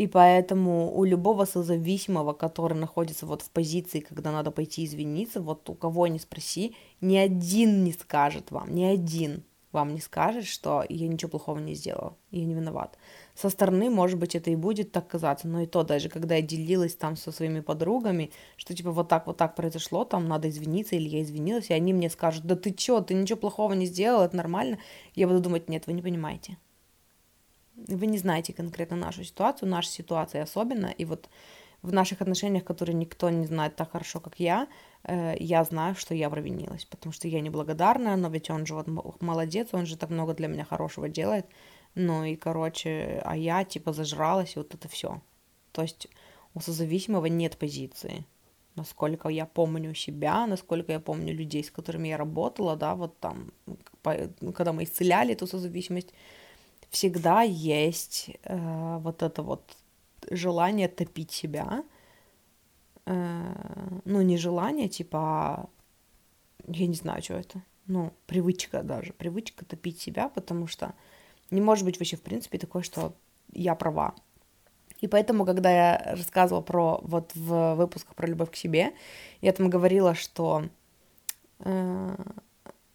И 0.00 0.06
поэтому 0.06 0.96
у 0.96 1.04
любого 1.04 1.44
созависимого, 1.44 2.32
который 2.32 2.72
находится 2.72 3.26
вот 3.26 3.42
в 3.42 3.50
позиции, 3.50 4.00
когда 4.00 4.32
надо 4.32 4.50
пойти 4.50 4.86
извиниться, 4.86 5.42
вот 5.42 5.68
у 5.68 5.74
кого 5.74 6.06
ни 6.06 6.16
спроси, 6.16 6.74
ни 7.02 7.18
один 7.18 7.84
не 7.84 7.92
скажет 7.92 8.50
вам, 8.50 8.74
ни 8.74 8.82
один 8.82 9.44
вам 9.72 9.92
не 9.92 10.00
скажет, 10.00 10.46
что 10.46 10.86
я 10.88 11.06
ничего 11.06 11.32
плохого 11.32 11.58
не 11.58 11.74
сделал, 11.74 12.16
я 12.30 12.46
не 12.46 12.54
виноват. 12.54 12.96
Со 13.34 13.50
стороны, 13.50 13.90
может 13.90 14.18
быть, 14.18 14.34
это 14.34 14.50
и 14.50 14.56
будет 14.56 14.90
так 14.90 15.06
казаться, 15.06 15.46
но 15.48 15.60
и 15.60 15.66
то 15.66 15.82
даже, 15.82 16.08
когда 16.08 16.36
я 16.36 16.40
делилась 16.40 16.96
там 16.96 17.14
со 17.14 17.30
своими 17.30 17.60
подругами, 17.60 18.30
что 18.56 18.74
типа 18.74 18.92
вот 18.92 19.08
так, 19.08 19.26
вот 19.26 19.36
так 19.36 19.54
произошло, 19.54 20.06
там 20.06 20.26
надо 20.26 20.48
извиниться, 20.48 20.96
или 20.96 21.10
я 21.10 21.22
извинилась, 21.22 21.68
и 21.68 21.74
они 21.74 21.92
мне 21.92 22.08
скажут, 22.08 22.44
да 22.44 22.56
ты 22.56 22.72
чё, 22.72 23.02
ты 23.02 23.12
ничего 23.12 23.38
плохого 23.38 23.74
не 23.74 23.84
сделал, 23.84 24.22
это 24.22 24.34
нормально, 24.34 24.78
я 25.14 25.28
буду 25.28 25.40
думать, 25.40 25.68
нет, 25.68 25.86
вы 25.86 25.92
не 25.92 26.00
понимаете, 26.00 26.56
вы 27.88 28.06
не 28.06 28.18
знаете 28.18 28.52
конкретно 28.52 28.96
нашу 28.96 29.24
ситуацию, 29.24 29.68
наша 29.68 29.90
ситуация 29.90 30.42
особенно, 30.42 30.86
и 30.86 31.04
вот 31.04 31.28
в 31.82 31.92
наших 31.92 32.20
отношениях, 32.20 32.64
которые 32.64 32.94
никто 32.94 33.30
не 33.30 33.46
знает 33.46 33.76
так 33.76 33.92
хорошо, 33.92 34.20
как 34.20 34.38
я, 34.38 34.68
э, 35.04 35.34
я 35.38 35.64
знаю, 35.64 35.94
что 35.94 36.14
я 36.14 36.28
провинилась, 36.28 36.84
потому 36.84 37.12
что 37.12 37.28
я 37.28 37.40
неблагодарная, 37.40 38.16
но 38.16 38.28
ведь 38.28 38.50
он 38.50 38.66
же 38.66 38.74
вот 38.74 38.86
молодец, 39.22 39.68
он 39.72 39.86
же 39.86 39.96
так 39.96 40.10
много 40.10 40.34
для 40.34 40.48
меня 40.48 40.64
хорошего 40.64 41.08
делает, 41.08 41.46
Ну 41.96 42.24
и, 42.24 42.36
короче, 42.36 43.20
а 43.24 43.36
я 43.36 43.64
типа 43.64 43.92
зажралась, 43.92 44.56
и 44.56 44.58
вот 44.60 44.74
это 44.74 44.88
все. 44.88 45.20
То 45.72 45.82
есть 45.82 46.08
у 46.54 46.60
созависимого 46.60 47.26
нет 47.26 47.56
позиции. 47.58 48.24
Насколько 48.76 49.28
я 49.28 49.46
помню 49.46 49.94
себя, 49.94 50.46
насколько 50.46 50.92
я 50.92 51.00
помню 51.00 51.34
людей, 51.34 51.64
с 51.64 51.70
которыми 51.70 52.08
я 52.08 52.16
работала, 52.16 52.76
да, 52.76 52.94
вот 52.94 53.18
там, 53.18 53.52
когда 54.02 54.72
мы 54.72 54.84
исцеляли 54.84 55.32
эту 55.32 55.46
созависимость, 55.46 56.14
всегда 56.90 57.42
есть 57.42 58.30
э, 58.42 58.98
вот 58.98 59.22
это 59.22 59.42
вот 59.42 59.76
желание 60.30 60.88
топить 60.88 61.30
себя. 61.30 61.84
Э, 63.06 64.00
ну, 64.04 64.22
не 64.22 64.36
желание, 64.36 64.88
типа, 64.88 65.18
а, 65.18 65.68
я 66.68 66.86
не 66.86 66.94
знаю, 66.94 67.22
что 67.22 67.34
это. 67.34 67.62
Ну, 67.86 68.12
привычка 68.26 68.82
даже, 68.82 69.12
привычка 69.12 69.64
топить 69.64 70.00
себя, 70.00 70.28
потому 70.28 70.66
что 70.66 70.94
не 71.50 71.60
может 71.60 71.84
быть 71.84 71.98
вообще, 71.98 72.16
в 72.16 72.22
принципе, 72.22 72.58
такое, 72.58 72.82
что 72.82 73.14
я 73.52 73.74
права. 73.74 74.14
И 75.00 75.08
поэтому, 75.08 75.46
когда 75.46 75.70
я 75.70 76.14
рассказывала 76.14 76.62
про, 76.62 77.00
вот 77.02 77.32
в 77.34 77.74
выпусках 77.74 78.14
про 78.14 78.26
любовь 78.26 78.50
к 78.50 78.56
себе, 78.56 78.92
я 79.40 79.52
там 79.52 79.70
говорила, 79.70 80.14
что 80.14 80.64
э, 81.60 82.16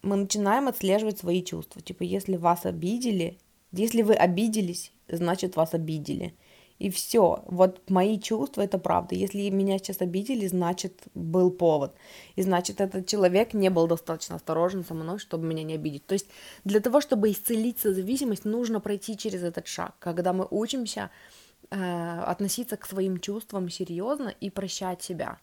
мы 0.02 0.16
начинаем 0.16 0.68
отслеживать 0.68 1.18
свои 1.18 1.42
чувства. 1.42 1.82
Типа, 1.82 2.04
если 2.04 2.36
вас 2.36 2.64
обидели, 2.64 3.38
если 3.78 4.02
вы 4.02 4.14
обиделись, 4.14 4.92
значит, 5.08 5.56
вас 5.56 5.74
обидели. 5.74 6.34
И 6.78 6.90
все. 6.90 7.42
Вот 7.46 7.88
мои 7.88 8.20
чувства 8.20 8.62
это 8.62 8.78
правда. 8.78 9.14
Если 9.14 9.48
меня 9.48 9.78
сейчас 9.78 10.02
обидели, 10.02 10.46
значит, 10.46 11.04
был 11.14 11.50
повод. 11.50 11.94
И 12.34 12.42
значит, 12.42 12.80
этот 12.80 13.06
человек 13.06 13.54
не 13.54 13.70
был 13.70 13.86
достаточно 13.86 14.36
осторожен 14.36 14.84
со 14.84 14.92
мной, 14.92 15.18
чтобы 15.18 15.46
меня 15.46 15.62
не 15.62 15.74
обидеть. 15.74 16.06
То 16.06 16.12
есть 16.12 16.26
для 16.64 16.80
того, 16.80 17.00
чтобы 17.00 17.30
исцелить 17.30 17.78
созависимость, 17.78 18.44
нужно 18.44 18.80
пройти 18.80 19.16
через 19.16 19.42
этот 19.42 19.66
шаг, 19.66 19.94
когда 20.00 20.34
мы 20.34 20.46
учимся 20.50 21.10
э, 21.70 22.20
относиться 22.26 22.76
к 22.76 22.86
своим 22.86 23.20
чувствам 23.20 23.70
серьезно 23.70 24.34
и 24.40 24.50
прощать 24.50 25.02
себя. 25.02 25.38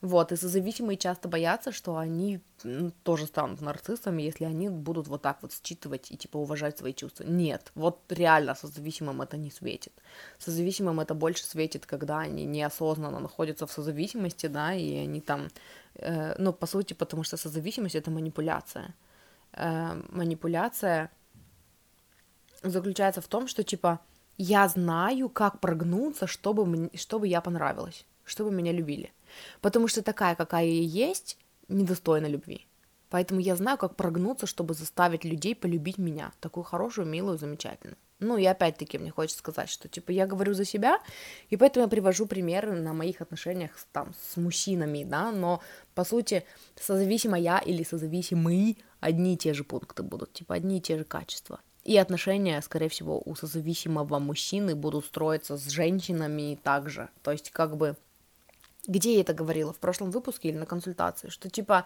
Вот, 0.00 0.30
и 0.30 0.36
созависимые 0.36 0.96
часто 0.96 1.28
боятся, 1.28 1.72
что 1.72 1.96
они 1.96 2.40
тоже 3.02 3.26
станут 3.26 3.60
нарциссами, 3.60 4.22
если 4.22 4.44
они 4.44 4.68
будут 4.68 5.08
вот 5.08 5.22
так 5.22 5.38
вот 5.42 5.52
считывать 5.52 6.12
и, 6.12 6.16
типа, 6.16 6.36
уважать 6.36 6.78
свои 6.78 6.94
чувства. 6.94 7.24
Нет, 7.24 7.72
вот 7.74 8.00
реально 8.08 8.54
созависимым 8.54 9.22
это 9.22 9.36
не 9.36 9.50
светит. 9.50 9.92
Созависимым 10.38 11.00
это 11.00 11.14
больше 11.14 11.44
светит, 11.44 11.84
когда 11.84 12.20
они 12.20 12.44
неосознанно 12.44 13.18
находятся 13.18 13.66
в 13.66 13.72
созависимости, 13.72 14.46
да, 14.46 14.72
и 14.72 14.98
они 14.98 15.20
там, 15.20 15.48
э, 15.94 16.34
ну, 16.38 16.52
по 16.52 16.66
сути, 16.66 16.94
потому 16.94 17.24
что 17.24 17.36
созависимость— 17.36 17.94
это 17.96 18.12
манипуляция. 18.12 18.94
Э, 19.52 20.00
манипуляция 20.10 21.10
заключается 22.62 23.20
в 23.20 23.26
том, 23.26 23.48
что, 23.48 23.64
типа, 23.64 23.98
я 24.36 24.68
знаю, 24.68 25.28
как 25.28 25.58
прогнуться, 25.58 26.28
чтобы, 26.28 26.88
чтобы 26.94 27.26
я 27.26 27.40
понравилась, 27.40 28.06
чтобы 28.24 28.52
меня 28.52 28.70
любили. 28.70 29.12
Потому 29.60 29.88
что 29.88 30.02
такая, 30.02 30.34
какая 30.34 30.66
я 30.66 30.82
есть, 30.82 31.38
недостойна 31.68 32.26
любви. 32.26 32.66
Поэтому 33.10 33.40
я 33.40 33.56
знаю, 33.56 33.78
как 33.78 33.96
прогнуться, 33.96 34.46
чтобы 34.46 34.74
заставить 34.74 35.24
людей 35.24 35.54
полюбить 35.54 35.98
меня, 35.98 36.32
такую 36.40 36.64
хорошую, 36.64 37.06
милую, 37.06 37.38
замечательную. 37.38 37.96
Ну 38.20 38.36
и 38.36 38.44
опять-таки 38.44 38.98
мне 38.98 39.10
хочется 39.10 39.38
сказать, 39.38 39.68
что 39.68 39.88
типа 39.88 40.10
я 40.10 40.26
говорю 40.26 40.52
за 40.52 40.64
себя, 40.64 40.98
и 41.50 41.56
поэтому 41.56 41.84
я 41.84 41.88
привожу 41.88 42.26
примеры 42.26 42.72
на 42.72 42.92
моих 42.92 43.20
отношениях 43.20 43.70
там 43.92 44.12
с 44.28 44.36
мужчинами, 44.36 45.04
да, 45.04 45.30
но 45.30 45.62
по 45.94 46.04
сути 46.04 46.44
созависимо 46.74 47.38
я 47.38 47.58
или 47.58 47.84
созависимый 47.84 48.78
одни 48.98 49.34
и 49.34 49.36
те 49.36 49.54
же 49.54 49.62
пункты 49.62 50.02
будут, 50.02 50.32
типа 50.32 50.56
одни 50.56 50.78
и 50.78 50.80
те 50.80 50.98
же 50.98 51.04
качества. 51.04 51.60
И 51.84 51.96
отношения, 51.96 52.60
скорее 52.60 52.88
всего, 52.88 53.22
у 53.24 53.36
созависимого 53.36 54.18
мужчины 54.18 54.74
будут 54.74 55.06
строиться 55.06 55.56
с 55.56 55.68
женщинами 55.68 56.58
также. 56.62 57.08
То 57.22 57.30
есть 57.30 57.50
как 57.50 57.76
бы 57.76 57.96
где 58.88 59.14
я 59.14 59.20
это 59.20 59.34
говорила, 59.34 59.72
в 59.72 59.78
прошлом 59.78 60.10
выпуске 60.10 60.48
или 60.48 60.56
на 60.56 60.66
консультации, 60.66 61.28
что 61.28 61.48
типа 61.48 61.84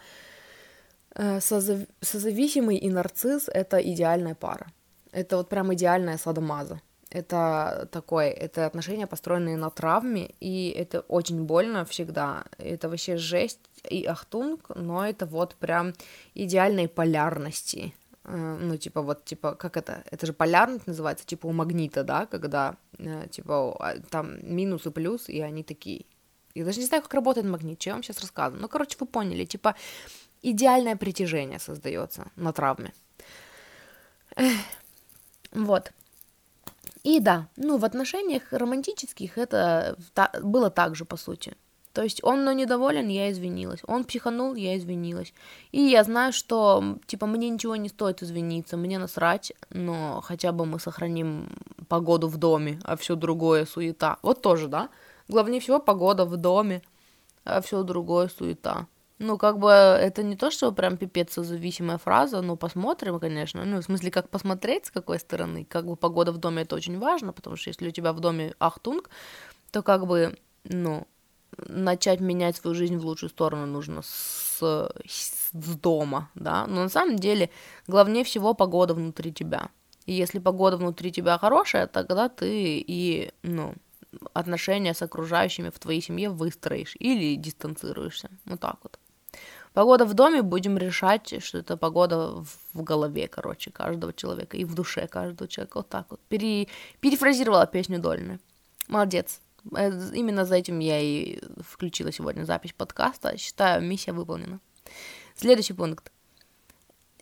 э, 1.14 1.40
созав... 1.40 1.80
созависимый 2.00 2.76
и 2.76 2.88
нарцисс— 2.88 3.48
это 3.53 3.78
идеальная 3.78 4.34
пара. 4.34 4.72
Это 5.11 5.36
вот 5.36 5.48
прям 5.48 5.74
идеальная 5.74 6.16
садомаза. 6.16 6.80
Это 7.11 7.88
такое, 7.92 8.30
это 8.30 8.64
отношения, 8.64 9.07
построенные 9.07 9.59
на 9.59 9.68
травме, 9.68 10.30
и 10.40 10.70
это 10.70 11.00
очень 11.00 11.44
больно 11.44 11.84
всегда. 11.84 12.44
Это 12.57 12.88
вообще 12.88 13.18
жесть 13.18 13.61
и 13.90 14.07
ахтунг, 14.07 14.70
но 14.74 15.07
это 15.07 15.26
вот 15.26 15.55
прям 15.57 15.92
идеальной 16.34 16.88
полярности. 16.88 17.94
Э, 18.24 18.57
ну, 18.59 18.76
типа, 18.78 19.03
вот, 19.03 19.24
типа, 19.24 19.55
как 19.55 19.76
это? 19.76 20.05
Это 20.11 20.26
же 20.26 20.32
полярность 20.32 20.86
называется, 20.86 21.26
типа, 21.26 21.48
у 21.48 21.53
магнита, 21.53 22.03
да, 22.05 22.24
когда, 22.26 22.76
э, 22.98 23.28
типа, 23.30 23.76
а, 23.78 23.98
там 24.11 24.38
минус 24.42 24.86
и 24.86 24.90
плюс, 24.90 25.28
и 25.28 25.40
они 25.40 25.62
такие 25.62 26.07
я 26.55 26.64
даже 26.64 26.80
не 26.80 26.86
знаю, 26.86 27.03
как 27.03 27.14
работает 27.14 27.46
магнит, 27.46 27.80
что 27.80 27.90
я 27.90 27.94
вам 27.94 28.03
сейчас 28.03 28.20
рассказываю. 28.20 28.61
Ну, 28.61 28.68
короче, 28.68 28.96
вы 29.00 29.07
поняли, 29.07 29.44
типа 29.44 29.74
идеальное 30.42 30.96
притяжение 30.96 31.59
создается 31.59 32.30
на 32.36 32.53
травме. 32.53 32.92
Вот. 35.53 35.92
И 37.03 37.20
да, 37.20 37.48
ну, 37.57 37.78
в 37.78 37.84
отношениях 37.84 38.53
романтических 38.53 39.36
это 39.36 39.96
было 40.42 40.70
так 40.70 40.94
же, 40.94 41.05
по 41.05 41.16
сути. 41.16 41.57
То 41.92 42.03
есть 42.03 42.24
он 42.24 42.44
но 42.44 42.53
недоволен, 42.53 43.09
я 43.09 43.30
извинилась. 43.30 43.80
Он 43.86 44.05
психанул, 44.05 44.55
я 44.55 44.78
извинилась. 44.78 45.34
И 45.72 45.80
я 45.80 46.05
знаю, 46.05 46.32
что, 46.32 46.98
типа, 47.07 47.26
мне 47.26 47.50
ничего 47.50 47.76
не 47.76 47.88
стоит 47.88 48.22
извиниться, 48.22 48.76
мне 48.76 48.98
насрать, 48.98 49.53
но 49.68 50.22
хотя 50.22 50.53
бы 50.53 50.64
мы 50.64 50.80
сохраним 50.80 51.50
погоду 51.88 52.28
в 52.28 52.38
доме, 52.38 52.80
а 52.84 52.96
все 52.96 53.14
другое 53.14 53.66
суета. 53.66 54.16
Вот 54.22 54.40
тоже, 54.40 54.68
да? 54.68 54.88
Главнее 55.33 55.61
всего 55.62 55.80
погода 55.80 56.26
в 56.26 56.37
доме, 56.37 56.83
а 57.45 57.62
все 57.62 57.83
другое 57.83 58.28
суета. 58.28 58.87
Ну, 59.18 59.39
как 59.39 59.59
бы, 59.59 59.70
это 59.70 60.22
не 60.22 60.37
то, 60.37 60.51
что 60.51 60.72
прям 60.72 60.99
пипец 60.99 61.35
зависимая 61.37 61.97
фраза, 61.97 62.43
но 62.43 62.57
посмотрим, 62.57 63.18
конечно. 63.18 63.64
Ну, 63.64 63.78
в 63.80 63.85
смысле, 63.85 64.11
как 64.11 64.28
посмотреть, 64.28 64.87
с 64.87 64.91
какой 64.91 65.18
стороны. 65.18 65.64
Как 65.64 65.87
бы 65.87 65.97
погода 65.97 66.33
в 66.33 66.37
доме 66.37 66.62
это 66.62 66.76
очень 66.76 66.99
важно, 66.99 67.33
потому 67.33 67.57
что 67.57 67.70
если 67.70 67.89
у 67.89 67.91
тебя 67.93 68.12
в 68.12 68.20
доме 68.20 68.55
ахтунг, 68.59 69.09
то 69.70 69.83
как 69.83 70.07
бы, 70.07 70.37
ну, 70.64 71.07
начать 71.57 72.20
менять 72.20 72.57
свою 72.57 72.74
жизнь 72.74 72.99
в 72.99 73.07
лучшую 73.07 73.30
сторону 73.30 73.64
нужно 73.64 74.03
с, 74.03 74.61
с 74.61 75.51
дома, 75.53 76.28
да. 76.35 76.66
Но 76.66 76.83
на 76.83 76.89
самом 76.91 77.16
деле, 77.16 77.49
главнее 77.87 78.24
всего 78.24 78.53
погода 78.53 78.93
внутри 78.93 79.33
тебя. 79.33 79.70
И 80.05 80.12
если 80.12 80.41
погода 80.41 80.76
внутри 80.76 81.11
тебя 81.11 81.39
хорошая, 81.39 81.87
тогда 81.87 82.28
ты 82.28 82.85
и, 82.87 83.33
ну, 83.43 83.74
отношения 84.32 84.94
с 84.94 85.02
окружающими 85.02 85.70
в 85.70 85.78
твоей 85.78 86.00
семье 86.00 86.30
выстроишь 86.30 86.96
или 86.98 87.36
дистанцируешься. 87.36 88.30
Вот 88.44 88.60
так 88.60 88.76
вот. 88.82 88.98
Погода 89.72 90.04
в 90.04 90.12
доме 90.12 90.42
будем 90.42 90.76
решать, 90.76 91.42
что 91.42 91.58
это 91.58 91.78
погода 91.78 92.44
в 92.74 92.82
голове, 92.82 93.26
короче, 93.26 93.70
каждого 93.70 94.12
человека 94.12 94.56
и 94.56 94.64
в 94.64 94.74
душе 94.74 95.06
каждого 95.06 95.48
человека. 95.48 95.78
Вот 95.78 95.88
так 95.88 96.06
вот. 96.10 96.20
Пере... 96.28 96.68
Перефразировала 97.00 97.66
песню 97.66 97.98
Дольны. 97.98 98.38
Молодец. 98.88 99.40
Э, 99.74 99.90
именно 100.12 100.44
за 100.44 100.56
этим 100.56 100.78
я 100.80 101.00
и 101.00 101.40
включила 101.66 102.12
сегодня 102.12 102.44
запись 102.44 102.74
подкаста. 102.74 103.38
Считаю, 103.38 103.82
миссия 103.82 104.12
выполнена. 104.12 104.60
Следующий 105.34 105.72
пункт. 105.72 106.12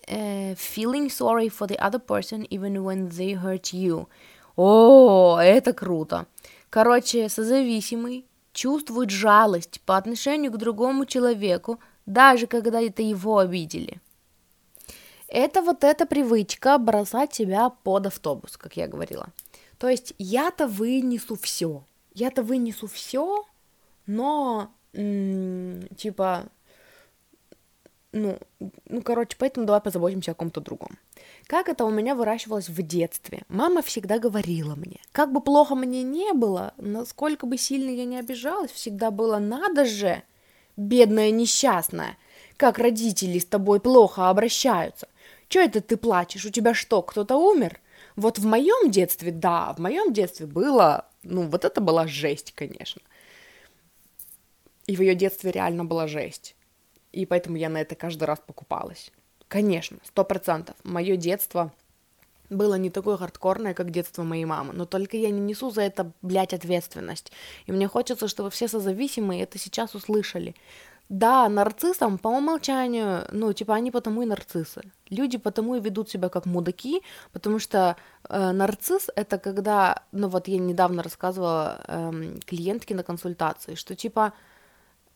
Uh, 0.09 0.57
feeling 0.57 1.09
sorry 1.09 1.49
for 1.49 1.68
the 1.68 1.78
other 1.78 2.01
person 2.01 2.45
even 2.49 2.82
when 2.82 3.09
they 3.11 3.41
hurt 3.41 3.72
you. 3.72 4.09
О, 4.57 5.38
это 5.41 5.72
круто. 5.72 6.26
Короче, 6.71 7.29
созависимый 7.29 8.25
чувствует 8.53 9.11
жалость 9.11 9.81
по 9.81 9.97
отношению 9.97 10.53
к 10.53 10.57
другому 10.57 11.05
человеку, 11.05 11.81
даже 12.07 12.47
когда 12.47 12.81
это 12.81 13.03
его 13.03 13.39
обидели. 13.39 14.01
Это 15.27 15.62
вот 15.62 15.85
эта 15.85 16.07
привычка 16.07 16.79
бросать 16.79 17.35
себя 17.35 17.71
под 17.71 18.07
автобус, 18.07 18.57
как 18.57 18.77
я 18.77 18.89
говорила. 18.89 19.29
То 19.79 19.89
есть 19.89 20.14
я-то 20.18 20.66
вынесу 20.66 21.37
все, 21.37 21.85
я-то 22.14 22.43
вынесу 22.43 22.87
все, 22.87 23.45
но 24.07 24.71
м- 24.93 25.87
типа, 25.97 26.47
ну, 28.12 28.39
ну, 28.89 29.03
короче, 29.03 29.37
поэтому 29.39 29.66
давай 29.66 29.81
позаботимся 29.81 30.33
о 30.33 30.35
ком-то 30.35 30.61
другом. 30.61 30.99
Как 31.51 31.68
это 31.68 31.84
у 31.84 31.90
меня 31.90 32.14
выращивалось 32.14 32.68
в 32.68 32.80
детстве? 32.80 33.42
Мама 33.48 33.82
всегда 33.82 34.20
говорила 34.20 34.76
мне, 34.76 35.01
как 35.11 35.32
бы 35.32 35.40
плохо 35.40 35.74
мне 35.74 36.05
не 36.05 36.32
было, 36.32 36.74
насколько 36.76 37.44
бы 37.44 37.59
сильно 37.59 37.90
я 37.90 38.05
не 38.05 38.20
обижалась, 38.20 38.70
всегда 38.70 39.11
было 39.11 39.38
«надо 39.38 39.84
же, 39.84 40.22
бедная 40.76 41.32
несчастная, 41.32 42.16
как 42.57 42.78
родители 42.78 43.40
с 43.40 43.44
тобой 43.44 43.80
плохо 43.80 44.30
обращаются. 44.30 45.09
Чё 45.48 45.61
это 45.61 45.80
ты 45.80 45.96
плачешь? 45.96 46.44
У 46.44 46.51
тебя 46.51 46.72
что, 46.72 47.03
кто-то 47.03 47.36
умер?» 47.36 47.80
Вот 48.14 48.38
в 48.38 48.46
моем 48.46 48.88
детстве, 48.88 49.32
да, 49.32 49.74
в 49.76 49.80
моем 49.80 50.12
детстве 50.12 50.46
было, 50.46 51.09
ну, 51.24 51.48
вот 51.48 51.64
это 51.64 51.80
была 51.80 52.07
жесть, 52.07 52.53
конечно. 52.55 53.03
И 54.86 54.94
в 54.94 55.01
ее 55.01 55.16
детстве 55.16 55.51
реально 55.51 55.84
была 55.84 56.07
жесть. 56.07 56.55
И 57.11 57.26
поэтому 57.26 57.57
я 57.57 57.68
на 57.68 57.80
это 57.80 57.96
каждый 57.96 58.22
раз 58.26 58.38
покупалась. 58.38 59.11
Конечно, 59.51 59.98
сто 60.05 60.24
процентов. 60.24 60.76
Мое 60.84 61.16
детство 61.16 61.72
было 62.51 62.76
не 62.76 62.88
такое 62.88 63.16
хардкорное, 63.16 63.74
как 63.74 63.90
детство 63.90 64.22
моей 64.22 64.44
мамы, 64.44 64.72
но 64.72 64.84
только 64.86 65.16
я 65.16 65.30
не 65.30 65.40
несу 65.40 65.70
за 65.72 65.82
это, 65.82 66.12
блядь, 66.22 66.55
ответственность. 66.55 67.32
И 67.66 67.72
мне 67.72 67.88
хочется, 67.88 68.28
чтобы 68.28 68.51
все 68.51 68.68
созависимые 68.68 69.42
это 69.42 69.59
сейчас 69.59 69.96
услышали. 69.96 70.55
Да, 71.09 71.48
нарциссам 71.48 72.18
по 72.18 72.28
умолчанию, 72.28 73.26
ну, 73.32 73.53
типа, 73.53 73.74
они 73.74 73.90
потому 73.90 74.22
и 74.22 74.26
нарциссы. 74.26 74.82
Люди 75.09 75.36
потому 75.36 75.74
и 75.74 75.80
ведут 75.80 76.09
себя 76.09 76.28
как 76.28 76.46
мудаки, 76.46 77.03
потому 77.32 77.59
что 77.59 77.96
э, 78.28 78.53
нарцисс— 78.53 79.09
это 79.16 79.38
когда, 79.38 80.05
ну, 80.12 80.28
вот 80.28 80.46
я 80.46 80.59
недавно 80.59 81.03
рассказывала 81.03 81.82
э, 81.88 82.38
клиентке 82.46 82.94
на 82.94 83.03
консультации, 83.03 83.74
что, 83.74 83.96
типа, 83.96 84.32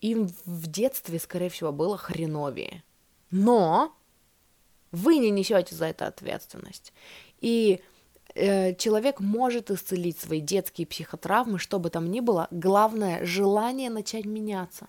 им 0.00 0.28
в 0.44 0.68
детстве, 0.68 1.18
скорее 1.18 1.48
всего, 1.48 1.72
было 1.72 1.98
хреновее. 1.98 2.84
Но 3.30 3.92
вы 4.92 5.18
не 5.18 5.30
несете 5.30 5.74
за 5.74 5.86
это 5.86 6.06
ответственность. 6.06 6.92
И 7.40 7.80
э, 8.34 8.74
человек 8.76 9.18
может 9.18 9.70
исцелить 9.70 10.20
свои 10.20 10.40
детские 10.40 10.86
психотравмы, 10.86 11.58
что 11.58 11.80
бы 11.80 11.90
там 11.90 12.08
ни 12.10 12.20
было. 12.20 12.46
Главное 12.52 13.24
желание 13.24 13.90
начать 13.90 14.24
меняться. 14.24 14.88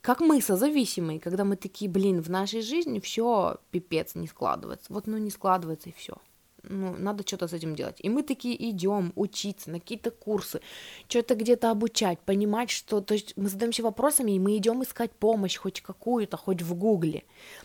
Как 0.00 0.20
мы 0.20 0.40
созависимые, 0.40 1.20
когда 1.20 1.44
мы 1.44 1.56
такие, 1.56 1.90
блин, 1.90 2.20
в 2.20 2.30
нашей 2.30 2.62
жизни 2.62 2.98
все 2.98 3.58
пипец 3.70 4.16
не 4.16 4.26
складывается. 4.26 4.92
Вот, 4.92 5.06
ну 5.06 5.18
не 5.18 5.30
складывается 5.30 5.90
и 5.90 5.92
все 5.92 6.16
ну, 6.62 6.94
надо 6.96 7.26
что-то 7.26 7.48
с 7.48 7.52
этим 7.52 7.74
делать. 7.74 7.96
И 8.00 8.08
мы 8.08 8.22
такие 8.22 8.70
идем 8.70 9.12
учиться 9.16 9.70
на 9.70 9.80
какие-то 9.80 10.10
курсы, 10.10 10.60
что-то 11.08 11.34
где-то 11.34 11.70
обучать, 11.70 12.18
понимать, 12.20 12.70
что, 12.70 13.00
то 13.00 13.14
есть 13.14 13.34
мы 13.36 13.48
задаемся 13.48 13.82
вопросами, 13.82 14.32
и 14.32 14.38
мы 14.38 14.56
идем 14.56 14.82
искать 14.82 15.12
помощь 15.12 15.56
хоть 15.56 15.80
какую-то, 15.80 16.36
хоть 16.36 16.62
в 16.62 16.74
гугле. 16.74 17.24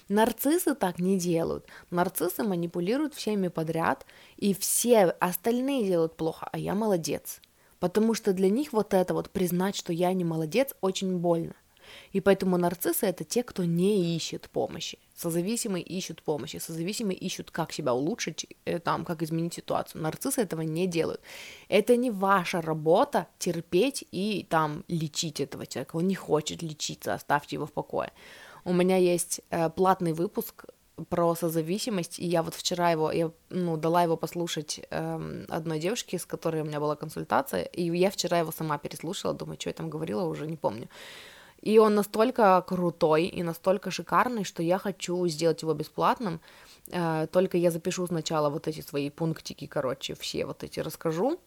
Нарциссы 0.09 0.75
так 0.75 0.99
не 0.99 1.17
делают. 1.17 1.65
Нарциссы 1.89 2.43
манипулируют 2.43 3.13
всеми 3.13 3.47
подряд, 3.47 4.05
и 4.37 4.53
все 4.53 5.05
остальные 5.05 5.85
делают 5.85 6.15
плохо, 6.15 6.47
а 6.51 6.57
я 6.57 6.75
молодец. 6.75 7.41
Потому 7.79 8.13
что 8.13 8.31
для 8.31 8.49
них 8.49 8.71
вот 8.71 8.93
это 8.93 9.13
вот 9.13 9.29
признать, 9.29 9.75
что 9.75 9.91
я 9.91 10.13
не 10.13 10.23
молодец, 10.23 10.73
очень 10.81 11.17
больно. 11.17 11.53
И 12.11 12.21
поэтому 12.21 12.57
нарциссы 12.57 13.05
это 13.05 13.23
те, 13.23 13.43
кто 13.43 13.63
не 13.65 14.15
ищет 14.15 14.49
помощи. 14.49 14.99
Созависимые 15.15 15.83
ищут 15.83 16.21
помощи, 16.23 16.57
созависимые 16.57 17.17
ищут, 17.17 17.51
как 17.51 17.71
себя 17.71 17.93
улучшить, 17.93 18.47
э, 18.65 18.79
там, 18.79 19.05
как 19.05 19.21
изменить 19.21 19.53
ситуацию. 19.53 20.01
Нарциссы 20.01 20.41
этого 20.41 20.61
не 20.61 20.87
делают. 20.87 21.21
Это 21.69 21.95
не 21.97 22.11
ваша 22.11 22.61
работа 22.61 23.27
терпеть 23.39 24.05
и 24.11 24.45
там 24.49 24.83
лечить 24.87 25.39
этого 25.39 25.65
человека. 25.65 25.97
Он 25.97 26.07
не 26.07 26.15
хочет 26.15 26.61
лечиться, 26.61 27.13
оставьте 27.13 27.55
его 27.55 27.65
в 27.65 27.71
покое. 27.71 28.11
У 28.65 28.73
меня 28.73 28.97
есть 28.97 29.41
э, 29.49 29.69
платный 29.69 30.13
выпуск 30.13 30.65
про 31.09 31.35
созависимость, 31.35 32.19
и 32.19 32.25
я 32.25 32.43
вот 32.43 32.53
вчера 32.53 32.91
его, 32.91 33.11
я, 33.11 33.31
ну, 33.49 33.77
дала 33.77 34.03
его 34.03 34.15
послушать 34.15 34.81
эм, 34.91 35.45
одной 35.49 35.79
девушке, 35.79 36.19
с 36.19 36.25
которой 36.25 36.61
у 36.61 36.65
меня 36.65 36.79
была 36.79 36.95
консультация, 36.95 37.63
и 37.63 37.97
я 37.97 38.09
вчера 38.09 38.39
его 38.39 38.51
сама 38.51 38.77
переслушала, 38.77 39.33
думаю, 39.33 39.57
что 39.59 39.69
я 39.69 39.73
там 39.73 39.89
говорила, 39.89 40.23
уже 40.23 40.47
не 40.47 40.57
помню. 40.57 40.87
И 41.63 41.79
он 41.79 41.95
настолько 41.95 42.61
крутой 42.67 43.23
и 43.23 43.41
настолько 43.41 43.89
шикарный, 43.89 44.43
что 44.43 44.61
я 44.61 44.77
хочу 44.77 45.25
сделать 45.27 45.61
его 45.61 45.73
бесплатным. 45.73 46.41
Э, 46.91 47.25
только 47.31 47.57
я 47.57 47.71
запишу 47.71 48.05
сначала 48.05 48.49
вот 48.49 48.67
эти 48.67 48.81
свои 48.81 49.09
пунктики, 49.09 49.65
короче, 49.65 50.13
все 50.13 50.45
вот 50.45 50.63
эти 50.63 50.81
расскажу. 50.81 51.39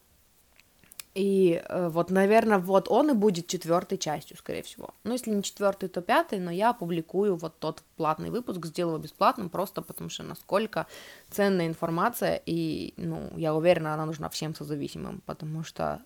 И 1.15 1.63
э, 1.69 1.89
вот, 1.89 2.11
наверное, 2.11 2.59
вот 2.59 2.89
он 2.89 3.11
и 3.11 3.13
будет 3.13 3.47
четвертой 3.47 3.99
частью, 3.99 4.39
скорее 4.39 4.63
всего. 4.63 4.95
Ну, 5.05 5.13
если 5.13 5.31
не 5.35 5.43
четвертый, 5.43 5.91
то 5.91 6.01
пятый, 6.01 6.39
но 6.39 6.51
я 6.51 6.71
опубликую 6.71 7.37
вот 7.37 7.59
тот 7.59 7.83
платный 7.97 8.31
выпуск, 8.31 8.65
сделаю 8.65 8.99
бесплатным, 8.99 9.51
просто 9.51 9.83
потому 9.83 10.09
что 10.09 10.23
насколько 10.23 10.87
ценная 11.31 11.67
информация, 11.67 12.41
и, 12.47 12.95
ну, 12.97 13.31
я 13.37 13.55
уверена, 13.55 13.93
она 13.93 14.07
нужна 14.07 14.31
всем 14.31 14.55
созависимым, 14.55 15.23
потому 15.27 15.63
что, 15.63 16.01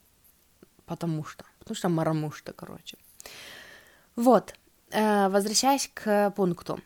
потому 0.86 1.24
что, 1.24 1.44
потому 1.60 1.76
что 1.76 1.88
марамушта, 1.88 2.52
короче. 2.52 2.96
Вот, 4.20 4.52
э, 4.90 5.28
возвращаясь 5.30 5.90
к 5.94 6.30
пункту. 6.36 6.78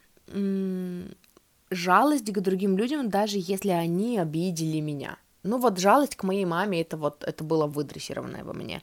Жалость 1.70 2.32
к 2.32 2.40
другим 2.40 2.78
людям, 2.78 3.10
даже 3.10 3.38
если 3.38 3.70
они 3.70 4.18
обидели 4.18 4.78
меня. 4.78 5.18
Ну 5.42 5.58
вот 5.58 5.78
жалость 5.78 6.14
к 6.14 6.22
моей 6.22 6.44
маме, 6.44 6.80
это 6.80 6.96
вот, 6.96 7.24
это 7.24 7.42
было 7.42 7.66
выдрессированное 7.66 8.44
во 8.44 8.52
мне 8.52 8.82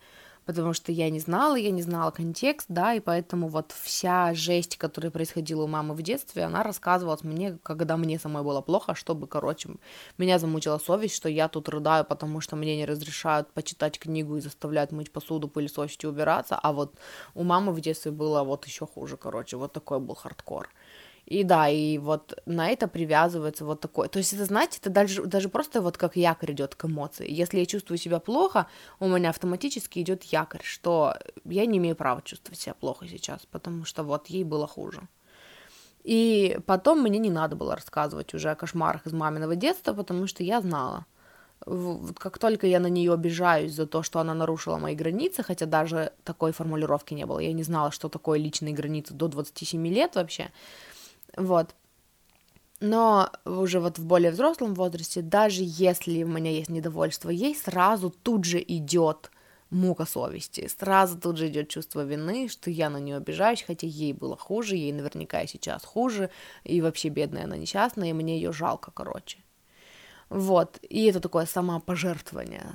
потому 0.51 0.73
что 0.73 0.91
я 0.91 1.09
не 1.09 1.19
знала, 1.19 1.55
я 1.55 1.71
не 1.71 1.81
знала 1.81 2.11
контекст, 2.11 2.65
да, 2.69 2.93
и 2.93 2.99
поэтому 2.99 3.47
вот 3.47 3.71
вся 3.71 4.33
жесть, 4.33 4.77
которая 4.77 5.11
происходила 5.11 5.63
у 5.63 5.67
мамы 5.67 5.93
в 5.93 6.01
детстве, 6.01 6.43
она 6.43 6.63
рассказывалась 6.63 7.23
мне, 7.23 7.57
когда 7.63 7.97
мне 7.97 8.19
самой 8.19 8.43
было 8.43 8.61
плохо, 8.61 8.93
чтобы, 8.95 9.27
короче, 9.27 9.69
меня 10.17 10.39
замучила 10.39 10.77
совесть, 10.77 11.15
что 11.15 11.29
я 11.29 11.47
тут 11.47 11.69
рыдаю, 11.69 12.05
потому 12.05 12.41
что 12.41 12.55
мне 12.55 12.75
не 12.77 12.85
разрешают 12.85 13.51
почитать 13.53 13.99
книгу 13.99 14.37
и 14.37 14.41
заставляют 14.41 14.91
мыть 14.91 15.11
посуду, 15.11 15.47
пылесосить 15.47 16.03
и 16.03 16.07
убираться, 16.07 16.59
а 16.61 16.71
вот 16.73 16.95
у 17.33 17.43
мамы 17.43 17.71
в 17.71 17.81
детстве 17.81 18.11
было 18.11 18.43
вот 18.43 18.65
еще 18.65 18.85
хуже, 18.85 19.17
короче, 19.17 19.57
вот 19.57 19.73
такой 19.73 19.99
был 19.99 20.15
хардкор. 20.15 20.69
И 21.31 21.45
да, 21.45 21.69
и 21.69 21.97
вот 21.97 22.37
на 22.45 22.67
это 22.67 22.89
привязывается 22.89 23.63
вот 23.63 23.79
такое. 23.79 24.09
То 24.09 24.19
есть 24.19 24.33
это, 24.33 24.43
знаете, 24.43 24.79
это 24.81 24.89
даже, 24.89 25.23
даже 25.23 25.47
просто 25.47 25.79
вот 25.81 25.97
как 25.97 26.17
якорь 26.17 26.51
идет 26.51 26.75
к 26.75 26.83
эмоции. 26.83 27.25
Если 27.31 27.59
я 27.59 27.65
чувствую 27.65 27.97
себя 27.97 28.19
плохо, 28.19 28.67
у 28.99 29.07
меня 29.07 29.29
автоматически 29.29 29.99
идет 29.99 30.23
якорь, 30.23 30.59
что 30.61 31.15
я 31.45 31.65
не 31.65 31.77
имею 31.77 31.95
права 31.95 32.21
чувствовать 32.21 32.59
себя 32.59 32.73
плохо 32.73 33.07
сейчас, 33.07 33.45
потому 33.49 33.85
что 33.85 34.03
вот 34.03 34.27
ей 34.27 34.43
было 34.43 34.67
хуже. 34.67 35.07
И 36.03 36.59
потом 36.65 37.01
мне 37.01 37.17
не 37.17 37.29
надо 37.29 37.55
было 37.55 37.75
рассказывать 37.75 38.33
уже 38.33 38.49
о 38.49 38.55
кошмарах 38.55 39.07
из 39.07 39.13
маминого 39.13 39.55
детства, 39.55 39.93
потому 39.93 40.27
что 40.27 40.43
я 40.43 40.59
знала. 40.59 41.05
Вот 41.65 42.19
как 42.19 42.39
только 42.39 42.67
я 42.67 42.81
на 42.81 42.87
нее 42.87 43.13
обижаюсь 43.13 43.71
за 43.71 43.85
то, 43.85 44.03
что 44.03 44.19
она 44.19 44.33
нарушила 44.33 44.77
мои 44.77 44.95
границы, 44.95 45.43
хотя 45.43 45.65
даже 45.65 46.11
такой 46.25 46.51
формулировки 46.51 47.13
не 47.13 47.25
было, 47.25 47.39
я 47.39 47.53
не 47.53 47.63
знала, 47.63 47.91
что 47.91 48.09
такое 48.09 48.37
личные 48.37 48.73
границы 48.73 49.13
до 49.13 49.29
27 49.29 49.87
лет 49.87 50.15
вообще, 50.15 50.49
вот. 51.37 51.75
Но 52.79 53.31
уже 53.45 53.79
вот 53.79 53.99
в 53.99 54.05
более 54.05 54.31
взрослом 54.31 54.73
возрасте, 54.73 55.21
даже 55.21 55.61
если 55.63 56.23
у 56.23 56.27
меня 56.27 56.51
есть 56.51 56.69
недовольство 56.69 57.29
ей, 57.29 57.55
сразу 57.55 58.09
тут 58.09 58.43
же 58.43 58.59
идет 58.59 59.29
мука 59.69 60.05
совести, 60.05 60.67
сразу 60.67 61.19
тут 61.19 61.37
же 61.37 61.47
идет 61.47 61.69
чувство 61.69 62.03
вины, 62.03 62.49
что 62.49 62.69
я 62.71 62.89
на 62.89 62.97
нее 62.97 63.17
обижаюсь, 63.17 63.63
хотя 63.63 63.87
ей 63.87 64.13
было 64.13 64.35
хуже, 64.35 64.75
ей 64.75 64.91
наверняка 64.91 65.45
сейчас 65.47 65.85
хуже, 65.85 66.29
и 66.63 66.81
вообще 66.81 67.09
бедная 67.09 67.45
она 67.45 67.55
несчастная, 67.55 68.09
и 68.09 68.13
мне 68.13 68.35
ее 68.35 68.51
жалко, 68.51 68.91
короче. 68.91 69.37
Вот, 70.29 70.79
и 70.81 71.05
это 71.05 71.19
такое 71.19 71.45
самопожертвование, 71.45 72.65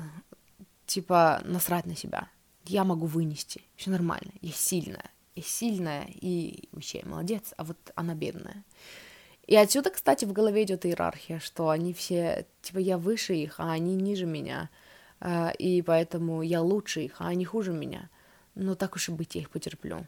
типа 0.87 1.43
насрать 1.45 1.87
на 1.87 1.97
себя. 1.97 2.29
Я 2.65 2.85
могу 2.85 3.07
вынести, 3.07 3.63
все 3.77 3.91
нормально, 3.91 4.33
я 4.41 4.53
сильная, 4.53 5.11
я 5.37 5.43
сильная 5.43 6.09
и 6.09 6.69
вообще 6.73 7.03
молодец, 7.05 7.53
а 7.57 7.65
вот 7.65 7.77
она 7.95 8.15
бедная. 8.15 8.65
И 9.47 9.55
отсюда, 9.55 9.91
кстати, 9.91 10.25
в 10.25 10.33
голове 10.33 10.65
идет 10.65 10.85
иерархия, 10.85 11.39
что 11.39 11.69
они 11.69 11.93
все, 11.93 12.47
типа, 12.63 12.79
я 12.79 12.99
выше 12.99 13.35
их, 13.35 13.61
а 13.61 13.71
они 13.71 13.95
ниже 13.95 14.27
меня, 14.27 14.71
а, 15.21 15.51
и 15.51 15.83
поэтому 15.83 16.43
я 16.43 16.61
лучше 16.61 17.03
их, 17.03 17.21
а 17.21 17.29
они 17.29 17.45
хуже 17.45 17.73
меня. 17.73 18.11
Но 18.57 18.75
так 18.75 18.97
уж 18.97 19.09
и 19.09 19.13
быть, 19.13 19.37
я 19.37 19.43
их 19.43 19.51
потерплю. 19.51 20.07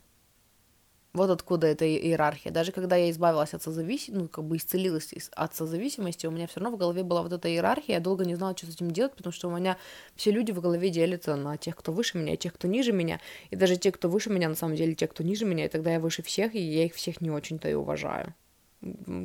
Вот 1.19 1.31
откуда 1.31 1.67
эта 1.67 1.85
иерархия. 1.85 2.53
Даже 2.53 2.71
когда 2.71 2.95
я 2.95 3.11
избавилась 3.11 3.53
от 3.53 3.61
созависимости, 3.61 4.23
ну, 4.23 4.29
как 4.29 4.45
бы 4.45 4.57
исцелилась 4.57 5.13
от 5.33 5.53
созависимости, 5.53 6.29
у 6.29 6.31
меня 6.31 6.47
все 6.47 6.61
равно 6.61 6.77
в 6.77 6.79
голове 6.79 7.03
была 7.03 7.23
вот 7.23 7.33
эта 7.33 7.49
иерархия, 7.49 7.97
я 7.97 8.01
долго 8.01 8.25
не 8.25 8.37
знала, 8.37 8.57
что 8.57 8.67
с 8.67 8.77
этим 8.77 8.93
делать, 8.93 9.15
потому 9.17 9.33
что 9.33 9.49
у 9.49 9.57
меня 9.57 9.77
все 10.15 10.31
люди 10.31 10.53
в 10.53 10.61
голове 10.61 10.91
делятся 10.91 11.35
на 11.35 11.57
тех, 11.57 11.75
кто 11.75 11.91
выше 11.91 12.19
меня, 12.19 12.35
и 12.35 12.37
тех, 12.37 12.55
кто 12.55 12.69
ниже 12.69 12.93
меня, 12.93 13.19
и 13.51 13.57
даже 13.57 13.77
те, 13.77 13.91
кто 13.91 14.09
выше 14.09 14.31
меня, 14.31 14.49
на 14.49 14.55
самом 14.55 14.77
деле, 14.77 14.95
те, 14.95 15.09
кто 15.09 15.25
ниже 15.25 15.45
меня, 15.45 15.65
и 15.65 15.69
тогда 15.69 15.91
я 15.91 15.99
выше 15.99 16.23
всех, 16.23 16.55
и 16.55 16.61
я 16.61 16.85
их 16.85 16.95
всех 16.95 17.21
не 17.21 17.33
очень-то 17.33 17.69
и 17.69 17.75
уважаю. 17.75 18.33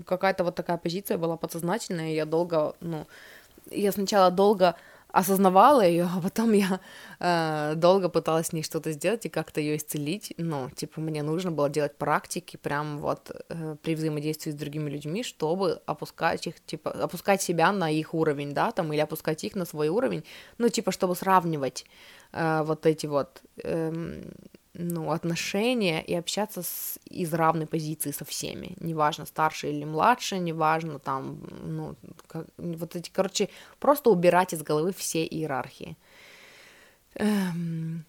Какая-то 0.07 0.43
вот 0.43 0.55
такая 0.55 0.77
позиция 0.77 1.19
была 1.19 1.37
подсознательная, 1.37 2.09
и 2.09 2.15
я 2.15 2.25
долго, 2.25 2.75
ну, 2.79 3.05
я 3.69 3.91
сначала 3.91 4.31
долго 4.31 4.75
осознавала 5.13 5.85
ее, 5.85 6.09
а 6.11 6.19
потом 6.19 6.53
я 6.53 6.79
э, 7.19 7.75
долго 7.75 8.09
пыталась 8.09 8.47
с 8.47 8.53
ней 8.53 8.63
что-то 8.63 8.91
сделать 8.91 9.25
и 9.25 9.29
как-то 9.29 9.61
ее 9.61 9.77
исцелить. 9.77 10.33
Ну, 10.37 10.69
типа, 10.71 11.01
мне 11.01 11.21
нужно 11.21 11.51
было 11.51 11.69
делать 11.69 11.95
практики 11.95 12.57
прям 12.57 12.97
вот 12.97 13.31
э, 13.49 13.75
при 13.83 13.95
взаимодействии 13.95 14.51
с 14.51 14.55
другими 14.55 14.89
людьми, 14.89 15.23
чтобы 15.23 15.81
опускать 15.85 16.47
их, 16.47 16.65
типа, 16.65 16.91
опускать 16.91 17.43
себя 17.43 17.71
на 17.71 17.91
их 17.91 18.15
уровень, 18.15 18.53
да, 18.53 18.71
там, 18.71 18.91
или 18.91 19.01
опускать 19.01 19.43
их 19.43 19.55
на 19.55 19.65
свой 19.65 19.89
уровень, 19.89 20.23
ну, 20.57 20.69
типа, 20.69 20.91
чтобы 20.91 21.15
сравнивать 21.15 21.85
э, 22.31 22.63
вот 22.63 22.87
эти 22.87 23.05
вот 23.05 23.43
э, 23.63 24.23
ну, 24.73 25.11
отношения 25.11 26.01
и 26.01 26.15
общаться 26.15 26.63
с, 26.63 26.99
из 27.05 27.33
равной 27.33 27.67
позиции 27.67 28.11
со 28.11 28.25
всеми. 28.25 28.75
Неважно, 28.79 29.25
старше 29.25 29.69
или 29.71 29.85
младше, 29.85 30.39
неважно, 30.39 30.99
там, 30.99 31.39
ну, 31.63 31.95
как, 32.27 32.47
вот 32.57 32.95
эти, 32.95 33.09
короче, 33.11 33.49
просто 33.79 34.09
убирать 34.09 34.53
из 34.53 34.63
головы 34.63 34.91
все 34.93 35.25
иерархии. 35.25 35.95
Эм, 37.15 38.03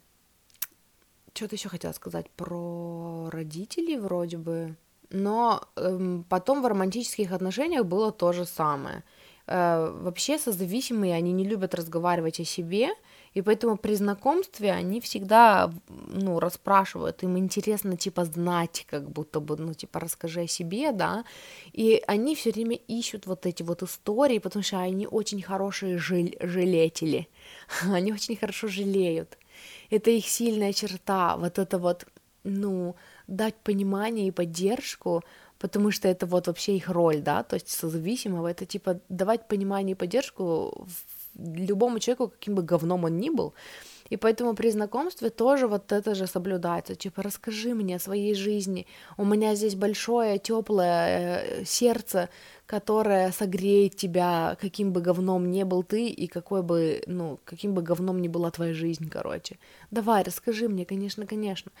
что-то 1.33 1.55
еще 1.55 1.69
хотела 1.69 1.91
сказать 1.91 2.29
про 2.31 3.29
родителей 3.31 3.97
вроде 3.97 4.37
бы. 4.37 4.75
Но 5.11 5.61
эм, 5.75 6.25
потом 6.27 6.63
в 6.63 6.65
романтических 6.65 7.31
отношениях 7.31 7.85
было 7.85 8.11
то 8.11 8.33
же 8.33 8.45
самое. 8.45 9.03
Э, 9.47 9.91
вообще 10.01 10.39
созависимые, 10.39 11.13
они 11.13 11.31
не 11.31 11.45
любят 11.45 11.75
разговаривать 11.75 12.39
о 12.39 12.45
себе, 12.45 12.89
и 13.35 13.41
поэтому 13.41 13.77
при 13.77 13.95
знакомстве 13.95 14.71
они 14.71 14.99
всегда, 15.01 15.69
ну, 16.07 16.39
расспрашивают, 16.39 17.23
им 17.23 17.37
интересно, 17.37 17.97
типа, 17.97 18.23
знать, 18.25 18.85
как 18.89 19.09
будто 19.09 19.41
бы, 19.41 19.57
ну, 19.57 19.73
типа, 19.73 19.99
расскажи 19.99 20.41
о 20.41 20.47
себе, 20.47 20.93
да, 20.93 21.25
и 21.73 22.01
они 22.07 22.35
все 22.35 22.51
время 22.51 22.77
ищут 22.87 23.27
вот 23.27 23.45
эти 23.45 23.61
вот 23.63 23.83
истории, 23.83 24.39
потому 24.39 24.63
что 24.63 24.79
они 24.79 25.05
очень 25.05 25.41
хорошие 25.41 25.97
жил- 25.97 26.35
жалетели, 26.39 27.27
они 27.93 28.13
очень 28.13 28.37
хорошо 28.37 28.67
жалеют, 28.67 29.37
это 29.89 30.11
их 30.11 30.27
сильная 30.27 30.71
черта, 30.71 31.35
вот 31.35 31.59
это 31.59 31.77
вот, 31.77 32.05
ну, 32.43 32.95
дать 33.27 33.55
понимание 33.55 34.27
и 34.27 34.31
поддержку, 34.31 35.23
потому 35.59 35.91
что 35.91 36.07
это 36.07 36.25
вот 36.25 36.47
вообще 36.47 36.77
их 36.77 36.89
роль, 36.89 37.21
да, 37.21 37.43
то 37.43 37.55
есть 37.55 37.69
созависимого, 37.69 38.47
это 38.47 38.65
типа 38.65 38.99
давать 39.09 39.47
понимание 39.47 39.91
и 39.91 39.99
поддержку 39.99 40.87
любому 41.37 41.99
человеку, 41.99 42.29
каким 42.29 42.55
бы 42.55 42.63
говном 42.63 43.03
он 43.03 43.17
ни 43.17 43.29
был. 43.29 43.53
И 44.11 44.17
поэтому 44.17 44.53
при 44.53 44.69
знакомстве 44.69 45.29
тоже 45.29 45.67
вот 45.67 45.91
это 45.91 46.13
же 46.13 46.27
соблюдается. 46.27 46.95
Типа, 46.95 47.23
расскажи 47.23 47.73
мне 47.73 47.95
о 47.95 47.99
своей 47.99 48.35
жизни. 48.35 48.85
У 49.17 49.25
меня 49.25 49.55
здесь 49.55 49.75
большое, 49.75 50.37
теплое 50.37 51.41
э, 51.43 51.65
сердце, 51.65 52.29
которое 52.67 53.31
согреет 53.31 53.95
тебя, 53.95 54.57
каким 54.61 54.91
бы 54.91 55.01
говном 55.01 55.49
не 55.49 55.65
был 55.65 55.83
ты, 55.83 56.07
и 56.07 56.27
какой 56.27 56.61
бы, 56.61 57.01
ну, 57.07 57.39
каким 57.45 57.73
бы 57.73 57.81
говном 57.81 58.21
ни 58.21 58.27
была 58.27 58.51
твоя 58.51 58.73
жизнь, 58.73 59.09
короче. 59.09 59.57
Давай, 59.89 60.23
расскажи 60.23 60.67
мне, 60.67 60.85
конечно, 60.85 61.25
конечно. 61.25 61.71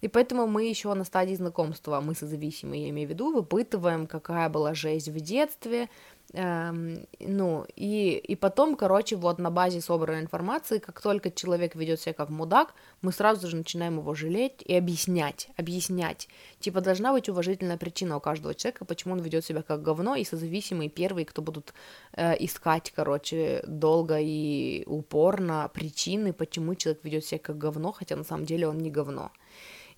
И 0.00 0.08
поэтому 0.08 0.46
мы 0.46 0.64
еще 0.64 0.92
на 0.94 1.04
стадии 1.04 1.34
знакомства, 1.34 2.00
мы 2.00 2.14
созависимые, 2.14 2.84
я 2.84 2.90
имею 2.90 3.08
в 3.08 3.10
виду, 3.10 3.32
выпытываем, 3.32 4.06
какая 4.06 4.48
была 4.48 4.74
жизнь 4.74 5.10
в 5.10 5.20
детстве, 5.20 5.88
Эм, 6.32 7.06
ну, 7.20 7.64
и, 7.76 8.16
и 8.16 8.34
потом, 8.34 8.74
короче, 8.74 9.14
вот 9.14 9.38
на 9.38 9.50
базе 9.50 9.80
собранной 9.80 10.22
информации, 10.22 10.78
как 10.78 11.00
только 11.00 11.30
человек 11.30 11.76
ведет 11.76 12.00
себя 12.00 12.12
как 12.12 12.28
мудак, 12.28 12.74
мы 13.02 13.12
сразу 13.12 13.46
же 13.46 13.56
начинаем 13.56 13.98
его 13.98 14.14
жалеть 14.14 14.62
и 14.64 14.74
объяснять, 14.74 15.48
объяснять. 15.56 16.28
Типа 16.58 16.80
должна 16.80 17.12
быть 17.12 17.28
уважительная 17.28 17.76
причина 17.76 18.16
у 18.16 18.20
каждого 18.20 18.54
человека, 18.54 18.84
почему 18.84 19.14
он 19.14 19.20
ведет 19.20 19.44
себя 19.44 19.62
как 19.62 19.82
говно, 19.82 20.16
и 20.16 20.24
созависимые 20.24 20.90
первые, 20.90 21.24
кто 21.24 21.40
будут 21.40 21.72
э, 22.14 22.34
искать, 22.40 22.90
короче, 22.90 23.62
долго 23.68 24.18
и 24.18 24.82
упорно 24.86 25.70
причины, 25.72 26.32
почему 26.32 26.74
человек 26.74 27.04
ведет 27.04 27.24
себя 27.24 27.38
как 27.38 27.58
говно, 27.58 27.92
хотя 27.92 28.16
на 28.16 28.24
самом 28.24 28.44
деле 28.44 28.66
он 28.66 28.78
не 28.78 28.90
говно. 28.90 29.30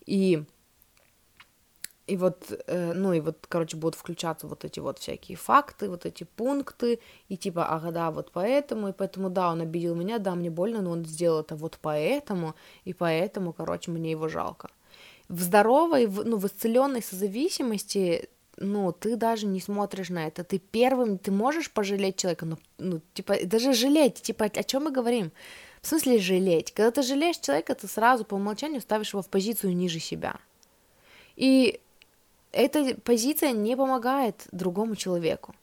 И 0.05 0.43
и 2.07 2.15
вот, 2.15 2.51
э, 2.67 2.93
ну 2.93 3.13
и 3.13 3.19
вот, 3.19 3.45
короче, 3.49 3.75
будут 3.75 3.95
включаться 3.95 4.47
вот 4.47 4.63
эти 4.63 4.79
вот 4.79 4.97
всякие 4.97 5.37
факты, 5.37 5.89
вот 5.89 6.05
эти 6.05 6.23
пункты, 6.23 6.99
и 7.27 7.35
типа, 7.35 7.65
ага, 7.65 7.91
да, 7.91 8.11
вот 8.11 8.31
поэтому, 8.31 8.87
и 8.87 8.93
поэтому, 8.93 9.29
да, 9.29 9.51
он 9.51 9.61
обидел 9.61 9.93
меня, 9.93 10.17
да, 10.17 10.33
мне 10.35 10.49
больно, 10.49 10.81
но 10.81 10.91
он 10.91 11.05
сделал 11.05 11.41
это 11.41 11.55
вот 11.55 11.77
поэтому, 11.81 12.55
и 12.85 12.93
поэтому, 12.93 13.51
короче, 13.51 13.91
мне 13.91 14.11
его 14.11 14.29
жалко. 14.29 14.69
В 15.27 15.41
здоровой, 15.41 16.05
в, 16.05 16.25
ну, 16.25 16.37
в 16.37 16.45
исцеленной 16.45 17.03
созависимости, 17.03 18.29
ну, 18.55 18.93
ты 18.93 19.17
даже 19.17 19.45
не 19.45 19.59
смотришь 19.59 20.09
на 20.09 20.27
это, 20.27 20.45
ты 20.45 20.59
первым, 20.59 21.17
ты 21.17 21.31
можешь 21.31 21.69
пожалеть 21.69 22.15
человека, 22.15 22.45
но, 22.45 22.57
ну, 22.77 23.01
типа, 23.13 23.35
даже 23.43 23.73
жалеть, 23.73 24.21
типа, 24.21 24.45
о 24.45 24.63
чем 24.63 24.85
мы 24.85 24.91
говорим? 24.91 25.31
В 25.81 25.87
смысле 25.87 26.19
жалеть? 26.19 26.71
Когда 26.71 26.91
ты 26.91 27.01
жалеешь 27.01 27.37
человека, 27.37 27.75
ты 27.75 27.87
сразу 27.87 28.23
по 28.23 28.35
умолчанию 28.35 28.81
ставишь 28.81 29.13
его 29.13 29.21
в 29.21 29.27
позицию 29.27 29.75
ниже 29.75 29.99
себя. 29.99 30.37
И 31.35 31.79
эта 32.57 32.95
позиция 33.01 33.51
не 33.51 33.75
помогает 33.75 34.47
другому 34.51 34.95
человеку. 34.95 35.55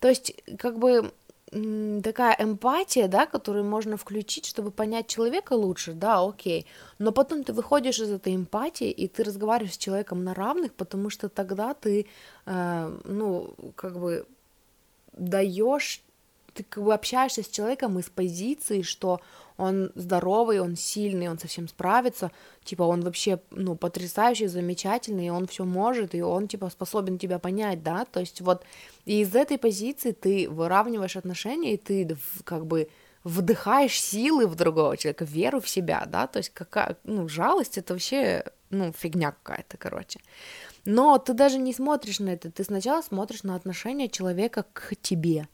То 0.00 0.08
есть, 0.08 0.34
как 0.58 0.78
бы 0.78 1.12
такая 2.02 2.36
эмпатия, 2.38 3.08
да, 3.08 3.26
которую 3.26 3.64
можно 3.64 3.96
включить, 3.96 4.46
чтобы 4.46 4.70
понять 4.70 5.06
человека 5.06 5.52
лучше, 5.52 5.92
да, 5.92 6.20
окей. 6.20 6.66
Но 6.98 7.12
потом 7.12 7.44
ты 7.44 7.52
выходишь 7.52 8.00
из 8.00 8.10
этой 8.10 8.34
эмпатии, 8.34 8.90
и 8.90 9.06
ты 9.06 9.22
разговариваешь 9.22 9.74
с 9.74 9.78
человеком 9.78 10.24
на 10.24 10.34
равных, 10.34 10.72
потому 10.74 11.10
что 11.10 11.28
тогда 11.28 11.74
ты, 11.74 12.06
э, 12.46 12.98
ну, 13.04 13.54
как 13.76 13.98
бы 13.98 14.26
даешь, 15.12 16.02
ты 16.54 16.64
как 16.64 16.82
бы 16.82 16.92
общаешься 16.92 17.42
с 17.42 17.48
человеком 17.48 17.98
из 17.98 18.08
позиции, 18.10 18.82
что 18.82 19.20
он 19.56 19.92
здоровый, 19.94 20.60
он 20.60 20.76
сильный, 20.76 21.28
он 21.28 21.38
совсем 21.38 21.68
справится, 21.68 22.32
типа 22.64 22.82
он 22.82 23.02
вообще, 23.02 23.40
ну, 23.50 23.76
потрясающий, 23.76 24.48
замечательный, 24.48 25.26
и 25.26 25.30
он 25.30 25.46
все 25.46 25.64
может, 25.64 26.14
и 26.14 26.22
он, 26.22 26.48
типа, 26.48 26.70
способен 26.70 27.18
тебя 27.18 27.38
понять, 27.38 27.82
да, 27.82 28.04
то 28.04 28.20
есть 28.20 28.40
вот 28.40 28.64
и 29.04 29.20
из 29.20 29.34
этой 29.34 29.58
позиции 29.58 30.12
ты 30.12 30.48
выравниваешь 30.48 31.16
отношения, 31.16 31.74
и 31.74 31.76
ты 31.76 32.16
как 32.44 32.66
бы 32.66 32.88
вдыхаешь 33.22 34.00
силы 34.00 34.46
в 34.46 34.54
другого 34.54 34.96
человека, 34.96 35.24
веру 35.24 35.60
в 35.60 35.68
себя, 35.68 36.04
да, 36.06 36.26
то 36.26 36.38
есть 36.38 36.50
какая, 36.50 36.96
ну, 37.04 37.28
жалость 37.28 37.78
это 37.78 37.94
вообще, 37.94 38.44
ну, 38.70 38.92
фигня 38.92 39.32
какая-то, 39.32 39.76
короче. 39.76 40.20
Но 40.84 41.16
ты 41.18 41.32
даже 41.32 41.58
не 41.58 41.72
смотришь 41.72 42.18
на 42.18 42.30
это, 42.30 42.50
ты 42.50 42.64
сначала 42.64 43.02
смотришь 43.02 43.44
на 43.44 43.54
отношение 43.54 44.08
человека 44.08 44.66
к 44.72 44.94
тебе, 45.00 45.48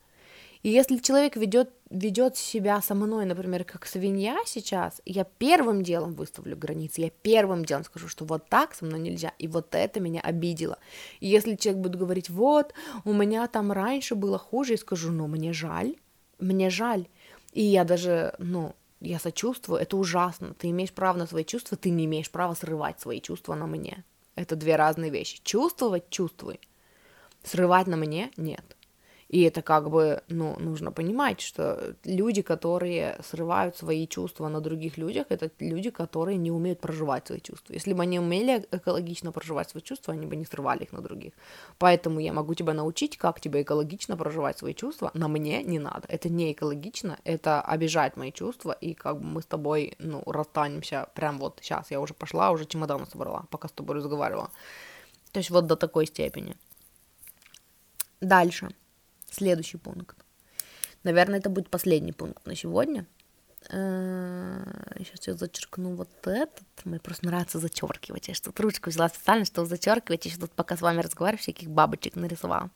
и 0.62 0.70
если 0.70 0.98
человек 0.98 1.36
ведет, 1.36 1.70
ведет 1.90 2.36
себя 2.36 2.80
со 2.80 2.94
мной, 2.94 3.26
например, 3.26 3.64
как 3.64 3.84
свинья 3.84 4.38
сейчас, 4.46 5.02
я 5.04 5.24
первым 5.24 5.82
делом 5.82 6.14
выставлю 6.14 6.56
границы, 6.56 7.00
я 7.02 7.10
первым 7.10 7.64
делом 7.64 7.84
скажу, 7.84 8.08
что 8.08 8.24
вот 8.24 8.48
так 8.48 8.74
со 8.74 8.84
мной 8.84 9.00
нельзя, 9.00 9.32
и 9.38 9.48
вот 9.48 9.74
это 9.74 10.00
меня 10.00 10.20
обидело. 10.20 10.78
И 11.18 11.26
если 11.26 11.56
человек 11.56 11.82
будет 11.82 11.96
говорить, 11.96 12.30
вот, 12.30 12.72
у 13.04 13.12
меня 13.12 13.46
там 13.48 13.72
раньше 13.72 14.14
было 14.14 14.38
хуже, 14.38 14.74
я 14.74 14.78
скажу, 14.78 15.10
ну, 15.10 15.26
мне 15.26 15.52
жаль, 15.52 15.96
мне 16.38 16.70
жаль. 16.70 17.06
И 17.52 17.62
я 17.62 17.84
даже, 17.84 18.34
ну, 18.38 18.74
я 19.00 19.18
сочувствую, 19.18 19.80
это 19.80 19.96
ужасно. 19.96 20.54
Ты 20.54 20.70
имеешь 20.70 20.92
право 20.92 21.18
на 21.18 21.26
свои 21.26 21.44
чувства, 21.44 21.76
ты 21.76 21.90
не 21.90 22.04
имеешь 22.04 22.30
права 22.30 22.54
срывать 22.54 23.00
свои 23.00 23.20
чувства 23.20 23.54
на 23.54 23.66
мне. 23.66 24.04
Это 24.36 24.54
две 24.54 24.76
разные 24.76 25.10
вещи. 25.10 25.40
Чувствовать– 25.42 26.08
чувствуй. 26.10 26.60
Срывать 27.42 27.88
на 27.88 27.96
мне– 27.96 28.30
нет. 28.36 28.76
И 29.30 29.42
это 29.42 29.62
как 29.62 29.90
бы, 29.90 30.24
ну, 30.26 30.56
нужно 30.58 30.90
понимать, 30.90 31.40
что 31.40 31.94
люди, 32.04 32.42
которые 32.42 33.16
срывают 33.22 33.76
свои 33.76 34.08
чувства 34.08 34.48
на 34.48 34.60
других 34.60 34.98
людях, 34.98 35.26
это 35.28 35.50
люди, 35.60 35.90
которые 35.90 36.36
не 36.36 36.50
умеют 36.50 36.80
проживать 36.80 37.28
свои 37.28 37.40
чувства. 37.40 37.72
Если 37.72 37.92
бы 37.92 38.02
они 38.02 38.18
умели 38.18 38.66
экологично 38.72 39.30
проживать 39.30 39.70
свои 39.70 39.82
чувства, 39.82 40.14
они 40.14 40.26
бы 40.26 40.34
не 40.34 40.44
срывали 40.44 40.82
их 40.82 40.92
на 40.92 41.00
других. 41.00 41.32
Поэтому 41.78 42.18
я 42.18 42.32
могу 42.32 42.54
тебя 42.54 42.74
научить, 42.74 43.16
как 43.18 43.40
тебе 43.40 43.62
экологично 43.62 44.16
проживать 44.16 44.58
свои 44.58 44.74
чувства, 44.74 45.12
на 45.14 45.28
мне 45.28 45.62
не 45.62 45.78
надо. 45.78 46.08
Это 46.08 46.28
не 46.28 46.50
экологично, 46.50 47.16
это 47.22 47.62
обижает 47.62 48.16
мои 48.16 48.32
чувства, 48.32 48.72
и 48.72 48.94
как 48.94 49.20
бы 49.20 49.26
мы 49.26 49.42
с 49.42 49.46
тобой, 49.46 49.94
ну, 50.00 50.24
расстанемся 50.26 51.06
прям 51.14 51.38
вот 51.38 51.60
сейчас. 51.62 51.92
Я 51.92 52.00
уже 52.00 52.14
пошла, 52.14 52.50
уже 52.50 52.64
чемодан 52.64 53.06
собрала, 53.06 53.44
пока 53.50 53.68
с 53.68 53.72
тобой 53.72 53.94
разговаривала. 53.94 54.50
То 55.30 55.38
есть 55.38 55.50
вот 55.50 55.66
до 55.66 55.76
такой 55.76 56.06
степени. 56.06 56.56
Дальше. 58.20 58.70
Следующий 59.30 59.78
пункт. 59.78 60.16
Наверное, 61.04 61.38
это 61.38 61.48
будет 61.48 61.70
последний 61.70 62.12
пункт 62.12 62.46
на 62.46 62.54
сегодня. 62.54 63.06
Сейчас 63.62 65.20
э, 65.26 65.30
я 65.30 65.34
зачеркну 65.34 65.94
вот 65.94 66.08
этот. 66.26 66.64
Мне 66.84 66.98
просто 66.98 67.26
нравится 67.26 67.58
зачеркивать. 67.58 68.28
Я 68.28 68.34
что-то 68.34 68.62
ручку 68.62 68.90
взяла 68.90 69.08
специально, 69.08 69.44
чтобы 69.44 69.68
зачеркивать. 69.68 70.24
Еще 70.26 70.38
тут 70.38 70.50
пока 70.52 70.76
с 70.76 70.80
вами 70.80 71.00
разговариваю, 71.00 71.40
всяких 71.40 71.70
бабочек 71.70 72.16
нарисовала. 72.16 72.70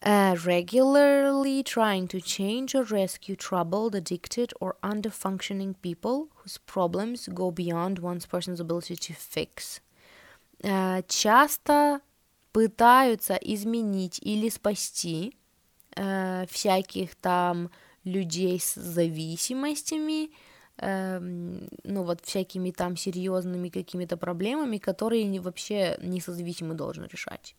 Uh, 0.00 0.36
regularly 0.44 1.64
trying 1.64 2.06
to 2.06 2.20
change 2.20 2.72
or 2.72 2.84
rescue 2.84 3.34
troubled, 3.34 3.96
addicted, 3.96 4.52
or 4.60 4.76
under-functioning 4.80 5.74
people 5.82 6.28
whose 6.36 6.56
problems 6.66 7.26
go 7.34 7.50
beyond 7.50 7.98
one's 7.98 8.24
person's 8.24 8.60
ability 8.60 8.94
to 8.94 9.12
fix. 9.12 9.80
Uh, 10.62 11.02
часто 11.08 12.00
пытаются 12.52 13.34
изменить 13.34 14.18
или 14.22 14.48
спасти 14.48 15.36
э, 15.96 16.46
всяких 16.50 17.14
там 17.14 17.70
людей 18.04 18.58
с 18.58 18.74
зависимостями, 18.74 20.30
э, 20.78 21.18
ну 21.20 22.02
вот 22.02 22.20
всякими 22.24 22.70
там 22.70 22.96
серьезными 22.96 23.68
какими-то 23.68 24.16
проблемами, 24.16 24.78
которые 24.78 25.40
вообще 25.40 25.98
не 26.02 26.20
созависимый 26.20 26.76
должен 26.76 27.04
решать. 27.04 27.54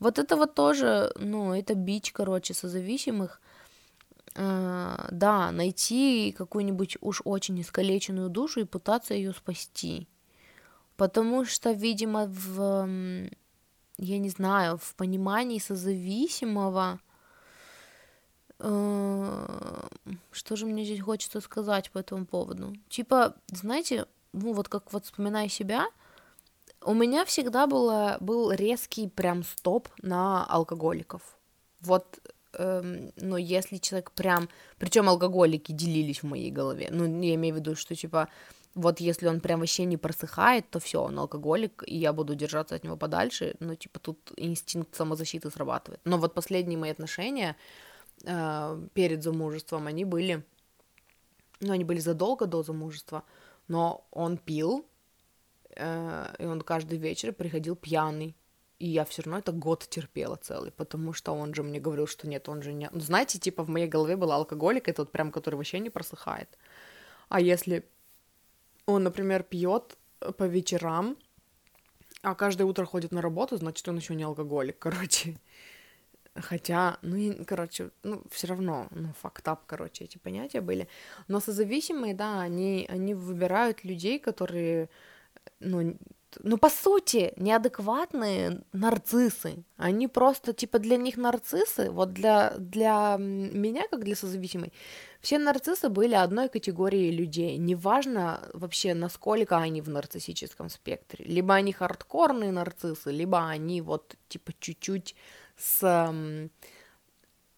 Вот 0.00 0.18
это 0.18 0.36
вот 0.36 0.54
тоже, 0.54 1.12
ну, 1.16 1.52
это 1.52 1.74
бич, 1.74 2.12
короче, 2.12 2.54
созависимых. 2.54 3.40
Э, 4.34 5.08
да, 5.10 5.50
найти 5.50 6.34
какую-нибудь 6.36 6.98
уж 7.00 7.22
очень 7.24 7.60
искалеченную 7.60 8.28
душу 8.28 8.60
и 8.60 8.64
пытаться 8.64 9.14
ее 9.14 9.32
спасти. 9.32 10.08
Потому 10.96 11.44
что, 11.44 11.72
видимо, 11.72 12.26
в 12.26 12.88
я 13.98 14.18
не 14.18 14.30
знаю, 14.30 14.78
в 14.78 14.94
понимании 14.94 15.58
созависимого, 15.58 17.00
э, 18.60 19.88
что 20.30 20.56
же 20.56 20.66
мне 20.66 20.84
здесь 20.84 21.00
хочется 21.00 21.40
сказать 21.40 21.90
по 21.90 21.98
этому 21.98 22.24
поводу? 22.24 22.74
Типа, 22.88 23.34
знаете, 23.48 24.06
ну 24.32 24.52
вот 24.52 24.68
как 24.68 24.92
вот 24.92 25.04
вспоминая 25.04 25.48
себя, 25.48 25.86
у 26.82 26.94
меня 26.94 27.24
всегда 27.24 27.66
было, 27.66 28.16
был 28.20 28.52
резкий 28.52 29.08
прям 29.08 29.42
стоп 29.42 29.88
на 30.00 30.44
алкоголиков. 30.44 31.22
Вот, 31.80 32.20
эм, 32.54 33.12
ну, 33.16 33.36
если 33.36 33.78
человек 33.78 34.12
прям... 34.12 34.48
Причем 34.78 35.08
алкоголики 35.08 35.72
делились 35.72 36.22
в 36.22 36.26
моей 36.26 36.50
голове. 36.50 36.88
Ну, 36.90 37.04
я 37.20 37.34
имею 37.34 37.54
в 37.54 37.58
виду, 37.58 37.74
что, 37.74 37.94
типа, 37.94 38.28
вот 38.78 39.00
если 39.00 39.28
он 39.28 39.40
прям 39.40 39.60
вообще 39.60 39.84
не 39.84 39.96
просыхает, 39.96 40.70
то 40.70 40.78
все, 40.78 41.02
он 41.02 41.18
алкоголик, 41.18 41.82
и 41.86 41.96
я 41.96 42.12
буду 42.12 42.34
держаться 42.34 42.76
от 42.76 42.84
него 42.84 42.96
подальше. 42.96 43.56
Ну, 43.60 43.74
типа, 43.74 43.98
тут 43.98 44.32
инстинкт 44.36 44.94
самозащиты 44.94 45.50
срабатывает. 45.50 46.00
Но 46.04 46.16
вот 46.18 46.34
последние 46.34 46.78
мои 46.78 46.90
отношения 46.90 47.56
э, 48.24 48.88
перед 48.94 49.22
замужеством, 49.22 49.88
они 49.88 50.04
были, 50.04 50.44
ну, 51.60 51.72
они 51.72 51.84
были 51.84 51.98
задолго 51.98 52.46
до 52.46 52.62
замужества, 52.62 53.24
но 53.66 54.06
он 54.12 54.36
пил, 54.36 54.86
э, 55.74 56.34
и 56.38 56.46
он 56.46 56.60
каждый 56.60 56.98
вечер 56.98 57.32
приходил 57.32 57.74
пьяный. 57.74 58.36
И 58.78 58.86
я 58.86 59.04
все 59.04 59.22
равно 59.22 59.38
это 59.38 59.50
год 59.50 59.88
терпела 59.90 60.36
целый, 60.36 60.70
потому 60.70 61.12
что 61.12 61.34
он 61.34 61.52
же 61.52 61.64
мне 61.64 61.80
говорил, 61.80 62.06
что 62.06 62.28
нет, 62.28 62.48
он 62.48 62.62
же 62.62 62.72
не... 62.72 62.88
Ну, 62.92 63.00
знаете, 63.00 63.40
типа 63.40 63.64
в 63.64 63.68
моей 63.68 63.88
голове 63.88 64.16
был 64.16 64.30
алкоголик, 64.30 64.88
это 64.88 65.02
вот 65.02 65.10
прям, 65.10 65.32
который 65.32 65.56
вообще 65.56 65.80
не 65.80 65.90
просыхает. 65.90 66.48
А 67.28 67.40
если 67.40 67.84
он, 68.88 69.02
например, 69.02 69.42
пьет 69.42 69.98
э, 70.20 70.32
по 70.32 70.44
вечерам, 70.44 71.16
а 72.22 72.34
каждое 72.34 72.64
утро 72.64 72.86
ходит 72.86 73.12
на 73.12 73.20
работу, 73.20 73.56
значит, 73.56 73.86
он 73.88 73.96
еще 73.96 74.14
не 74.14 74.24
алкоголик, 74.24 74.78
короче. 74.88 75.36
Хотя, 76.34 76.98
ну, 77.02 77.16
и, 77.16 77.44
короче, 77.44 77.90
ну, 78.02 78.22
все 78.30 78.46
равно, 78.46 78.86
ну, 78.90 79.12
фактап, 79.20 79.66
короче, 79.66 80.04
эти 80.04 80.18
понятия 80.18 80.60
были. 80.60 80.88
Но 81.28 81.40
созависимые, 81.40 82.14
да, 82.14 82.40
они, 82.40 82.86
они 82.88 83.14
выбирают 83.14 83.84
людей, 83.84 84.18
которые, 84.18 84.88
ну, 85.60 85.98
ну, 86.42 86.58
по 86.58 86.68
сути, 86.68 87.32
неадекватные 87.36 88.62
нарциссы. 88.72 89.64
Они 89.76 90.08
просто, 90.08 90.52
типа, 90.52 90.78
для 90.78 90.96
них 90.96 91.16
нарциссы, 91.16 91.90
вот 91.90 92.12
для, 92.12 92.54
для 92.58 93.16
меня, 93.18 93.86
как 93.88 94.04
для 94.04 94.14
созависимой, 94.14 94.72
все 95.20 95.38
нарциссы 95.38 95.88
были 95.88 96.14
одной 96.14 96.48
категории 96.48 97.10
людей. 97.10 97.56
Неважно 97.56 98.48
вообще, 98.52 98.94
насколько 98.94 99.56
они 99.56 99.80
в 99.80 99.88
нарциссическом 99.88 100.68
спектре. 100.68 101.24
Либо 101.24 101.54
они 101.54 101.72
хардкорные 101.72 102.52
нарциссы, 102.52 103.10
либо 103.10 103.48
они 103.48 103.80
вот, 103.80 104.14
типа, 104.28 104.52
чуть-чуть 104.58 105.16
с 105.56 106.10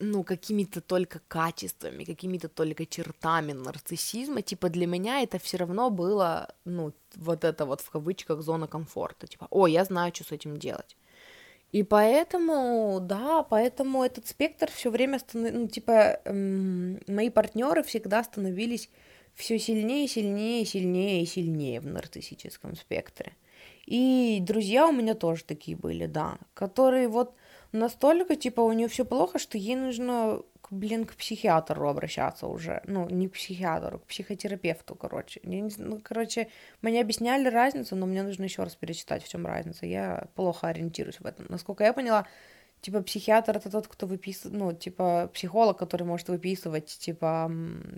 ну, 0.01 0.24
какими-то 0.24 0.80
только 0.80 1.20
качествами, 1.28 2.05
какими-то 2.05 2.48
только 2.48 2.86
чертами 2.86 3.53
нарциссизма, 3.53 4.42
типа 4.42 4.68
для 4.68 4.86
меня 4.86 5.22
это 5.22 5.38
все 5.38 5.59
равно 5.59 5.90
было, 5.90 6.48
ну, 6.64 6.92
вот 7.16 7.44
это 7.44 7.66
вот 7.66 7.80
в 7.80 7.90
кавычках 7.90 8.42
зона 8.42 8.66
комфорта, 8.66 9.26
типа, 9.26 9.46
о, 9.51 9.66
я 9.66 9.84
знаю, 9.84 10.12
что 10.14 10.24
с 10.24 10.32
этим 10.32 10.57
делать. 10.57 10.96
И 11.72 11.84
поэтому, 11.84 12.98
да, 13.01 13.42
поэтому 13.42 14.03
этот 14.03 14.26
спектр 14.26 14.70
все 14.72 14.90
время 14.90 15.18
становился, 15.18 15.59
ну, 15.59 15.68
типа, 15.68 16.20
эм, 16.24 17.01
мои 17.07 17.30
партнеры 17.30 17.82
всегда 17.84 18.24
становились 18.24 18.90
все 19.34 19.59
сильнее, 19.59 20.09
сильнее, 20.09 20.64
сильнее 20.64 21.22
и 21.22 21.26
сильнее 21.26 21.80
в 21.80 21.86
нарциссическом 21.86 22.74
спектре. 22.74 23.36
И 23.86 24.38
друзья 24.42 24.88
у 24.88 24.92
меня 24.92 25.14
тоже 25.14 25.44
такие 25.44 25.76
были, 25.76 26.07
да, 26.07 26.38
которые 26.55 27.09
вот 27.09 27.34
настолько, 27.72 28.36
типа, 28.36 28.60
у 28.60 28.72
нее 28.72 28.88
все 28.88 29.04
плохо, 29.04 29.38
что 29.38 29.58
ей 29.58 29.76
нужно, 29.76 30.42
блин, 30.70 31.04
к 31.04 31.14
психиатру 31.14 31.88
обращаться 31.88 32.46
уже. 32.46 32.82
Ну, 32.86 33.08
не 33.08 33.28
к 33.28 33.32
психиатру, 33.32 33.98
к 33.98 34.06
психотерапевту, 34.06 34.94
короче. 34.94 35.40
Я 35.42 35.60
не, 35.60 35.72
ну, 35.78 36.00
короче, 36.02 36.48
мне 36.82 37.00
объясняли 37.00 37.48
разницу, 37.48 37.96
но 37.96 38.06
мне 38.06 38.22
нужно 38.22 38.44
еще 38.44 38.62
раз 38.62 38.76
перечитать, 38.76 39.24
в 39.24 39.28
чем 39.28 39.46
разница. 39.46 39.86
Я 39.86 40.28
плохо 40.34 40.68
ориентируюсь 40.68 41.20
в 41.20 41.26
этом. 41.26 41.46
Насколько 41.48 41.84
я 41.84 41.92
поняла, 41.92 42.26
типа, 42.80 43.02
психиатр 43.02 43.56
это 43.56 43.70
тот, 43.70 43.88
кто 43.88 44.06
выписывает, 44.06 44.58
ну, 44.58 44.72
типа, 44.72 45.30
психолог, 45.32 45.78
который 45.78 46.04
может 46.04 46.28
выписывать, 46.28 46.86
типа, 46.86 47.50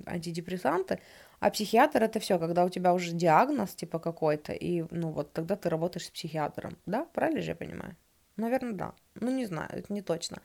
антидепрессанты, 0.06 1.00
а 1.40 1.50
психиатр 1.50 2.02
это 2.02 2.20
все, 2.20 2.38
когда 2.38 2.64
у 2.64 2.68
тебя 2.68 2.94
уже 2.94 3.12
диагноз, 3.12 3.74
типа, 3.74 3.98
какой-то, 3.98 4.52
и, 4.52 4.84
ну, 4.90 5.10
вот 5.10 5.32
тогда 5.32 5.56
ты 5.56 5.68
работаешь 5.68 6.06
с 6.06 6.10
психиатром, 6.10 6.78
да? 6.86 7.04
Правильно 7.12 7.40
же 7.42 7.50
я 7.50 7.56
понимаю? 7.56 7.96
Наверное, 8.36 8.72
да. 8.72 8.94
Ну, 9.14 9.30
не 9.30 9.46
знаю, 9.46 9.68
это 9.72 9.92
не 9.92 10.02
точно. 10.02 10.38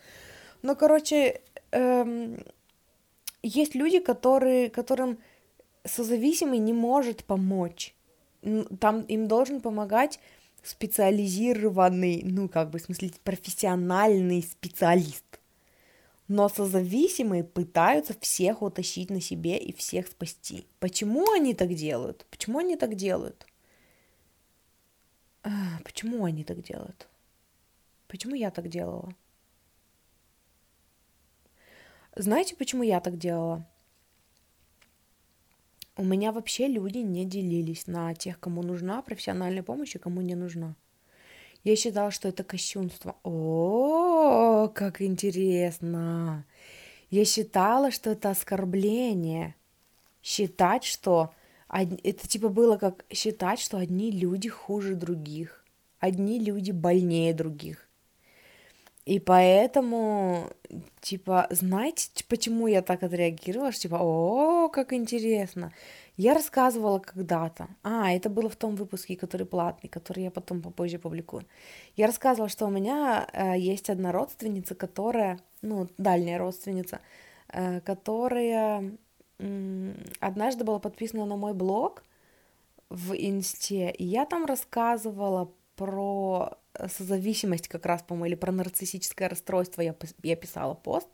Но, 0.61 0.75
короче, 0.75 1.41
эм, 1.71 2.43
есть 3.43 3.75
люди, 3.75 3.99
которые, 3.99 4.69
которым 4.69 5.19
созависимый 5.85 6.59
не 6.59 6.73
может 6.73 7.23
помочь. 7.23 7.95
Там 8.79 9.01
им 9.01 9.27
должен 9.27 9.61
помогать 9.61 10.19
специализированный, 10.63 12.23
ну, 12.23 12.49
как 12.49 12.69
бы, 12.69 12.79
в 12.79 12.81
смысле, 12.81 13.11
профессиональный 13.23 14.43
специалист. 14.43 15.23
Но 16.27 16.49
созависимые 16.49 17.45
пытаются 17.45 18.13
всех 18.19 18.61
утащить 18.61 19.09
на 19.09 19.21
себе 19.21 19.57
и 19.57 19.73
всех 19.73 20.07
спасти. 20.07 20.67
Почему 20.79 21.31
они 21.31 21.53
так 21.53 21.73
делают? 21.73 22.25
Почему 22.29 22.59
они 22.59 22.75
так 22.75 22.95
делают? 22.95 23.47
А, 25.43 25.79
почему 25.85 26.25
они 26.25 26.43
так 26.43 26.61
делают? 26.61 27.07
Почему 28.07 28.35
я 28.35 28.51
так 28.51 28.69
делала? 28.69 29.13
Знаете, 32.15 32.55
почему 32.55 32.83
я 32.83 32.99
так 32.99 33.17
делала? 33.17 33.65
У 35.95 36.03
меня 36.03 36.31
вообще 36.31 36.67
люди 36.67 36.99
не 36.99 37.25
делились 37.25 37.87
на 37.87 38.13
тех, 38.13 38.39
кому 38.39 38.61
нужна 38.63 39.01
профессиональная 39.01 39.63
помощь 39.63 39.95
и 39.95 39.99
кому 39.99 40.21
не 40.21 40.35
нужна. 40.35 40.75
Я 41.63 41.75
считала, 41.75 42.11
что 42.11 42.29
это 42.29 42.43
кощунство. 42.43 43.17
О, 43.23 44.69
как 44.69 45.01
интересно! 45.01 46.45
Я 47.09 47.25
считала, 47.25 47.91
что 47.91 48.11
это 48.11 48.29
оскорбление. 48.29 49.55
Считать, 50.21 50.83
что... 50.83 51.33
Это 51.69 52.27
типа 52.27 52.49
было 52.49 52.77
как 52.77 53.05
считать, 53.11 53.59
что 53.59 53.77
одни 53.77 54.11
люди 54.11 54.49
хуже 54.49 54.95
других. 54.95 55.65
Одни 55.99 56.39
люди 56.39 56.71
больнее 56.71 57.33
других. 57.33 57.86
И 59.07 59.19
поэтому, 59.19 60.49
типа, 60.99 61.47
знаете, 61.49 62.25
почему 62.27 62.67
я 62.67 62.81
так 62.81 63.03
отреагировала? 63.03 63.71
Что, 63.71 63.83
типа, 63.83 63.99
о, 64.01 64.67
как 64.67 64.91
интересно. 64.91 65.71
Я 66.17 66.33
рассказывала 66.33 66.99
когда-то. 66.99 67.69
А, 67.83 68.11
это 68.11 68.29
было 68.29 68.49
в 68.49 68.57
том 68.57 68.75
выпуске, 68.75 69.15
который 69.15 69.47
платный, 69.47 69.89
который 69.89 70.23
я 70.25 70.31
потом 70.31 70.61
попозже 70.61 70.99
публикую. 70.99 71.45
Я 71.95 72.07
рассказывала, 72.07 72.49
что 72.49 72.65
у 72.65 72.69
меня 72.69 73.25
э, 73.31 73.57
есть 73.57 73.89
одна 73.89 74.11
родственница, 74.11 74.75
которая, 74.75 75.39
ну, 75.61 75.87
дальняя 75.97 76.37
родственница, 76.37 76.99
э, 77.53 77.79
которая 77.79 78.97
э, 79.39 79.93
однажды 80.19 80.65
была 80.65 80.79
подписана 80.79 81.25
на 81.25 81.37
мой 81.37 81.53
блог 81.53 82.03
в 82.89 83.13
инсте, 83.13 83.89
и 83.89 84.03
я 84.03 84.25
там 84.25 84.43
рассказывала 84.43 85.49
про 85.77 86.57
созависимость 86.87 87.69
как 87.69 87.85
раз, 87.85 88.03
по-моему, 88.03 88.25
или 88.25 88.35
про 88.35 88.51
нарциссическое 88.51 89.29
расстройство 89.29 89.81
я, 89.81 89.95
я 90.23 90.35
писала 90.35 90.73
пост, 90.73 91.07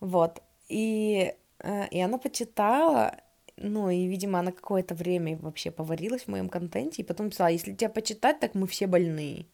вот, 0.00 0.42
и, 0.68 1.34
э, 1.60 1.88
и 1.88 2.00
она 2.00 2.18
почитала, 2.18 3.16
ну, 3.56 3.90
и, 3.90 4.06
видимо, 4.06 4.40
она 4.40 4.50
какое-то 4.50 4.94
время 4.94 5.36
вообще 5.36 5.70
поварилась 5.70 6.22
в 6.22 6.28
моем 6.28 6.48
контенте, 6.48 7.02
и 7.02 7.04
потом 7.04 7.30
писала, 7.30 7.48
если 7.48 7.74
тебя 7.74 7.90
почитать, 7.90 8.40
так 8.40 8.54
мы 8.54 8.66
все 8.66 8.86
больные. 8.86 9.46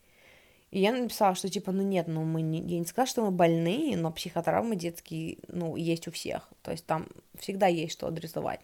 И 0.70 0.80
я 0.80 0.93
написала, 0.93 1.34
что 1.34 1.49
типа, 1.49 1.72
ну 1.72 1.82
нет, 1.82 2.09
ну 2.09 2.24
мы 2.24 2.43
не, 2.43 2.61
я 2.61 2.78
не 2.78 2.84
сказала, 2.84 3.09
что 3.09 3.24
мы 3.24 3.30
больные, 3.30 3.97
но 3.97 4.12
психотравмы 4.12 4.76
детские, 4.76 5.39
ну, 5.49 5.76
есть 5.76 6.09
у 6.09 6.11
всех. 6.11 6.49
То 6.62 6.72
есть 6.72 6.84
там 6.84 7.09
всегда 7.39 7.66
есть 7.66 7.95
что 7.95 8.07
адресовать. 8.07 8.61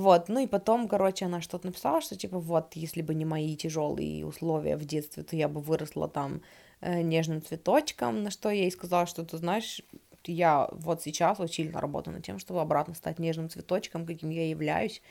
Вот, 0.00 0.30
ну 0.30 0.40
и 0.40 0.46
потом, 0.46 0.88
короче, 0.88 1.26
она 1.26 1.42
что-то 1.42 1.66
написала, 1.66 2.00
что 2.00 2.16
типа, 2.16 2.38
вот, 2.38 2.72
если 2.74 3.02
бы 3.02 3.14
не 3.14 3.26
мои 3.26 3.54
тяжелые 3.54 4.24
условия 4.24 4.78
в 4.78 4.84
детстве, 4.86 5.22
то 5.24 5.36
я 5.36 5.46
бы 5.46 5.60
выросла 5.60 6.08
там 6.08 6.40
э, 6.80 7.02
нежным 7.02 7.42
цветочком, 7.42 8.22
на 8.22 8.30
что 8.30 8.48
я 8.48 8.62
ей 8.62 8.70
сказала, 8.70 9.04
что 9.04 9.26
ты 9.26 9.36
знаешь, 9.36 9.82
я 10.24 10.70
вот 10.72 11.02
сейчас 11.02 11.38
очень 11.38 11.64
сильно 11.64 11.82
работаю 11.82 12.14
над 12.14 12.24
тем, 12.24 12.38
чтобы 12.38 12.62
обратно 12.62 12.94
стать 12.94 13.18
нежным 13.18 13.50
цветочком, 13.50 14.06
каким 14.06 14.30
я 14.30 14.48
являюсь, 14.48 15.02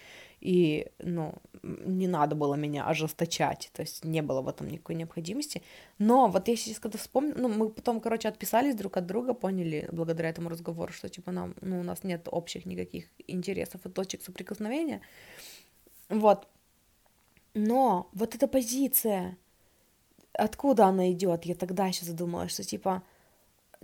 и, 0.41 0.87
ну, 0.99 1.33
не 1.63 2.07
надо 2.07 2.35
было 2.35 2.55
меня 2.55 2.85
ожесточать, 2.85 3.69
то 3.73 3.81
есть 3.81 4.05
не 4.05 4.21
было 4.21 4.41
в 4.41 4.47
этом 4.47 4.67
никакой 4.67 4.95
необходимости, 4.95 5.61
но 5.97 6.27
вот 6.27 6.47
я 6.47 6.55
сейчас 6.55 6.79
когда 6.79 6.97
вспомню, 6.97 7.33
ну, 7.37 7.49
мы 7.49 7.69
потом, 7.69 7.99
короче, 7.99 8.29
отписались 8.29 8.75
друг 8.75 8.97
от 8.97 9.05
друга, 9.05 9.33
поняли 9.33 9.89
благодаря 9.91 10.29
этому 10.29 10.49
разговору, 10.49 10.93
что, 10.93 11.09
типа, 11.09 11.31
нам, 11.31 11.55
ну, 11.61 11.79
у 11.79 11.83
нас 11.83 12.03
нет 12.03 12.27
общих 12.31 12.65
никаких 12.65 13.05
интересов 13.27 13.85
и 13.85 13.89
точек 13.89 14.23
соприкосновения, 14.23 15.01
вот, 16.07 16.47
но 17.53 18.09
вот 18.13 18.35
эта 18.35 18.47
позиция, 18.47 19.37
откуда 20.33 20.85
она 20.85 21.11
идет, 21.11 21.45
я 21.45 21.55
тогда 21.55 21.87
еще 21.87 22.05
задумалась, 22.05 22.51
что, 22.51 22.63
типа, 22.63 23.03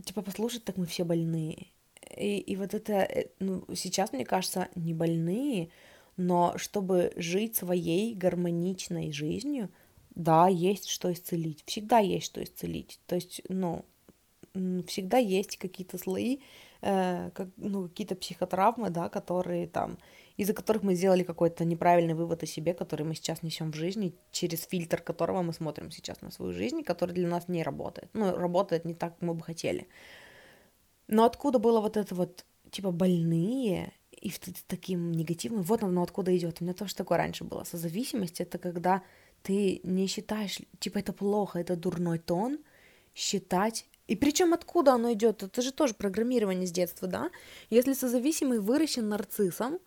типа, 0.04 0.22
послушать, 0.22 0.64
так 0.64 0.78
мы 0.78 0.86
все 0.86 1.04
больные, 1.04 1.68
и, 2.16 2.38
и 2.38 2.56
вот 2.56 2.74
это, 2.74 2.94
э, 2.94 3.28
ну, 3.40 3.66
сейчас, 3.76 4.14
мне 4.14 4.26
кажется, 4.26 4.70
не 4.76 4.94
больные, 4.94 5.70
но 6.18 6.58
чтобы 6.58 7.12
жить 7.16 7.56
своей 7.56 8.16
гармоничной 8.16 9.12
жизнью, 9.12 9.70
да, 10.16 10.48
есть 10.48 10.88
что 10.88 11.12
исцелить, 11.12 11.64
всегда 11.66 12.00
есть 12.00 12.26
что 12.28 12.44
исцелить, 12.44 13.00
то 13.06 13.16
есть, 13.16 13.42
ну, 13.50 13.86
всегда 14.88 15.18
есть 15.18 15.58
какие-то 15.58 15.98
слои, 15.98 16.40
э, 16.82 17.30
как, 17.34 17.50
ну, 17.58 17.90
какие-то 17.90 18.16
психотравмы, 18.16 18.90
да, 18.90 19.10
которые 19.10 19.68
там, 19.68 19.98
из-за 20.38 20.54
которых 20.54 20.84
мы 20.84 20.96
сделали 20.96 21.24
какой-то 21.24 21.66
неправильный 21.66 22.14
вывод 22.14 22.44
о 22.44 22.46
себе, 22.46 22.74
который 22.74 23.06
мы 23.06 23.16
сейчас 23.16 23.44
несем 23.44 23.72
в 23.72 23.76
жизни, 23.76 24.16
через 24.32 24.64
фильтр 24.64 25.02
которого 25.02 25.42
мы 25.42 25.54
смотрим 25.54 25.92
сейчас 25.92 26.22
на 26.22 26.32
свою 26.32 26.54
жизнь, 26.54 26.84
который 26.84 27.14
для 27.14 27.28
нас 27.28 27.48
не 27.48 27.64
работает, 27.64 28.10
ну, 28.14 28.36
работает 28.36 28.86
не 28.86 28.94
так, 28.94 29.14
как 29.14 29.22
мы 29.22 29.34
бы 29.34 29.44
хотели. 29.44 29.88
Но 31.08 31.26
откуда 31.26 31.60
было 31.60 31.82
вот 31.82 31.98
это 31.98 32.16
вот, 32.16 32.46
типа, 32.72 32.92
больные, 32.92 33.94
и 34.26 34.34
таким 34.68 35.12
негативным. 35.12 35.62
Вот 35.62 35.84
оно 35.84 36.02
откуда 36.02 36.36
идет. 36.36 36.58
У 36.60 36.64
меня 36.64 36.74
тоже 36.74 36.96
такое 36.96 37.18
раньше 37.18 37.44
было. 37.44 37.64
Созависимость 37.64 38.42
это 38.42 38.58
когда 38.58 39.04
ты 39.44 39.80
не 39.84 40.08
считаешь, 40.08 40.60
типа 40.80 40.98
это 40.98 41.14
плохо, 41.14 41.60
это 41.60 41.76
дурной 41.76 42.18
тон, 42.18 42.58
считать. 43.14 43.86
И 44.08 44.16
причем 44.16 44.54
откуда 44.54 44.94
оно 44.94 45.14
идет? 45.14 45.44
Это 45.44 45.62
же 45.62 45.72
тоже 45.72 45.94
программирование 45.94 46.66
с 46.66 46.72
детства, 46.72 47.08
да? 47.08 47.30
Если 47.70 47.94
созависимый 47.94 48.60
выращен 48.60 49.08
нарциссом, 49.10 49.80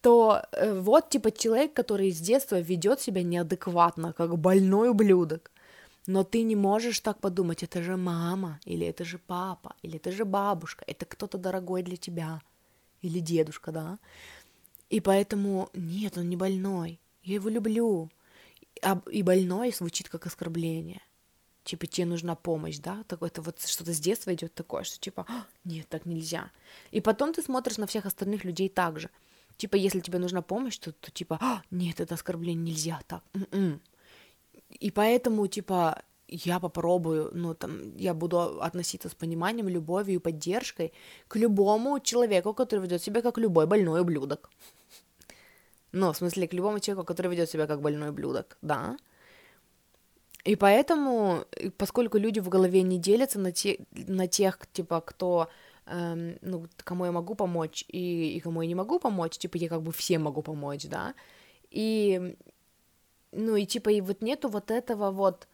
то 0.00 0.42
э, 0.52 0.80
вот 0.80 1.10
типа 1.10 1.32
человек, 1.32 1.72
который 1.72 2.12
с 2.12 2.20
детства 2.20 2.60
ведет 2.60 3.00
себя 3.00 3.24
неадекватно, 3.24 4.12
как 4.12 4.38
больной 4.38 4.90
ублюдок. 4.90 5.50
Но 6.06 6.22
ты 6.22 6.42
не 6.42 6.56
можешь 6.56 7.00
так 7.00 7.18
подумать, 7.18 7.64
это 7.64 7.82
же 7.82 7.96
мама, 7.96 8.60
или 8.66 8.86
это 8.86 9.04
же 9.04 9.18
папа, 9.18 9.74
или 9.82 9.96
это 9.96 10.12
же 10.12 10.24
бабушка, 10.24 10.84
это 10.86 11.06
кто-то 11.06 11.38
дорогой 11.38 11.82
для 11.82 11.96
тебя 11.96 12.40
или 13.04 13.20
дедушка, 13.20 13.72
да. 13.72 13.98
И 14.90 15.00
поэтому 15.00 15.70
нет, 15.74 16.18
он 16.18 16.28
не 16.28 16.36
больной. 16.36 17.00
Я 17.22 17.34
его 17.34 17.48
люблю. 17.48 18.10
А, 18.82 19.00
и 19.10 19.22
больной 19.22 19.72
звучит 19.72 20.08
как 20.08 20.26
оскорбление. 20.26 21.00
Типа, 21.64 21.86
тебе 21.86 22.06
нужна 22.06 22.34
помощь, 22.34 22.78
да? 22.78 23.04
Так 23.08 23.22
это 23.22 23.40
вот 23.40 23.60
что-то 23.60 23.94
с 23.94 23.98
детства 23.98 24.34
идет 24.34 24.54
такое, 24.54 24.84
что 24.84 25.00
типа, 25.00 25.24
«А, 25.28 25.46
нет, 25.64 25.88
так 25.88 26.04
нельзя. 26.04 26.50
И 26.90 27.00
потом 27.00 27.32
ты 27.32 27.42
смотришь 27.42 27.78
на 27.78 27.86
всех 27.86 28.04
остальных 28.04 28.44
людей 28.44 28.68
так 28.68 29.00
же. 29.00 29.08
Типа, 29.56 29.76
если 29.76 30.00
тебе 30.00 30.18
нужна 30.18 30.42
помощь, 30.42 30.78
то, 30.78 30.92
то 30.92 31.10
типа, 31.10 31.38
«А, 31.40 31.62
нет, 31.70 32.00
это 32.00 32.14
оскорбление 32.14 32.72
нельзя 32.72 33.00
так. 33.06 33.22
М-м. 33.32 33.80
И 34.68 34.90
поэтому, 34.90 35.46
типа, 35.46 36.02
я 36.28 36.60
попробую, 36.60 37.30
ну, 37.34 37.54
там, 37.54 37.96
я 37.96 38.14
буду 38.14 38.38
относиться 38.62 39.08
с 39.08 39.14
пониманием, 39.14 39.68
любовью 39.68 40.16
и 40.16 40.18
поддержкой 40.18 40.92
к 41.28 41.36
любому 41.36 42.00
человеку, 42.00 42.54
который 42.54 42.80
ведет 42.80 43.02
себя 43.02 43.22
как 43.22 43.38
любой 43.38 43.66
больной 43.66 44.00
ублюдок. 44.00 44.50
Ну, 45.92 46.12
в 46.12 46.16
смысле, 46.16 46.48
к 46.48 46.54
любому 46.54 46.80
человеку, 46.80 47.06
который 47.06 47.30
ведет 47.30 47.50
себя 47.50 47.66
как 47.66 47.80
больной 47.80 48.08
ублюдок, 48.08 48.56
да. 48.62 48.96
И 50.44 50.56
поэтому, 50.56 51.44
поскольку 51.78 52.18
люди 52.18 52.40
в 52.40 52.48
голове 52.48 52.82
не 52.82 52.98
делятся 52.98 53.38
на, 53.38 53.52
те, 53.52 53.78
на 53.92 54.26
тех, 54.26 54.58
типа, 54.72 55.00
кто, 55.00 55.48
эм, 55.86 56.36
ну, 56.42 56.66
кому 56.84 57.04
я 57.06 57.12
могу 57.12 57.34
помочь 57.34 57.84
и, 57.88 58.36
и 58.36 58.40
кому 58.40 58.62
я 58.62 58.68
не 58.68 58.74
могу 58.74 58.98
помочь, 58.98 59.38
типа, 59.38 59.56
я 59.56 59.68
как 59.68 59.82
бы 59.82 59.92
всем 59.92 60.22
могу 60.22 60.42
помочь, 60.42 60.84
да, 60.84 61.14
и, 61.70 62.36
ну, 63.32 63.56
и, 63.56 63.64
типа, 63.64 63.90
и 63.90 64.00
вот 64.00 64.22
нету 64.22 64.48
вот 64.48 64.70
этого 64.70 65.10
вот, 65.10 65.48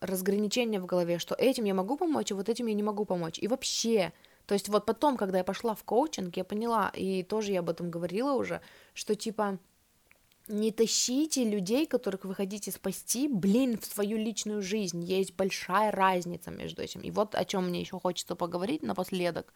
разграничение 0.00 0.80
в 0.80 0.86
голове, 0.86 1.18
что 1.18 1.34
этим 1.34 1.64
я 1.64 1.74
могу 1.74 1.96
помочь, 1.96 2.32
а 2.32 2.34
вот 2.34 2.48
этим 2.48 2.66
я 2.66 2.74
не 2.74 2.82
могу 2.82 3.04
помочь. 3.04 3.38
И 3.38 3.48
вообще, 3.48 4.12
то 4.46 4.54
есть 4.54 4.68
вот 4.68 4.86
потом, 4.86 5.16
когда 5.16 5.38
я 5.38 5.44
пошла 5.44 5.74
в 5.74 5.84
коучинг, 5.84 6.36
я 6.36 6.44
поняла, 6.44 6.90
и 6.94 7.22
тоже 7.22 7.52
я 7.52 7.60
об 7.60 7.70
этом 7.70 7.90
говорила 7.90 8.32
уже, 8.32 8.60
что 8.94 9.14
типа 9.14 9.58
не 10.48 10.72
тащите 10.72 11.44
людей, 11.44 11.86
которых 11.86 12.24
вы 12.24 12.34
хотите 12.34 12.70
спасти, 12.70 13.28
блин, 13.28 13.78
в 13.78 13.84
свою 13.84 14.16
личную 14.16 14.62
жизнь. 14.62 15.02
Есть 15.04 15.34
большая 15.36 15.90
разница 15.90 16.50
между 16.50 16.82
этим. 16.82 17.02
И 17.02 17.10
вот 17.10 17.34
о 17.34 17.44
чем 17.44 17.68
мне 17.68 17.80
еще 17.80 18.00
хочется 18.00 18.34
поговорить 18.34 18.82
напоследок. 18.82 19.52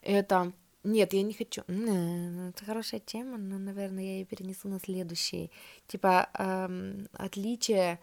Это 0.00 0.52
нет, 0.84 1.12
я 1.12 1.22
не 1.22 1.32
хочу. 1.32 1.62
Это 1.62 2.64
хорошая 2.64 3.00
тема, 3.00 3.38
но, 3.38 3.58
наверное, 3.58 4.02
я 4.02 4.12
ее 4.18 4.24
перенесу 4.24 4.68
на 4.68 4.80
следующий. 4.80 5.50
Типа 5.86 6.28
эм, 6.38 7.08
отличие 7.12 8.00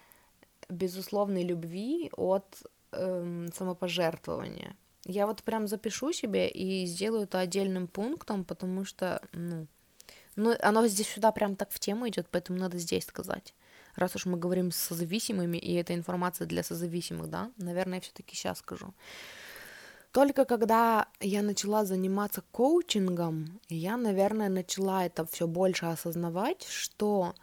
безусловной 0.69 1.43
любви 1.43 2.11
от 2.15 2.63
эм, 2.91 3.51
самопожертвования. 3.53 4.75
Я 5.05 5.27
вот 5.27 5.43
прям 5.43 5.67
запишу 5.67 6.11
себе 6.13 6.49
и 6.49 6.85
сделаю 6.85 7.23
это 7.23 7.39
отдельным 7.39 7.87
пунктом, 7.87 8.43
потому 8.43 8.85
что, 8.85 9.21
ну, 9.33 9.67
ну, 10.35 10.55
оно 10.61 10.87
здесь 10.87 11.07
сюда 11.07 11.31
прям 11.31 11.55
так 11.55 11.71
в 11.71 11.79
тему 11.79 12.07
идет, 12.07 12.27
поэтому 12.29 12.59
надо 12.59 12.77
здесь 12.77 13.05
сказать. 13.05 13.53
Раз 13.95 14.15
уж 14.15 14.25
мы 14.25 14.37
говорим 14.37 14.71
с 14.71 14.77
созависимыми, 14.77 15.57
и 15.57 15.73
эта 15.73 15.93
информация 15.93 16.47
для 16.47 16.63
созависимых, 16.63 17.29
да, 17.29 17.51
наверное, 17.57 17.95
я 17.95 18.01
все-таки 18.01 18.35
сейчас 18.35 18.59
скажу. 18.59 18.93
Только 20.11 20.45
когда 20.45 21.07
я 21.19 21.43
начала 21.43 21.85
заниматься 21.85 22.41
коучингом, 22.51 23.59
я, 23.69 23.95
наверное, 23.95 24.49
начала 24.49 25.05
это 25.05 25.25
все 25.25 25.47
больше 25.47 25.85
осознавать, 25.85 26.63
что 26.63 27.35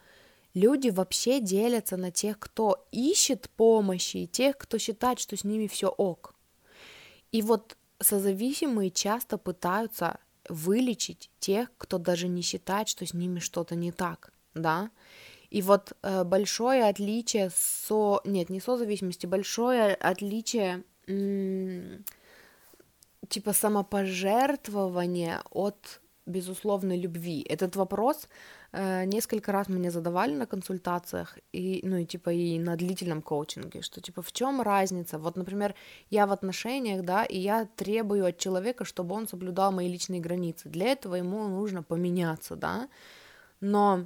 люди 0.57 0.89
вообще 0.89 1.39
делятся 1.39 1.97
на 1.97 2.11
тех, 2.11 2.39
кто 2.39 2.87
ищет 2.91 3.49
помощи, 3.55 4.17
и 4.17 4.27
тех, 4.27 4.57
кто 4.57 4.77
считает, 4.77 5.19
что 5.19 5.37
с 5.37 5.43
ними 5.43 5.67
все 5.67 5.87
ок. 5.87 6.33
И 7.31 7.41
вот 7.41 7.77
созависимые 7.99 8.89
часто 8.89 9.37
пытаются 9.37 10.19
вылечить 10.49 11.29
тех, 11.39 11.69
кто 11.77 11.97
даже 11.97 12.27
не 12.27 12.41
считает, 12.41 12.87
что 12.87 13.05
с 13.05 13.13
ними 13.13 13.39
что-то 13.39 13.75
не 13.75 13.91
так, 13.91 14.31
да. 14.53 14.89
И 15.49 15.61
вот 15.61 15.93
э, 16.01 16.23
большое 16.23 16.89
отличие 16.89 17.49
со... 17.55 18.21
Нет, 18.25 18.49
не 18.49 18.59
созависимости, 18.59 19.25
большое 19.25 19.93
отличие 19.95 20.83
м- 21.07 22.03
типа 23.29 23.53
самопожертвования 23.53 25.41
от 25.51 26.01
безусловной 26.27 26.99
любви? 26.99 27.41
Этот 27.49 27.75
вопрос 27.75 28.27
э, 28.71 29.05
несколько 29.05 29.51
раз 29.51 29.69
мне 29.69 29.91
задавали 29.91 30.35
на 30.35 30.45
консультациях, 30.45 31.37
и, 31.53 31.79
ну, 31.83 31.97
и 31.97 32.05
типа 32.05 32.31
и 32.31 32.59
на 32.59 32.75
длительном 32.75 33.21
коучинге, 33.21 33.81
что 33.81 34.01
типа 34.01 34.21
в 34.21 34.31
чем 34.31 34.61
разница? 34.61 35.17
Вот, 35.17 35.37
например, 35.37 35.73
я 36.09 36.27
в 36.27 36.31
отношениях, 36.31 37.03
да, 37.03 37.23
и 37.23 37.37
я 37.37 37.65
требую 37.75 38.25
от 38.25 38.37
человека, 38.37 38.85
чтобы 38.85 39.15
он 39.15 39.27
соблюдал 39.27 39.71
мои 39.71 39.87
личные 39.87 40.21
границы. 40.21 40.69
Для 40.69 40.87
этого 40.87 41.15
ему 41.15 41.47
нужно 41.47 41.83
поменяться, 41.83 42.55
да, 42.55 42.89
но 43.61 44.05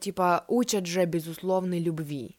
типа 0.00 0.44
учат 0.48 0.86
же 0.86 1.04
безусловной 1.06 1.80
любви. 1.80 2.36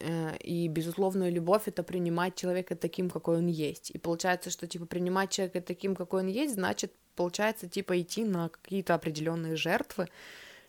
Э, 0.00 0.36
и 0.38 0.68
безусловную 0.68 1.32
любовь 1.32 1.62
это 1.66 1.82
принимать 1.82 2.36
человека 2.36 2.76
таким, 2.76 3.10
какой 3.10 3.38
он 3.38 3.46
есть. 3.46 3.90
И 3.90 3.98
получается, 3.98 4.50
что 4.50 4.66
типа 4.66 4.86
принимать 4.86 5.30
человека 5.30 5.60
таким, 5.60 5.96
какой 5.96 6.22
он 6.22 6.28
есть, 6.28 6.54
значит, 6.54 6.92
получается, 7.16 7.68
типа 7.68 8.00
идти 8.00 8.24
на 8.24 8.48
какие-то 8.48 8.94
определенные 8.94 9.56
жертвы, 9.56 10.08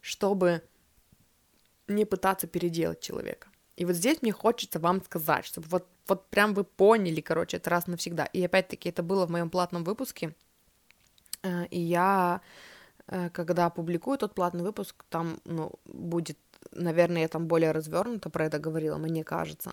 чтобы 0.02 0.62
не 1.88 2.06
пытаться 2.06 2.48
переделать 2.48 3.02
человека. 3.02 3.48
И 3.76 3.86
вот 3.86 3.96
здесь 3.96 4.22
мне 4.22 4.32
хочется 4.32 4.80
вам 4.80 5.04
сказать, 5.04 5.46
чтобы 5.46 5.68
вот, 5.70 5.88
вот 6.08 6.28
прям 6.30 6.54
вы 6.54 6.64
поняли, 6.64 7.22
короче, 7.22 7.58
это 7.58 7.70
раз 7.70 7.88
навсегда. 7.88 8.26
И 8.26 8.44
опять-таки 8.44 8.90
это 8.90 9.04
было 9.04 9.26
в 9.26 9.32
моем 9.32 9.50
платном 9.50 9.84
выпуске, 9.84 10.36
э, 11.44 11.68
и 11.68 11.80
я, 11.80 12.42
э, 13.08 13.30
когда 13.30 13.68
опубликую 13.68 14.18
тот 14.18 14.34
платный 14.34 14.64
выпуск, 14.64 15.06
там, 15.10 15.40
ну, 15.46 15.72
будет 15.86 16.38
наверное, 16.72 17.24
я 17.24 17.28
там 17.28 17.48
более 17.48 17.72
развернуто 17.72 18.30
про 18.30 18.46
это 18.46 18.60
говорила, 18.60 18.98
мне 18.98 19.24
кажется. 19.24 19.72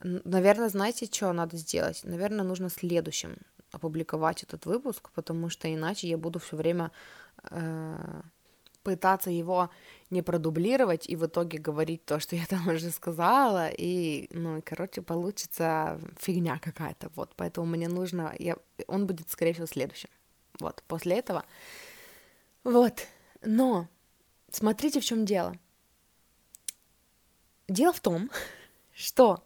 Наверное, 0.00 0.68
знаете, 0.68 1.06
что 1.06 1.32
надо 1.32 1.56
сделать? 1.56 2.02
Наверное, 2.04 2.44
нужно 2.44 2.68
следующим 2.68 3.36
опубликовать 3.72 4.42
этот 4.42 4.66
выпуск, 4.66 5.10
потому 5.14 5.48
что 5.48 5.72
иначе 5.72 6.08
я 6.08 6.18
буду 6.18 6.38
все 6.38 6.56
время 6.56 6.90
э, 7.50 8.22
пытаться 8.86 9.30
его 9.30 9.70
не 10.10 10.22
продублировать 10.22 11.08
и 11.08 11.16
в 11.16 11.26
итоге 11.26 11.58
говорить 11.58 12.04
то, 12.04 12.20
что 12.20 12.36
я 12.36 12.46
там 12.46 12.68
уже 12.74 12.90
сказала, 12.90 13.68
и, 13.68 14.28
ну, 14.30 14.62
короче, 14.64 15.02
получится 15.02 16.00
фигня 16.18 16.58
какая-то, 16.58 17.10
вот, 17.16 17.32
поэтому 17.36 17.66
мне 17.66 17.88
нужно, 17.88 18.32
я, 18.38 18.56
он 18.86 19.06
будет, 19.06 19.28
скорее 19.30 19.54
всего, 19.54 19.66
следующим, 19.66 20.10
вот, 20.60 20.84
после 20.86 21.18
этого, 21.18 21.44
вот, 22.62 23.06
но 23.42 23.88
смотрите, 24.52 25.00
в 25.00 25.04
чем 25.04 25.24
дело, 25.24 25.56
Дело 27.68 27.92
в 27.92 28.00
том, 28.00 28.30
что 28.94 29.42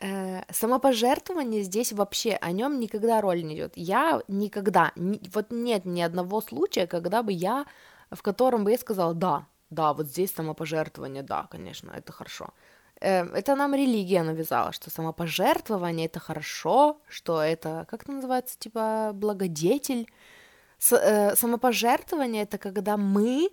э, 0.00 0.42
самопожертвование 0.50 1.62
здесь 1.62 1.92
вообще 1.92 2.38
о 2.40 2.52
нем 2.52 2.78
никогда 2.80 3.20
роль 3.20 3.42
не 3.44 3.56
идет. 3.56 3.72
Я 3.76 4.22
никогда, 4.28 4.92
ни, 4.96 5.20
вот 5.34 5.50
нет 5.50 5.84
ни 5.84 6.00
одного 6.00 6.40
случая, 6.40 6.86
когда 6.86 7.22
бы 7.22 7.32
я, 7.32 7.66
в 8.10 8.22
котором 8.22 8.64
бы 8.64 8.70
я 8.70 8.78
сказала, 8.78 9.14
да, 9.14 9.46
да, 9.70 9.92
вот 9.92 10.06
здесь 10.06 10.34
самопожертвование, 10.34 11.22
да, 11.22 11.46
конечно, 11.50 11.90
это 11.90 12.12
хорошо. 12.12 12.50
Э, 13.00 13.24
это 13.34 13.56
нам 13.56 13.74
религия 13.74 14.22
навязала, 14.22 14.72
что 14.72 14.90
самопожертвование 14.90 16.06
это 16.06 16.20
хорошо, 16.20 17.00
что 17.08 17.42
это, 17.42 17.86
как 17.88 18.02
это 18.02 18.12
называется, 18.12 18.58
типа 18.58 19.10
благодетель. 19.14 20.06
С, 20.78 20.92
э, 20.92 21.36
самопожертвование 21.36 22.44
это 22.44 22.58
когда 22.58 22.96
мы, 22.96 23.50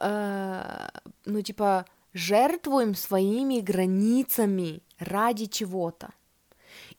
э, 0.00 0.88
ну 1.26 1.42
типа 1.42 1.84
жертвуем 2.12 2.94
своими 2.94 3.60
границами 3.60 4.82
ради 4.98 5.46
чего-то. 5.46 6.12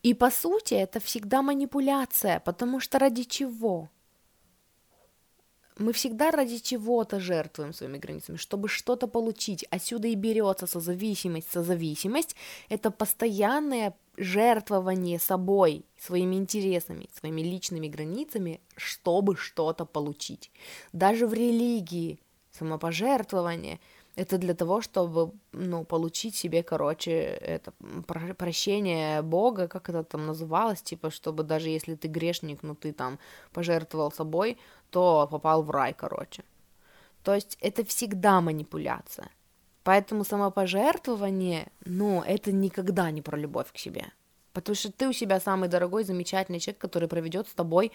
И 0.02 0.14
по 0.14 0.30
сути 0.30 0.74
это 0.74 1.00
всегда 1.00 1.42
манипуляция, 1.42 2.40
потому 2.40 2.80
что 2.80 2.98
ради 2.98 3.24
чего? 3.24 3.90
Мы 5.76 5.92
всегда 5.92 6.30
ради 6.30 6.58
чего-то 6.58 7.18
жертвуем 7.18 7.72
своими 7.72 7.98
границами, 7.98 8.36
чтобы 8.36 8.68
что-то 8.68 9.08
получить. 9.08 9.64
Отсюда 9.70 10.06
и 10.06 10.14
берется 10.14 10.68
созависимость. 10.68 11.50
Созависимость– 11.50 12.36
это 12.68 12.92
постоянное 12.92 13.96
жертвование 14.16 15.18
собой, 15.18 15.84
своими 15.98 16.36
интересами, 16.36 17.08
своими 17.12 17.40
личными 17.40 17.88
границами, 17.88 18.60
чтобы 18.76 19.34
что-то 19.34 19.84
получить. 19.84 20.52
Даже 20.92 21.26
в 21.26 21.34
религии 21.34 22.20
самопожертвование– 22.52 23.80
это 24.16 24.38
для 24.38 24.54
того, 24.54 24.80
чтобы, 24.80 25.32
ну, 25.52 25.84
получить 25.84 26.36
себе, 26.36 26.62
короче, 26.62 27.10
это 27.10 27.72
прощение 28.36 29.22
Бога, 29.22 29.68
как 29.68 29.88
это 29.88 30.04
там 30.04 30.26
называлось, 30.26 30.82
типа, 30.82 31.10
чтобы 31.10 31.42
даже 31.42 31.68
если 31.68 31.94
ты 31.94 32.08
грешник, 32.08 32.62
но 32.62 32.74
ты 32.74 32.92
там 32.92 33.18
пожертвовал 33.52 34.12
собой, 34.12 34.56
то 34.90 35.28
попал 35.30 35.62
в 35.62 35.70
рай, 35.70 35.92
короче. 35.92 36.44
То 37.22 37.34
есть 37.34 37.58
это 37.60 37.84
всегда 37.84 38.40
манипуляция. 38.40 39.30
Поэтому 39.82 40.24
самопожертвование, 40.24 41.66
ну, 41.84 42.22
это 42.22 42.52
никогда 42.52 43.10
не 43.10 43.22
про 43.22 43.36
любовь 43.36 43.72
к 43.72 43.78
себе. 43.78 44.06
Потому 44.52 44.76
что 44.76 44.92
ты 44.92 45.08
у 45.08 45.12
себя 45.12 45.40
самый 45.40 45.68
дорогой, 45.68 46.04
замечательный 46.04 46.60
человек, 46.60 46.80
который 46.80 47.08
проведет 47.08 47.48
с 47.48 47.54
тобой 47.54 47.90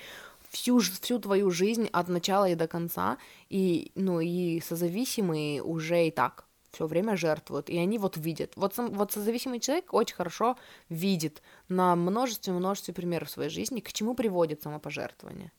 всю, 0.50 0.80
всю 0.80 1.20
твою 1.20 1.52
жизнь 1.52 1.90
от 1.92 2.10
начала 2.10 2.50
и 2.50 2.56
до 2.56 2.68
конца, 2.68 3.18
и, 3.50 3.92
ну, 3.96 4.20
и 4.20 4.60
созависимые 4.60 5.64
уже 5.64 6.08
и 6.08 6.12
так 6.12 6.46
все 6.72 6.86
время 6.86 7.16
жертвуют, 7.16 7.70
и 7.70 7.78
они 7.78 7.98
вот 7.98 8.18
видят. 8.18 8.54
Вот, 8.56 8.76
сам, 8.76 8.92
вот 8.92 9.12
созависимый 9.12 9.60
человек 9.60 9.94
очень 9.94 10.16
хорошо 10.16 10.58
видит 10.90 11.42
на 11.68 11.96
множестве-множестве 11.96 12.94
примеров 12.94 13.30
своей 13.30 13.50
жизни, 13.50 13.80
к 13.80 13.92
чему 13.92 14.14
приводит 14.14 14.62
самопожертвование. 14.62 15.52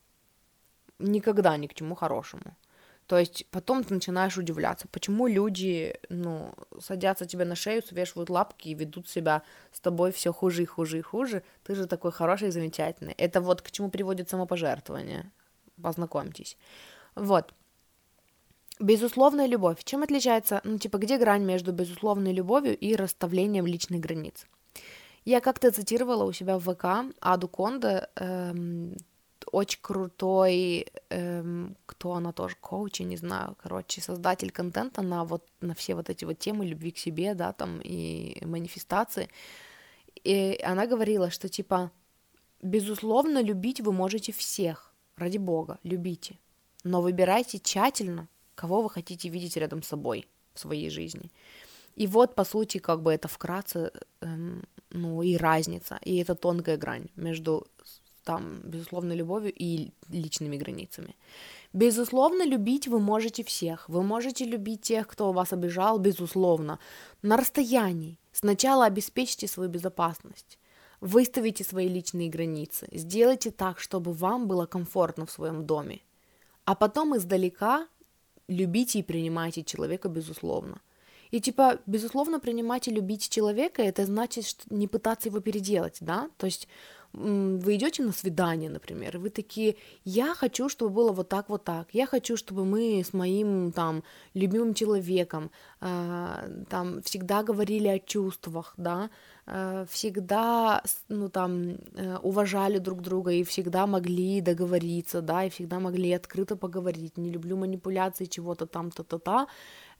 Никогда 0.99 1.57
ни 1.57 1.67
к 1.67 1.75
чему 1.75 1.95
хорошему. 1.95 2.57
То 3.11 3.19
есть 3.19 3.45
потом 3.51 3.83
ты 3.83 3.95
начинаешь 3.95 4.39
удивляться, 4.39 4.87
почему 4.87 5.27
люди, 5.27 5.99
ну, 6.11 6.55
садятся 6.79 7.27
тебе 7.27 7.45
на 7.45 7.57
шею, 7.57 7.83
свешивают 7.83 8.31
лапки 8.31 8.69
и 8.69 8.75
ведут 8.75 9.09
себя 9.09 9.43
с 9.73 9.81
тобой 9.81 10.13
все 10.13 10.33
хуже 10.33 10.63
и 10.63 10.67
хуже 10.67 10.99
и 10.99 11.03
хуже. 11.03 11.43
Ты 11.65 11.75
же 11.75 11.87
такой 11.87 12.13
хороший 12.13 12.49
и 12.49 12.51
замечательный. 12.53 13.15
Это 13.15 13.41
вот 13.41 13.63
к 13.63 13.71
чему 13.73 13.91
приводит 13.91 14.31
самопожертвование. 14.31 15.33
Познакомьтесь. 15.83 16.57
Вот. 17.17 17.53
Безусловная 18.79 19.47
любовь. 19.47 19.83
Чем 19.83 20.05
отличается, 20.05 20.61
ну, 20.63 20.79
типа, 20.79 20.99
где 20.99 21.19
грань 21.19 21.43
между 21.43 21.73
безусловной 21.73 22.33
любовью 22.33 22.79
и 22.79 22.95
расставлением 22.95 23.67
личных 23.67 24.01
границ? 24.01 24.47
Я 25.25 25.41
как-то 25.41 25.73
цитировала 25.73 26.23
у 26.23 26.33
себя 26.33 26.59
в 26.59 26.63
ВК 26.63 27.13
Аду 27.21 27.49
Конда, 27.49 28.09
эм, 28.15 28.95
очень 29.53 29.81
крутой, 29.83 30.87
эм, 31.11 31.77
кто 31.87 32.13
она 32.13 32.33
тоже, 32.33 32.57
коуч, 32.61 33.01
я 33.01 33.07
не 33.07 33.17
знаю, 33.17 33.57
короче, 33.63 34.01
создатель 34.01 34.51
контента 34.51 35.03
на 35.03 35.25
вот, 35.25 35.45
на 35.61 35.75
все 35.75 35.95
вот 35.95 36.11
эти 36.11 36.25
вот 36.25 36.39
темы 36.39 36.67
любви 36.67 36.91
к 36.91 36.99
себе, 36.99 37.35
да, 37.35 37.53
там, 37.53 37.81
и 37.81 38.45
манифестации, 38.45 39.29
и 40.25 40.61
она 40.63 40.87
говорила, 40.87 41.31
что, 41.31 41.49
типа, 41.49 41.91
безусловно, 42.63 43.43
любить 43.43 43.81
вы 43.81 43.93
можете 43.93 44.33
всех, 44.33 44.93
ради 45.17 45.39
бога, 45.39 45.79
любите, 45.83 46.39
но 46.85 47.03
выбирайте 47.03 47.59
тщательно, 47.59 48.29
кого 48.55 48.83
вы 48.83 48.91
хотите 48.91 49.29
видеть 49.29 49.57
рядом 49.57 49.83
с 49.83 49.89
собой 49.89 50.27
в 50.55 50.61
своей 50.61 50.91
жизни. 50.91 51.31
И 51.97 52.07
вот, 52.07 52.35
по 52.35 52.45
сути, 52.45 52.79
как 52.79 53.03
бы 53.03 53.13
это 53.13 53.29
вкратце, 53.29 53.93
эм, 54.21 54.63
ну, 54.91 55.23
и 55.23 55.37
разница, 55.37 55.99
и 56.03 56.17
это 56.17 56.35
тонкая 56.35 56.77
грань 56.77 57.09
между 57.17 57.67
там, 58.25 58.61
безусловно, 58.65 59.13
любовью 59.13 59.53
и 59.55 59.91
личными 60.09 60.57
границами. 60.57 61.17
Безусловно, 61.73 62.45
любить 62.45 62.89
вы 62.89 63.01
можете 63.01 63.43
всех. 63.45 63.89
Вы 63.89 64.03
можете 64.03 64.45
любить 64.45 64.83
тех, 64.83 65.07
кто 65.07 65.33
вас 65.33 65.53
обижал, 65.53 65.99
безусловно, 65.99 66.79
на 67.23 67.37
расстоянии. 67.37 68.19
Сначала 68.33 68.87
обеспечьте 68.87 69.47
свою 69.47 69.71
безопасность. 69.71 70.59
Выставите 71.01 71.65
свои 71.65 71.89
личные 71.89 72.29
границы. 72.29 72.89
Сделайте 72.93 73.51
так, 73.51 73.79
чтобы 73.79 74.13
вам 74.13 74.49
было 74.49 74.67
комфортно 74.67 75.25
в 75.27 75.31
своем 75.31 75.65
доме. 75.65 76.01
А 76.65 76.75
потом 76.75 77.17
издалека 77.17 77.89
любите 78.49 78.99
и 78.99 79.03
принимайте 79.03 79.63
человека, 79.63 80.09
безусловно. 80.09 80.81
И 81.31 81.41
типа, 81.41 81.79
безусловно, 81.87 82.41
принимать 82.41 82.89
и 82.89 82.91
любить 82.91 83.29
человека, 83.29 83.83
это 83.83 84.05
значит 84.05 84.47
что 84.47 84.75
не 84.75 84.89
пытаться 84.89 85.29
его 85.29 85.41
переделать, 85.41 85.99
да? 86.01 86.29
То 86.37 86.47
есть 86.47 86.69
вы 87.13 87.75
идете 87.75 88.03
на 88.05 88.13
свидание, 88.13 88.71
например, 88.71 89.17
и 89.17 89.19
вы 89.19 89.31
такие, 89.31 89.75
я 90.05 90.35
хочу, 90.35 90.69
чтобы 90.69 90.95
было 90.95 91.13
вот 91.13 91.29
так, 91.29 91.49
вот 91.49 91.65
так, 91.65 91.89
я 91.93 92.07
хочу, 92.07 92.37
чтобы 92.37 92.65
мы 92.65 93.03
с 93.03 93.13
моим 93.13 93.73
там 93.73 94.03
любимым 94.35 94.75
человеком 94.75 95.51
э, 95.81 96.65
там 96.69 97.03
всегда 97.03 97.43
говорили 97.43 97.89
о 97.89 97.99
чувствах, 97.99 98.75
да, 98.77 99.11
э, 99.47 99.87
всегда, 99.91 100.83
ну 101.09 101.29
там, 101.29 101.77
э, 101.97 102.19
уважали 102.23 102.79
друг 102.79 103.01
друга 103.01 103.33
и 103.33 103.43
всегда 103.43 103.87
могли 103.87 104.41
договориться, 104.41 105.21
да, 105.21 105.45
и 105.45 105.51
всегда 105.51 105.81
могли 105.81 106.13
открыто 106.13 106.55
поговорить, 106.57 107.19
не 107.19 107.31
люблю 107.31 107.57
манипуляции 107.57 108.27
чего-то 108.27 108.67
там, 108.67 108.91
та-та-та, 108.91 109.49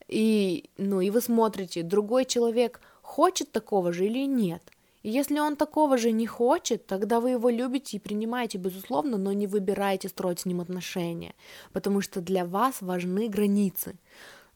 и, 0.07 0.69
ну, 0.77 1.01
и 1.01 1.09
вы 1.09 1.19
смотрите, 1.21 1.83
другой 1.83 2.25
человек 2.25 2.79
хочет 3.01 3.51
такого 3.51 3.91
же 3.91 4.05
или 4.05 4.25
нет– 4.25 4.63
Если 5.03 5.39
он 5.39 5.55
такого 5.55 5.97
же 5.97 6.11
не 6.11 6.27
хочет, 6.27 6.85
тогда 6.85 7.19
вы 7.19 7.31
его 7.31 7.49
любите 7.49 7.97
и 7.97 7.99
принимаете, 7.99 8.59
безусловно, 8.59 9.17
но 9.17 9.33
не 9.33 9.47
выбираете 9.47 10.09
строить 10.09 10.41
с 10.41 10.45
ним 10.45 10.61
отношения, 10.61 11.33
потому 11.73 12.01
что 12.01 12.21
для 12.21 12.45
вас 12.45 12.81
важны 12.81 13.27
границы. 13.27 13.95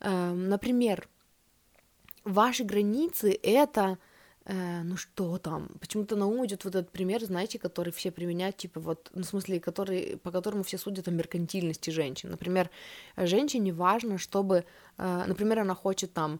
Эм, 0.01 0.49
например, 0.49 1.07
ваши 2.23 2.63
границы 2.63 3.39
это 3.41 3.97
э, 4.45 4.83
ну 4.83 4.97
что 4.97 5.39
там, 5.39 5.69
почему-то 5.79 6.15
на 6.15 6.27
ум 6.27 6.45
идет 6.45 6.63
вот 6.63 6.75
этот 6.75 6.91
пример, 6.91 7.23
знаете, 7.23 7.57
который 7.57 7.91
все 7.91 8.11
применяют, 8.11 8.57
типа 8.57 8.79
вот, 8.79 9.09
ну, 9.15 9.23
в 9.23 9.25
смысле, 9.25 9.59
который, 9.59 10.17
по 10.21 10.31
которому 10.31 10.63
все 10.63 10.77
судят 10.77 11.07
о 11.07 11.11
меркантильности 11.11 11.89
женщин. 11.89 12.29
Например, 12.29 12.69
женщине 13.17 13.73
важно, 13.73 14.19
чтобы, 14.19 14.65
э, 14.97 15.23
например, 15.27 15.59
она 15.59 15.73
хочет 15.73 16.13
там 16.13 16.39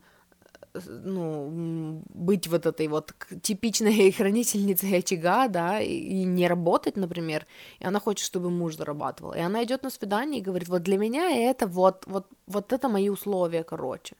ну, 0.87 2.01
быть 2.09 2.47
вот 2.47 2.65
этой 2.65 2.87
вот 2.87 3.13
типичной 3.41 4.11
хранительницей 4.17 4.97
очага, 4.97 5.47
да, 5.47 5.79
и 5.79 6.23
не 6.23 6.47
работать, 6.47 6.97
например, 6.97 7.45
и 7.79 7.85
она 7.85 7.99
хочет, 7.99 8.25
чтобы 8.25 8.49
муж 8.49 8.75
зарабатывал, 8.75 9.33
и 9.33 9.39
она 9.39 9.63
идет 9.63 9.83
на 9.83 9.89
свидание 9.89 10.39
и 10.39 10.43
говорит, 10.43 10.69
вот 10.69 10.83
для 10.83 10.97
меня 10.97 11.29
это 11.31 11.67
вот, 11.67 12.03
вот, 12.07 12.27
вот 12.47 12.73
это 12.73 12.89
мои 12.89 13.09
условия, 13.09 13.63
короче, 13.63 14.15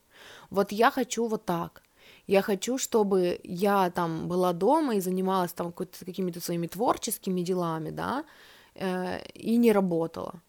вот 0.49 0.71
я 0.71 0.91
хочу 0.91 1.27
вот 1.27 1.45
так, 1.45 1.81
я 2.27 2.41
хочу, 2.41 2.77
чтобы 2.77 3.39
я 3.43 3.89
там 3.91 4.27
была 4.27 4.53
дома 4.53 4.95
и 4.95 5.01
занималась 5.01 5.53
там 5.53 5.71
какими-то 5.71 6.39
своими 6.39 6.67
творческими 6.67 7.41
делами, 7.41 7.91
да, 7.91 8.25
э, 8.75 9.21
и 9.33 9.57
не 9.57 9.71
работала. 9.71 10.41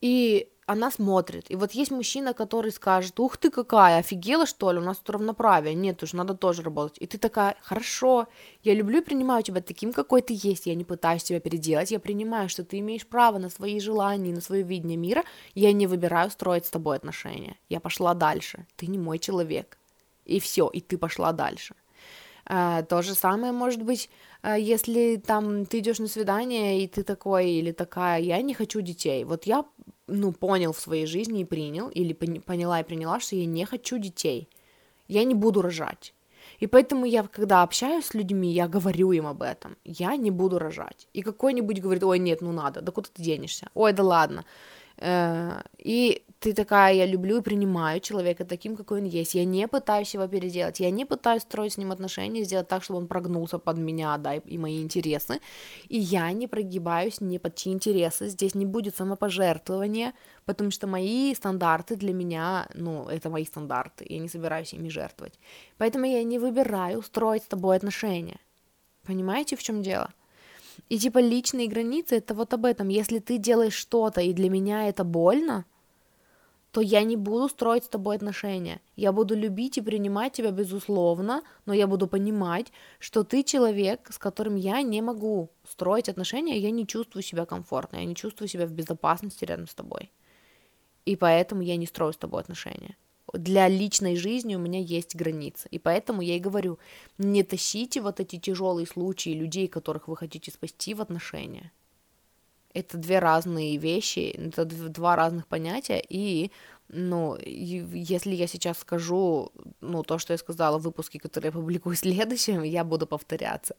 И 0.00 0.48
она 0.72 0.90
смотрит. 0.90 1.50
И 1.50 1.56
вот 1.56 1.72
есть 1.72 1.90
мужчина, 1.90 2.34
который 2.34 2.72
скажет, 2.72 3.20
ух 3.20 3.36
ты 3.36 3.50
какая, 3.50 3.98
офигела 3.98 4.46
что 4.46 4.72
ли, 4.72 4.78
у 4.78 4.82
нас 4.82 4.98
тут 4.98 5.10
равноправие, 5.10 5.74
нет 5.74 6.02
уж, 6.02 6.12
надо 6.12 6.34
тоже 6.34 6.62
работать. 6.62 6.98
И 7.00 7.06
ты 7.06 7.18
такая, 7.18 7.56
хорошо, 7.62 8.26
я 8.62 8.74
люблю 8.74 8.98
и 8.98 9.04
принимаю 9.04 9.42
тебя 9.42 9.60
таким, 9.60 9.92
какой 9.92 10.22
ты 10.22 10.34
есть, 10.36 10.66
я 10.66 10.74
не 10.74 10.84
пытаюсь 10.84 11.22
тебя 11.22 11.40
переделать, 11.40 11.90
я 11.90 12.00
принимаю, 12.00 12.48
что 12.48 12.64
ты 12.64 12.78
имеешь 12.78 13.06
право 13.06 13.38
на 13.38 13.50
свои 13.50 13.80
желания, 13.80 14.32
на 14.32 14.40
свое 14.40 14.62
видение 14.62 14.96
мира, 14.96 15.24
я 15.54 15.72
не 15.72 15.86
выбираю 15.86 16.30
строить 16.30 16.66
с 16.66 16.70
тобой 16.70 16.96
отношения, 16.96 17.56
я 17.68 17.80
пошла 17.80 18.14
дальше, 18.14 18.66
ты 18.76 18.86
не 18.86 18.98
мой 18.98 19.18
человек. 19.18 19.78
И 20.24 20.38
все, 20.38 20.68
и 20.68 20.80
ты 20.80 20.98
пошла 20.98 21.32
дальше. 21.32 21.74
А, 22.44 22.82
то 22.82 23.02
же 23.02 23.14
самое 23.14 23.52
может 23.52 23.82
быть, 23.82 24.10
а, 24.42 24.58
если 24.58 25.16
там 25.16 25.64
ты 25.66 25.78
идешь 25.78 25.98
на 25.98 26.08
свидание, 26.08 26.82
и 26.82 26.88
ты 26.88 27.02
такой 27.02 27.50
или 27.50 27.72
такая, 27.72 28.20
я 28.20 28.42
не 28.42 28.54
хочу 28.54 28.80
детей. 28.80 29.24
Вот 29.24 29.44
я 29.44 29.64
ну, 30.06 30.32
понял 30.32 30.72
в 30.72 30.80
своей 30.80 31.06
жизни 31.06 31.42
и 31.42 31.44
принял, 31.44 31.88
или 31.88 32.12
поняла 32.12 32.80
и 32.80 32.84
приняла, 32.84 33.20
что 33.20 33.36
я 33.36 33.46
не 33.46 33.64
хочу 33.64 33.98
детей, 33.98 34.48
я 35.08 35.24
не 35.24 35.34
буду 35.34 35.62
рожать. 35.62 36.14
И 36.58 36.66
поэтому 36.66 37.06
я, 37.06 37.22
когда 37.24 37.62
общаюсь 37.62 38.06
с 38.06 38.14
людьми, 38.14 38.52
я 38.52 38.68
говорю 38.68 39.12
им 39.12 39.26
об 39.26 39.42
этом. 39.42 39.76
Я 39.84 40.16
не 40.16 40.30
буду 40.30 40.58
рожать. 40.58 41.08
И 41.12 41.22
какой-нибудь 41.22 41.80
говорит, 41.80 42.04
ой, 42.04 42.18
нет, 42.18 42.40
ну 42.40 42.52
надо, 42.52 42.80
да 42.80 42.92
куда 42.92 43.08
ты 43.12 43.22
денешься? 43.22 43.68
Ой, 43.74 43.92
да 43.92 44.02
ладно. 44.02 44.44
Э, 44.98 45.62
и 45.78 46.22
ты 46.42 46.54
такая, 46.54 46.94
я 46.94 47.06
люблю 47.06 47.38
и 47.38 47.40
принимаю 47.40 48.00
человека 48.00 48.44
таким, 48.44 48.76
какой 48.76 49.00
он 49.00 49.06
есть. 49.06 49.34
Я 49.34 49.44
не 49.44 49.68
пытаюсь 49.68 50.14
его 50.14 50.26
переделать, 50.26 50.80
я 50.80 50.90
не 50.90 51.04
пытаюсь 51.04 51.42
строить 51.42 51.74
с 51.74 51.78
ним 51.78 51.92
отношения, 51.92 52.42
сделать 52.42 52.66
так, 52.66 52.82
чтобы 52.82 52.98
он 52.98 53.06
прогнулся 53.06 53.58
под 53.58 53.78
меня, 53.78 54.18
да, 54.18 54.34
и, 54.34 54.58
мои 54.58 54.82
интересы. 54.82 55.40
И 55.88 55.98
я 55.98 56.32
не 56.32 56.48
прогибаюсь 56.48 57.20
ни 57.20 57.38
под 57.38 57.54
чьи 57.54 57.72
интересы. 57.72 58.28
Здесь 58.28 58.56
не 58.56 58.66
будет 58.66 58.96
самопожертвования, 58.96 60.14
потому 60.44 60.72
что 60.72 60.88
мои 60.88 61.32
стандарты 61.34 61.94
для 61.94 62.12
меня, 62.12 62.68
ну, 62.74 63.08
это 63.08 63.30
мои 63.30 63.44
стандарты, 63.44 64.04
я 64.08 64.18
не 64.18 64.28
собираюсь 64.28 64.74
ими 64.74 64.88
жертвовать. 64.88 65.38
Поэтому 65.78 66.06
я 66.06 66.24
не 66.24 66.40
выбираю 66.40 67.02
строить 67.02 67.44
с 67.44 67.46
тобой 67.46 67.76
отношения. 67.76 68.40
Понимаете, 69.06 69.54
в 69.54 69.62
чем 69.62 69.82
дело? 69.82 70.12
И 70.88 70.98
типа 70.98 71.18
личные 71.20 71.68
границы 71.68 72.16
это 72.16 72.34
вот 72.34 72.52
об 72.52 72.64
этом. 72.64 72.88
Если 72.88 73.20
ты 73.20 73.38
делаешь 73.38 73.74
что-то, 73.74 74.20
и 74.20 74.32
для 74.32 74.50
меня 74.50 74.88
это 74.88 75.04
больно, 75.04 75.64
то 76.72 76.80
я 76.80 77.04
не 77.04 77.16
буду 77.16 77.48
строить 77.48 77.84
с 77.84 77.88
тобой 77.88 78.16
отношения. 78.16 78.80
Я 78.96 79.12
буду 79.12 79.36
любить 79.36 79.76
и 79.76 79.82
принимать 79.82 80.32
тебя, 80.32 80.50
безусловно, 80.50 81.42
но 81.66 81.74
я 81.74 81.86
буду 81.86 82.08
понимать, 82.08 82.72
что 82.98 83.24
ты 83.24 83.42
человек, 83.42 84.08
с 84.10 84.18
которым 84.18 84.56
я 84.56 84.80
не 84.80 85.02
могу 85.02 85.50
строить 85.68 86.08
отношения, 86.08 86.58
я 86.58 86.70
не 86.70 86.86
чувствую 86.86 87.22
себя 87.22 87.44
комфортно, 87.44 87.98
я 87.98 88.06
не 88.06 88.14
чувствую 88.14 88.48
себя 88.48 88.66
в 88.66 88.72
безопасности 88.72 89.44
рядом 89.44 89.66
с 89.66 89.74
тобой. 89.74 90.10
И 91.04 91.14
поэтому 91.14 91.60
я 91.60 91.76
не 91.76 91.86
строю 91.86 92.14
с 92.14 92.16
тобой 92.16 92.40
отношения. 92.40 92.96
Для 93.34 93.68
личной 93.68 94.16
жизни 94.16 94.56
у 94.56 94.58
меня 94.58 94.80
есть 94.80 95.14
границы. 95.14 95.68
И 95.70 95.78
поэтому 95.78 96.22
я 96.22 96.36
и 96.36 96.40
говорю, 96.40 96.78
не 97.18 97.42
тащите 97.42 98.00
вот 98.00 98.18
эти 98.18 98.38
тяжелые 98.38 98.86
случаи 98.86 99.30
людей, 99.30 99.68
которых 99.68 100.08
вы 100.08 100.16
хотите 100.16 100.50
спасти 100.50 100.94
в 100.94 101.02
отношения 101.02 101.70
это 102.74 102.96
две 102.96 103.18
разные 103.18 103.76
вещи, 103.76 104.34
это 104.36 104.64
два 104.64 105.16
разных 105.16 105.46
понятия, 105.46 106.02
и, 106.08 106.50
ну, 106.88 107.36
если 107.44 108.34
я 108.34 108.46
сейчас 108.46 108.78
скажу, 108.78 109.52
ну, 109.80 110.02
то, 110.02 110.18
что 110.18 110.32
я 110.32 110.38
сказала 110.38 110.78
в 110.78 110.82
выпуске, 110.82 111.18
который 111.18 111.46
я 111.46 111.52
публикую 111.52 111.96
следующим, 111.96 112.62
я 112.62 112.84
буду 112.84 113.06
повторяться. 113.06 113.76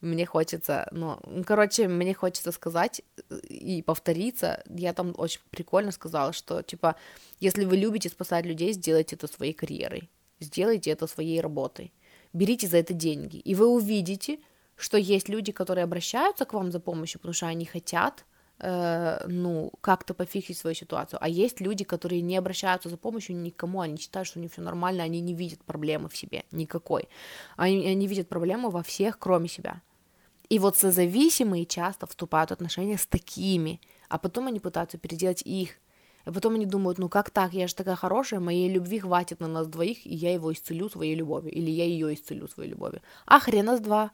Мне 0.00 0.26
хочется, 0.26 0.88
ну, 0.92 1.18
короче, 1.46 1.88
мне 1.88 2.14
хочется 2.14 2.52
сказать 2.52 3.02
э, 3.30 3.38
и 3.48 3.82
повториться, 3.82 4.62
я 4.68 4.92
там 4.92 5.14
очень 5.16 5.40
прикольно 5.50 5.92
сказала, 5.92 6.32
что, 6.32 6.62
типа, 6.62 6.96
если 7.40 7.64
вы 7.64 7.76
любите 7.76 8.08
спасать 8.08 8.46
людей, 8.46 8.72
сделайте 8.72 9.16
это 9.16 9.26
своей 9.26 9.52
карьерой, 9.52 10.10
сделайте 10.40 10.90
это 10.90 11.06
своей 11.06 11.40
работой, 11.40 11.92
берите 12.32 12.66
за 12.66 12.78
это 12.78 12.92
деньги, 12.92 13.36
и 13.36 13.54
вы 13.54 13.66
увидите, 13.66 14.38
что 14.76 14.98
есть 14.98 15.28
люди, 15.28 15.52
которые 15.52 15.84
обращаются 15.84 16.44
к 16.44 16.52
вам 16.52 16.72
за 16.72 16.80
помощью, 16.80 17.20
потому 17.20 17.34
что 17.34 17.46
они 17.46 17.64
хотят, 17.64 18.24
э, 18.64 19.26
ну, 19.28 19.72
как-то 19.80 20.14
пофиксить 20.14 20.58
свою 20.58 20.74
ситуацию. 20.74 21.18
А 21.22 21.28
есть 21.28 21.60
люди, 21.60 21.84
которые 21.84 22.22
не 22.22 22.36
обращаются 22.36 22.88
за 22.88 22.96
помощью 22.96 23.36
никому, 23.36 23.80
они 23.80 23.98
считают, 23.98 24.26
что 24.26 24.38
у 24.38 24.42
них 24.42 24.52
все 24.52 24.62
нормально, 24.62 25.04
они 25.04 25.20
не 25.20 25.34
видят 25.34 25.62
проблемы 25.64 26.08
в 26.08 26.16
себе 26.16 26.44
никакой. 26.50 27.08
Они, 27.56 27.86
они 27.86 28.06
видят 28.06 28.28
проблему 28.28 28.70
во 28.70 28.82
всех, 28.82 29.18
кроме 29.18 29.48
себя. 29.48 29.82
И 30.48 30.58
вот 30.58 30.76
созависимые 30.76 31.66
часто 31.66 32.06
вступают 32.06 32.50
в 32.50 32.52
отношения 32.54 32.96
с 32.96 33.06
такими, 33.06 33.80
а 34.08 34.18
потом 34.18 34.46
они 34.46 34.60
пытаются 34.60 34.98
переделать 34.98 35.42
их. 35.42 35.70
И 36.26 36.30
потом 36.30 36.54
они 36.54 36.64
думают, 36.64 36.98
ну 36.98 37.08
как 37.08 37.30
так, 37.30 37.52
я 37.52 37.68
же 37.68 37.74
такая 37.74 37.96
хорошая, 37.96 38.40
моей 38.40 38.70
любви 38.70 38.98
хватит 38.98 39.40
на 39.40 39.48
нас 39.48 39.66
двоих, 39.66 40.06
и 40.06 40.14
я 40.14 40.32
его 40.32 40.52
исцелю 40.52 40.88
своей 40.88 41.14
любовью, 41.14 41.52
или 41.52 41.70
я 41.70 41.84
ее 41.84 42.14
исцелю 42.14 42.48
своей 42.48 42.70
любовью. 42.70 43.02
А 43.26 43.40
хрен 43.40 43.66
нас 43.66 43.80
два. 43.80 44.10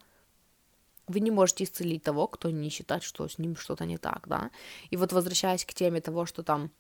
Вы 1.11 1.21
не 1.21 1.31
можете 1.31 1.65
исцелить 1.65 2.03
того, 2.03 2.27
кто 2.27 2.51
не 2.51 2.71
считает, 2.71 3.03
что 3.03 3.29
с 3.29 3.39
ним 3.39 3.57
что-то 3.57 3.85
не 3.85 3.99
так, 3.99 4.29
да. 4.29 4.51
И 4.91 4.97
вот 4.97 5.13
возвращаясь 5.13 5.65
к 5.65 5.75
теме 5.75 6.01
того, 6.01 6.27
что 6.27 6.43
там 6.43 6.71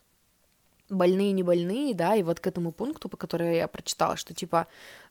больные, 0.90 1.32
не 1.32 1.42
больные, 1.42 1.94
да, 1.94 2.14
и 2.16 2.22
вот 2.22 2.40
к 2.40 2.46
этому 2.46 2.72
пункту, 2.72 3.08
по 3.08 3.16
которому 3.16 3.52
я 3.52 3.68
прочитала, 3.68 4.16
что, 4.16 4.34
типа, 4.34 4.66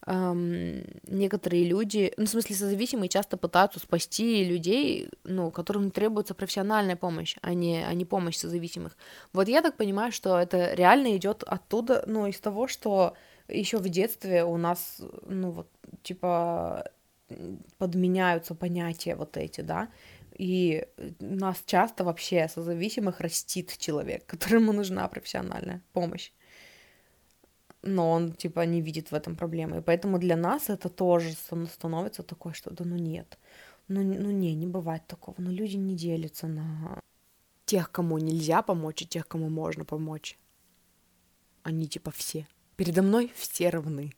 эм, 0.05 0.83
некоторые 1.07 1.65
люди, 1.65 2.13
ну, 2.17 2.25
в 2.25 2.29
смысле, 2.29 2.55
созависимые 2.55 3.09
часто 3.09 3.37
пытаются 3.37 3.79
спасти 3.79 4.43
людей, 4.43 5.09
ну, 5.23 5.51
которым 5.51 5.91
требуется 5.91 6.33
профессиональная 6.33 6.95
помощь, 6.95 7.37
а 7.41 7.53
не, 7.53 7.83
а 7.85 7.93
не 7.93 8.05
помощь 8.05 8.37
созависимых. 8.37 8.97
Вот 9.33 9.47
я 9.47 9.61
так 9.61 9.77
понимаю, 9.77 10.11
что 10.11 10.37
это 10.37 10.73
реально 10.73 11.15
идет 11.15 11.43
оттуда, 11.43 12.03
ну, 12.07 12.27
из 12.27 12.39
того, 12.39 12.67
что 12.67 13.15
еще 13.47 13.77
в 13.77 13.89
детстве 13.89 14.43
у 14.43 14.57
нас, 14.57 15.01
ну, 15.25 15.51
вот, 15.51 15.67
типа, 16.03 16.91
подменяются 17.77 18.56
понятия 18.56 19.15
вот 19.15 19.38
эти, 19.38 19.61
да, 19.61 19.89
и 20.39 20.88
нас 21.19 21.61
часто 21.65 22.03
вообще 22.03 22.47
созависимых 22.47 23.19
растит 23.19 23.77
человек, 23.77 24.26
которому 24.31 24.73
нужна 24.73 25.07
профессиональная 25.07 25.81
помощь. 25.93 26.31
Но 27.81 28.11
он, 28.11 28.34
типа, 28.34 28.65
не 28.65 28.81
видит 28.81 29.11
в 29.11 29.15
этом 29.15 29.35
проблемы. 29.35 29.77
И 29.77 29.81
поэтому 29.81 30.19
для 30.19 30.35
нас 30.35 30.69
это 30.69 30.89
тоже 30.89 31.31
становится 31.31 32.23
такое, 32.23 32.53
что 32.53 32.72
да 32.72 32.84
ну 32.84 32.97
нет. 32.97 33.38
Ну, 33.88 34.03
ну 34.03 34.31
не, 34.31 34.53
не 34.53 34.68
бывает 34.68 35.07
такого. 35.07 35.35
Но 35.38 35.51
люди 35.51 35.77
не 35.77 35.95
делятся 35.95 36.47
на 36.47 36.99
тех, 37.65 37.91
кому 37.91 38.18
нельзя 38.18 38.61
помочь, 38.61 39.01
и 39.01 39.07
тех, 39.07 39.27
кому 39.27 39.49
можно 39.49 39.85
помочь. 39.85 40.38
Они 41.64 41.88
типа 41.88 42.11
все. 42.11 42.47
Передо 42.76 43.01
мной 43.01 43.31
все 43.35 43.69
равны. 43.69 44.14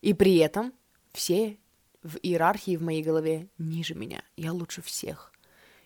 И 0.00 0.14
при 0.14 0.36
этом 0.36 0.72
все 1.12 1.58
в 2.04 2.18
иерархии 2.22 2.76
в 2.76 2.82
моей 2.82 3.02
голове 3.02 3.48
ниже 3.58 3.94
меня. 3.94 4.22
Я 4.36 4.52
лучше 4.52 4.82
всех. 4.82 5.32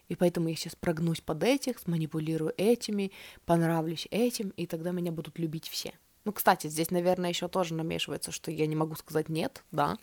И 0.09 0.17
поэтому 0.17 0.49
я 0.49 0.57
сейчас 0.57 0.75
прогнусь 0.75 1.21
под 1.21 1.45
этих, 1.45 1.79
сманипулирую 1.79 2.53
этими, 2.57 3.13
понравлюсь 3.47 4.09
этим, 4.11 4.51
и 4.51 4.67
тогда 4.67 4.91
меня 4.91 5.13
будут 5.13 5.39
любить 5.39 5.69
все. 5.69 5.93
Ну, 6.25 6.33
кстати, 6.33 6.67
здесь, 6.67 6.91
наверное, 6.91 7.31
еще 7.31 7.49
тоже 7.49 7.75
намешивается, 7.75 8.33
что 8.33 8.51
я 8.51 8.67
не 8.67 8.77
могу 8.77 8.97
сказать 8.97 9.29
нет, 9.29 9.65
да, 9.71 9.97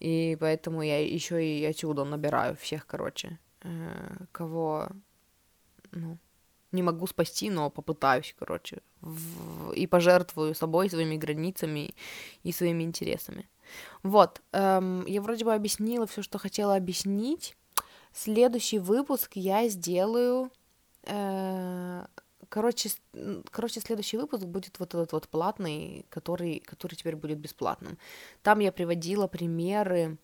и 0.00 0.36
поэтому 0.40 0.82
я 0.82 1.06
еще 1.06 1.42
и 1.42 1.64
отсюда 1.64 2.04
набираю 2.04 2.56
всех, 2.56 2.86
короче, 2.86 3.38
э, 3.62 4.16
кого, 4.32 4.88
ну, 5.92 6.18
не 6.72 6.82
могу 6.82 7.06
спасти, 7.06 7.48
но 7.50 7.70
попытаюсь, 7.70 8.34
короче, 8.38 8.82
в... 9.00 9.72
и 9.72 9.86
пожертвую 9.86 10.54
собой, 10.54 10.90
своими 10.90 11.16
границами 11.16 11.94
и 12.42 12.52
своими 12.52 12.82
интересами. 12.82 13.48
Вот, 14.02 14.42
эм, 14.52 15.04
я 15.06 15.20
вроде 15.20 15.44
бы 15.44 15.54
объяснила 15.54 16.06
все, 16.06 16.22
что 16.22 16.38
хотела 16.38 16.76
объяснить. 16.76 17.56
Следующий 18.12 18.78
выпуск 18.78 19.32
я 19.34 19.68
сделаю... 19.68 20.50
Э, 21.04 22.06
короче, 22.48 22.90
короче, 23.50 23.80
следующий 23.80 24.16
выпуск 24.16 24.44
будет 24.44 24.78
вот 24.78 24.94
этот 24.94 25.12
вот 25.12 25.28
платный, 25.28 26.06
который, 26.08 26.60
который 26.60 26.94
теперь 26.94 27.16
будет 27.16 27.38
бесплатным. 27.38 27.98
Там 28.42 28.60
я 28.60 28.72
приводила 28.72 29.26
примеры 29.26 30.18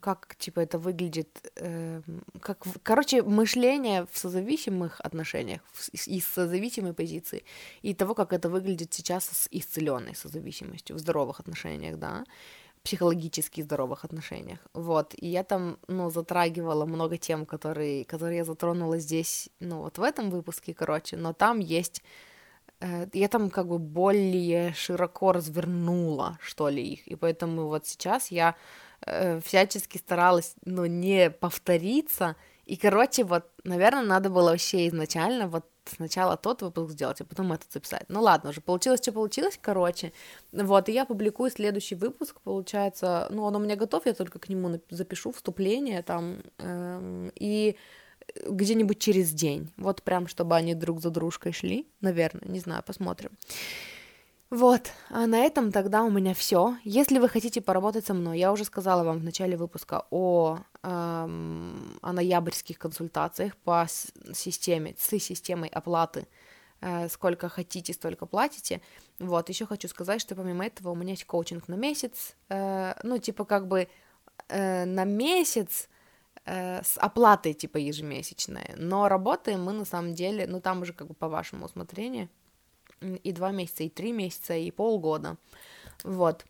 как, 0.00 0.36
типа, 0.38 0.60
это 0.60 0.78
выглядит, 0.78 1.50
э, 1.56 2.00
как, 2.40 2.64
короче, 2.84 3.22
мышление 3.22 4.06
в 4.12 4.18
созависимых 4.18 5.00
отношениях, 5.00 5.60
из 5.92 6.24
созависимой 6.24 6.92
позиции, 6.92 7.42
и 7.82 7.92
того, 7.92 8.14
как 8.14 8.32
это 8.32 8.48
выглядит 8.48 8.94
сейчас 8.94 9.24
с 9.24 9.48
исцеленной 9.50 10.14
созависимостью, 10.14 10.94
в 10.96 10.98
здоровых 11.00 11.40
отношениях, 11.40 11.98
да, 11.98 12.24
психологически 12.84 13.62
здоровых 13.62 14.04
отношениях, 14.04 14.60
вот, 14.72 15.14
и 15.16 15.26
я 15.26 15.42
там, 15.42 15.78
ну, 15.88 16.10
затрагивала 16.10 16.86
много 16.86 17.18
тем, 17.18 17.44
которые, 17.44 18.04
которые 18.04 18.38
я 18.38 18.44
затронула 18.44 19.00
здесь, 19.00 19.48
ну, 19.58 19.82
вот 19.82 19.98
в 19.98 20.02
этом 20.02 20.30
выпуске, 20.30 20.74
короче, 20.74 21.16
но 21.16 21.32
там 21.32 21.58
есть 21.58 22.04
э, 22.80 23.08
я 23.12 23.26
там 23.26 23.50
как 23.50 23.66
бы 23.66 23.80
более 23.80 24.72
широко 24.74 25.32
развернула, 25.32 26.38
что 26.40 26.68
ли, 26.68 26.82
их, 26.84 27.08
и 27.08 27.16
поэтому 27.16 27.66
вот 27.66 27.86
сейчас 27.86 28.30
я 28.30 28.54
э, 29.04 29.40
всячески 29.40 29.98
старалась, 29.98 30.54
ну, 30.64 30.86
не 30.86 31.30
повториться. 31.30 32.36
И, 32.64 32.76
короче, 32.76 33.24
вот, 33.24 33.44
наверное, 33.64 34.02
надо 34.02 34.30
было 34.30 34.50
вообще 34.50 34.88
изначально 34.88 35.48
вот 35.48 35.64
сначала 35.88 36.36
тот 36.36 36.62
выпуск 36.62 36.92
сделать, 36.92 37.20
а 37.20 37.24
потом 37.24 37.52
этот 37.52 37.72
записать. 37.72 38.04
Ну 38.08 38.20
ладно, 38.20 38.50
уже 38.50 38.60
получилось, 38.60 39.00
что 39.00 39.12
получилось, 39.12 39.58
короче. 39.60 40.12
Вот, 40.52 40.88
и 40.88 40.92
я 40.92 41.04
публикую 41.04 41.50
следующий 41.50 41.94
выпуск, 41.94 42.40
получается, 42.42 43.28
ну, 43.30 43.44
он 43.44 43.56
у 43.56 43.58
меня 43.58 43.76
готов, 43.76 44.06
я 44.06 44.14
только 44.14 44.38
к 44.38 44.48
нему 44.48 44.80
запишу 44.90 45.32
вступление 45.32 46.02
там, 46.02 46.38
эм, 46.58 47.30
и 47.36 47.76
где-нибудь 48.48 48.98
через 48.98 49.30
день, 49.30 49.72
вот 49.76 50.02
прям, 50.02 50.26
чтобы 50.26 50.56
они 50.56 50.74
друг 50.74 51.00
за 51.00 51.10
дружкой 51.10 51.52
шли, 51.52 51.86
наверное, 52.00 52.48
не 52.48 52.58
знаю, 52.60 52.82
посмотрим. 52.84 53.30
Вот, 54.50 54.92
а 55.10 55.26
на 55.26 55.40
этом 55.40 55.72
тогда 55.72 56.04
у 56.04 56.10
меня 56.10 56.32
все. 56.32 56.76
Если 56.84 57.18
вы 57.18 57.28
хотите 57.28 57.60
поработать 57.60 58.06
со 58.06 58.14
мной, 58.14 58.38
я 58.38 58.52
уже 58.52 58.64
сказала 58.64 59.02
вам 59.02 59.18
в 59.18 59.24
начале 59.24 59.56
выпуска 59.56 60.06
о, 60.10 60.60
эм, 60.84 61.98
о 62.00 62.12
ноябрьских 62.12 62.78
консультациях 62.78 63.56
по 63.56 63.86
системе, 64.32 64.94
с 64.98 65.08
системой 65.18 65.68
оплаты. 65.68 66.28
Э, 66.80 67.08
сколько 67.08 67.48
хотите, 67.48 67.92
столько 67.92 68.26
платите. 68.26 68.80
Вот, 69.18 69.48
еще 69.48 69.66
хочу 69.66 69.88
сказать, 69.88 70.20
что 70.20 70.36
помимо 70.36 70.64
этого 70.64 70.90
у 70.90 70.94
меня 70.94 71.10
есть 71.10 71.24
коучинг 71.24 71.66
на 71.66 71.74
месяц. 71.74 72.36
Э, 72.48 72.94
ну, 73.02 73.18
типа 73.18 73.44
как 73.44 73.66
бы 73.66 73.88
э, 74.48 74.84
на 74.84 75.04
месяц 75.04 75.88
э, 76.44 76.84
с 76.84 76.98
оплатой 76.98 77.52
типа 77.52 77.78
ежемесячной. 77.78 78.74
Но 78.76 79.08
работаем 79.08 79.64
мы 79.64 79.72
на 79.72 79.84
самом 79.84 80.14
деле, 80.14 80.46
ну 80.46 80.60
там 80.60 80.82
уже 80.82 80.92
как 80.92 81.08
бы 81.08 81.14
по 81.14 81.28
вашему 81.28 81.64
усмотрению 81.64 82.28
и 83.00 83.32
два 83.32 83.50
месяца, 83.52 83.84
и 83.84 83.88
три 83.88 84.12
месяца, 84.12 84.54
и 84.54 84.70
полгода. 84.70 85.36
Вот. 86.04 86.44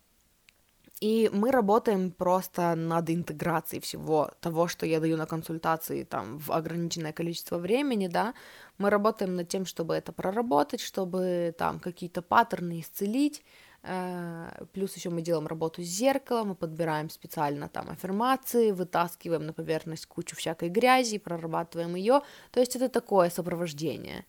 И 1.00 1.28
мы 1.30 1.50
работаем 1.50 2.10
просто 2.10 2.74
над 2.74 3.10
интеграцией 3.10 3.82
всего 3.82 4.30
того, 4.40 4.66
что 4.66 4.86
я 4.86 4.98
даю 4.98 5.18
на 5.18 5.26
консультации 5.26 6.04
там 6.04 6.38
в 6.38 6.50
ограниченное 6.50 7.12
количество 7.12 7.58
времени, 7.58 8.06
да. 8.08 8.32
Мы 8.78 8.88
работаем 8.88 9.36
над 9.36 9.48
тем, 9.48 9.66
чтобы 9.66 9.94
это 9.94 10.12
проработать, 10.12 10.80
чтобы 10.80 11.54
там 11.58 11.80
какие-то 11.80 12.22
паттерны 12.22 12.80
исцелить. 12.80 13.44
Э, 13.82 14.64
плюс 14.72 14.96
еще 14.96 15.10
мы 15.10 15.20
делаем 15.20 15.46
работу 15.46 15.82
с 15.82 15.86
зеркалом, 15.86 16.48
мы 16.48 16.54
подбираем 16.54 17.10
специально 17.10 17.68
там 17.68 17.90
аффирмации, 17.90 18.70
вытаскиваем 18.70 19.44
на 19.44 19.52
поверхность 19.52 20.06
кучу 20.06 20.34
всякой 20.34 20.70
грязи, 20.70 21.18
прорабатываем 21.18 21.94
ее. 21.94 22.22
То 22.52 22.60
есть 22.60 22.74
это 22.74 22.88
такое 22.88 23.28
сопровождение. 23.28 24.24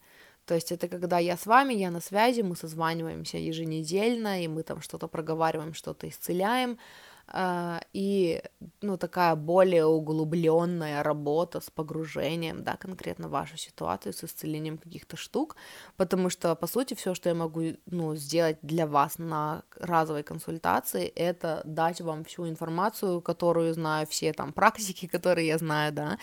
То 0.48 0.56
есть 0.56 0.72
это 0.72 0.88
когда 0.88 1.20
я 1.20 1.36
с 1.36 1.46
вами, 1.46 1.74
я 1.74 1.92
на 1.92 2.00
связи, 2.00 2.42
мы 2.42 2.56
созваниваемся 2.56 3.38
еженедельно, 3.38 4.42
и 4.42 4.48
мы 4.48 4.64
там 4.64 4.82
что-то 4.82 5.08
проговариваем, 5.10 5.74
что-то 5.74 6.08
исцеляем, 6.08 6.78
и, 7.34 8.42
ну, 8.82 8.98
такая 8.98 9.36
более 9.36 9.86
углубленная 9.86 11.04
работа 11.04 11.60
с 11.60 11.70
погружением, 11.70 12.64
да, 12.64 12.78
конкретно 12.78 13.28
в 13.28 13.32
вашу 13.32 13.58
ситуацию, 13.58 14.14
с 14.14 14.24
исцелением 14.24 14.78
каких-то 14.78 15.18
штук, 15.18 15.58
потому 15.98 16.30
что, 16.30 16.56
по 16.56 16.68
сути, 16.68 16.94
все, 16.94 17.14
что 17.16 17.30
я 17.30 17.36
могу, 17.36 17.74
ну, 17.86 18.16
сделать 18.16 18.58
для 18.62 18.88
вас 18.88 19.18
на 19.18 19.64
разовой 19.76 20.24
консультации, 20.24 21.08
это 21.08 21.62
дать 21.66 22.00
вам 22.00 22.24
всю 22.24 22.48
информацию, 22.48 23.22
которую 23.22 23.74
знаю, 23.74 24.08
все 24.08 24.32
там 24.32 24.54
практики, 24.54 25.06
которые 25.12 25.48
я 25.48 25.58
знаю, 25.58 25.92
да, 25.92 26.18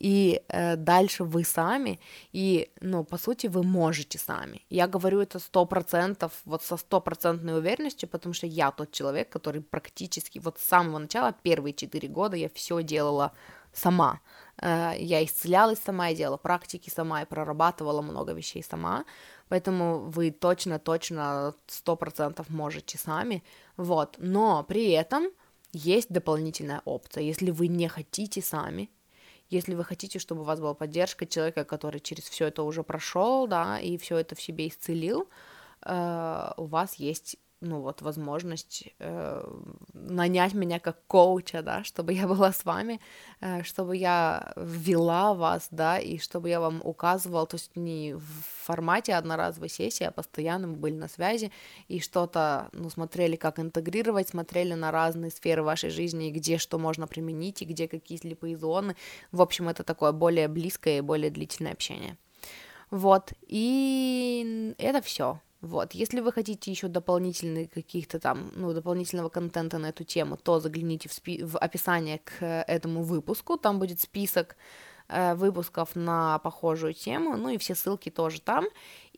и 0.00 0.42
э, 0.48 0.76
дальше 0.76 1.22
вы 1.22 1.44
сами, 1.44 2.00
и, 2.32 2.70
ну, 2.80 3.04
по 3.04 3.16
сути, 3.16 3.46
вы 3.46 3.62
можете 3.62 4.18
сами. 4.18 4.62
Я 4.70 4.88
говорю 4.88 5.20
это 5.20 5.38
сто 5.38 5.66
процентов, 5.66 6.32
вот 6.44 6.64
со 6.64 6.76
стопроцентной 6.76 7.58
уверенностью, 7.58 8.08
потому 8.08 8.34
что 8.34 8.46
я 8.46 8.72
тот 8.72 8.90
человек, 8.90 9.28
который 9.28 9.60
практически 9.60 10.40
вот 10.48 10.58
с 10.58 10.64
самого 10.64 10.98
начала, 10.98 11.34
первые 11.42 11.74
четыре 11.74 12.08
года 12.08 12.36
я 12.36 12.48
все 12.48 12.82
делала 12.82 13.32
сама. 13.72 14.20
Э, 14.60 14.92
я 14.98 15.24
исцелялась 15.24 15.78
сама, 15.78 16.08
я 16.08 16.16
делала 16.16 16.36
практики 16.36 16.90
сама, 16.90 17.22
и 17.22 17.26
прорабатывала 17.26 18.02
много 18.02 18.32
вещей 18.32 18.62
сама, 18.62 19.04
поэтому 19.48 19.98
вы 20.10 20.30
точно-точно 20.30 21.54
сто 21.66 21.96
процентов 21.96 22.48
можете 22.50 22.98
сами, 22.98 23.42
вот, 23.76 24.16
но 24.18 24.64
при 24.64 24.90
этом 24.90 25.28
есть 25.72 26.08
дополнительная 26.08 26.82
опция, 26.84 27.22
если 27.22 27.50
вы 27.50 27.68
не 27.68 27.88
хотите 27.88 28.40
сами, 28.40 28.90
если 29.50 29.74
вы 29.74 29.84
хотите, 29.84 30.18
чтобы 30.18 30.42
у 30.42 30.44
вас 30.44 30.60
была 30.60 30.74
поддержка 30.74 31.26
человека, 31.26 31.64
который 31.64 32.00
через 32.00 32.24
все 32.24 32.46
это 32.46 32.62
уже 32.62 32.82
прошел, 32.82 33.46
да, 33.46 33.78
и 33.78 33.96
все 33.96 34.18
это 34.18 34.34
в 34.34 34.40
себе 34.40 34.68
исцелил, 34.68 35.28
э, 35.82 36.50
у 36.56 36.64
вас 36.64 36.94
есть 36.94 37.36
ну 37.60 37.80
вот, 37.80 38.02
возможность 38.02 38.88
э, 39.00 39.42
нанять 39.92 40.54
меня 40.54 40.78
как 40.78 41.04
коуча, 41.06 41.62
да, 41.62 41.82
чтобы 41.82 42.12
я 42.12 42.28
была 42.28 42.52
с 42.52 42.64
вами, 42.64 43.00
э, 43.40 43.64
чтобы 43.64 43.96
я 43.96 44.52
ввела 44.56 45.34
вас, 45.34 45.68
да, 45.70 45.98
и 45.98 46.18
чтобы 46.18 46.48
я 46.48 46.60
вам 46.60 46.80
указывала, 46.84 47.46
то 47.46 47.56
есть 47.56 47.74
не 47.74 48.14
в 48.14 48.44
формате 48.64 49.14
одноразовой 49.14 49.68
сессии, 49.68 50.04
а 50.04 50.12
постоянно 50.12 50.68
мы 50.68 50.76
были 50.76 50.94
на 50.94 51.08
связи 51.08 51.50
и 51.88 52.00
что-то, 52.00 52.68
ну, 52.72 52.90
смотрели, 52.90 53.34
как 53.36 53.58
интегрировать, 53.58 54.28
смотрели 54.28 54.74
на 54.74 54.92
разные 54.92 55.30
сферы 55.30 55.62
вашей 55.62 55.90
жизни, 55.90 56.30
где 56.30 56.58
что 56.58 56.78
можно 56.78 57.08
применить, 57.08 57.62
и 57.62 57.64
где 57.64 57.88
какие 57.88 58.18
слепые 58.18 58.56
зоны. 58.56 58.94
В 59.32 59.42
общем, 59.42 59.68
это 59.68 59.82
такое 59.82 60.12
более 60.12 60.46
близкое 60.48 60.98
и 60.98 61.02
более 61.02 61.30
длительное 61.30 61.72
общение. 61.72 62.16
Вот, 62.90 63.32
и 63.46 64.74
это 64.78 65.02
все. 65.02 65.40
Вот, 65.60 65.92
если 65.92 66.20
вы 66.20 66.32
хотите 66.32 66.70
еще 66.70 66.86
дополнительных 66.86 67.70
каких-то 67.70 68.20
там, 68.20 68.52
ну, 68.54 68.72
дополнительного 68.72 69.28
контента 69.28 69.78
на 69.78 69.88
эту 69.88 70.04
тему, 70.04 70.36
то 70.36 70.60
загляните 70.60 71.08
в, 71.08 71.12
спи- 71.12 71.42
в 71.42 71.58
описание 71.58 72.18
к 72.18 72.44
этому 72.68 73.02
выпуску, 73.02 73.56
там 73.56 73.80
будет 73.80 74.00
список 74.00 74.56
э, 75.08 75.34
выпусков 75.34 75.96
на 75.96 76.38
похожую 76.38 76.94
тему, 76.94 77.36
ну 77.36 77.48
и 77.48 77.58
все 77.58 77.74
ссылки 77.74 78.08
тоже 78.08 78.40
там, 78.40 78.66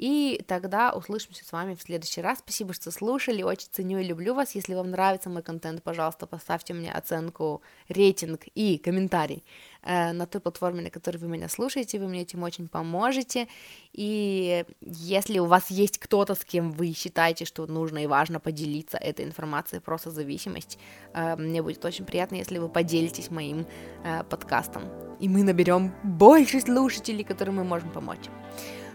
и 0.00 0.42
тогда 0.46 0.92
услышимся 0.92 1.44
с 1.44 1.52
вами 1.52 1.74
в 1.74 1.82
следующий 1.82 2.22
раз. 2.22 2.38
Спасибо, 2.38 2.72
что 2.72 2.90
слушали, 2.90 3.42
очень 3.42 3.68
ценю 3.70 3.98
и 3.98 4.04
люблю 4.04 4.32
вас. 4.32 4.54
Если 4.54 4.72
вам 4.72 4.90
нравится 4.92 5.28
мой 5.28 5.42
контент, 5.42 5.82
пожалуйста, 5.82 6.26
поставьте 6.26 6.72
мне 6.72 6.90
оценку, 6.90 7.60
рейтинг 7.90 8.46
и 8.54 8.78
комментарий 8.78 9.44
э, 9.82 10.12
на 10.12 10.24
той 10.26 10.40
платформе, 10.40 10.80
на 10.80 10.88
которой 10.88 11.18
вы 11.18 11.28
меня 11.28 11.50
слушаете, 11.50 11.98
вы 11.98 12.08
мне 12.08 12.22
этим 12.22 12.42
очень 12.42 12.66
поможете. 12.66 13.46
И 13.92 14.64
если 14.80 15.38
у 15.38 15.44
вас 15.44 15.70
есть 15.70 15.98
кто-то, 15.98 16.34
с 16.34 16.46
кем 16.46 16.72
вы 16.72 16.94
считаете, 16.94 17.44
что 17.44 17.66
нужно 17.66 18.02
и 18.02 18.06
важно 18.06 18.40
поделиться 18.40 18.96
этой 18.96 19.26
информацией 19.26 19.82
про 19.82 19.98
созависимость, 19.98 20.78
э, 21.12 21.36
мне 21.36 21.60
будет 21.60 21.84
очень 21.84 22.06
приятно, 22.06 22.36
если 22.36 22.56
вы 22.56 22.70
поделитесь 22.70 23.30
моим 23.30 23.66
э, 24.02 24.24
подкастом. 24.24 24.84
И 25.20 25.28
мы 25.28 25.42
наберем 25.42 25.92
больше 26.02 26.62
слушателей, 26.62 27.22
которым 27.22 27.56
мы 27.56 27.64
можем 27.64 27.90
помочь. 27.92 28.30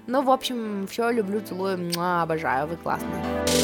Ну, 0.07 0.21
в 0.21 0.29
общем, 0.29 0.85
все 0.87 1.09
люблю, 1.09 1.41
целую, 1.41 1.91
обожаю, 1.97 2.67
вы 2.67 2.75
классные. 2.75 3.54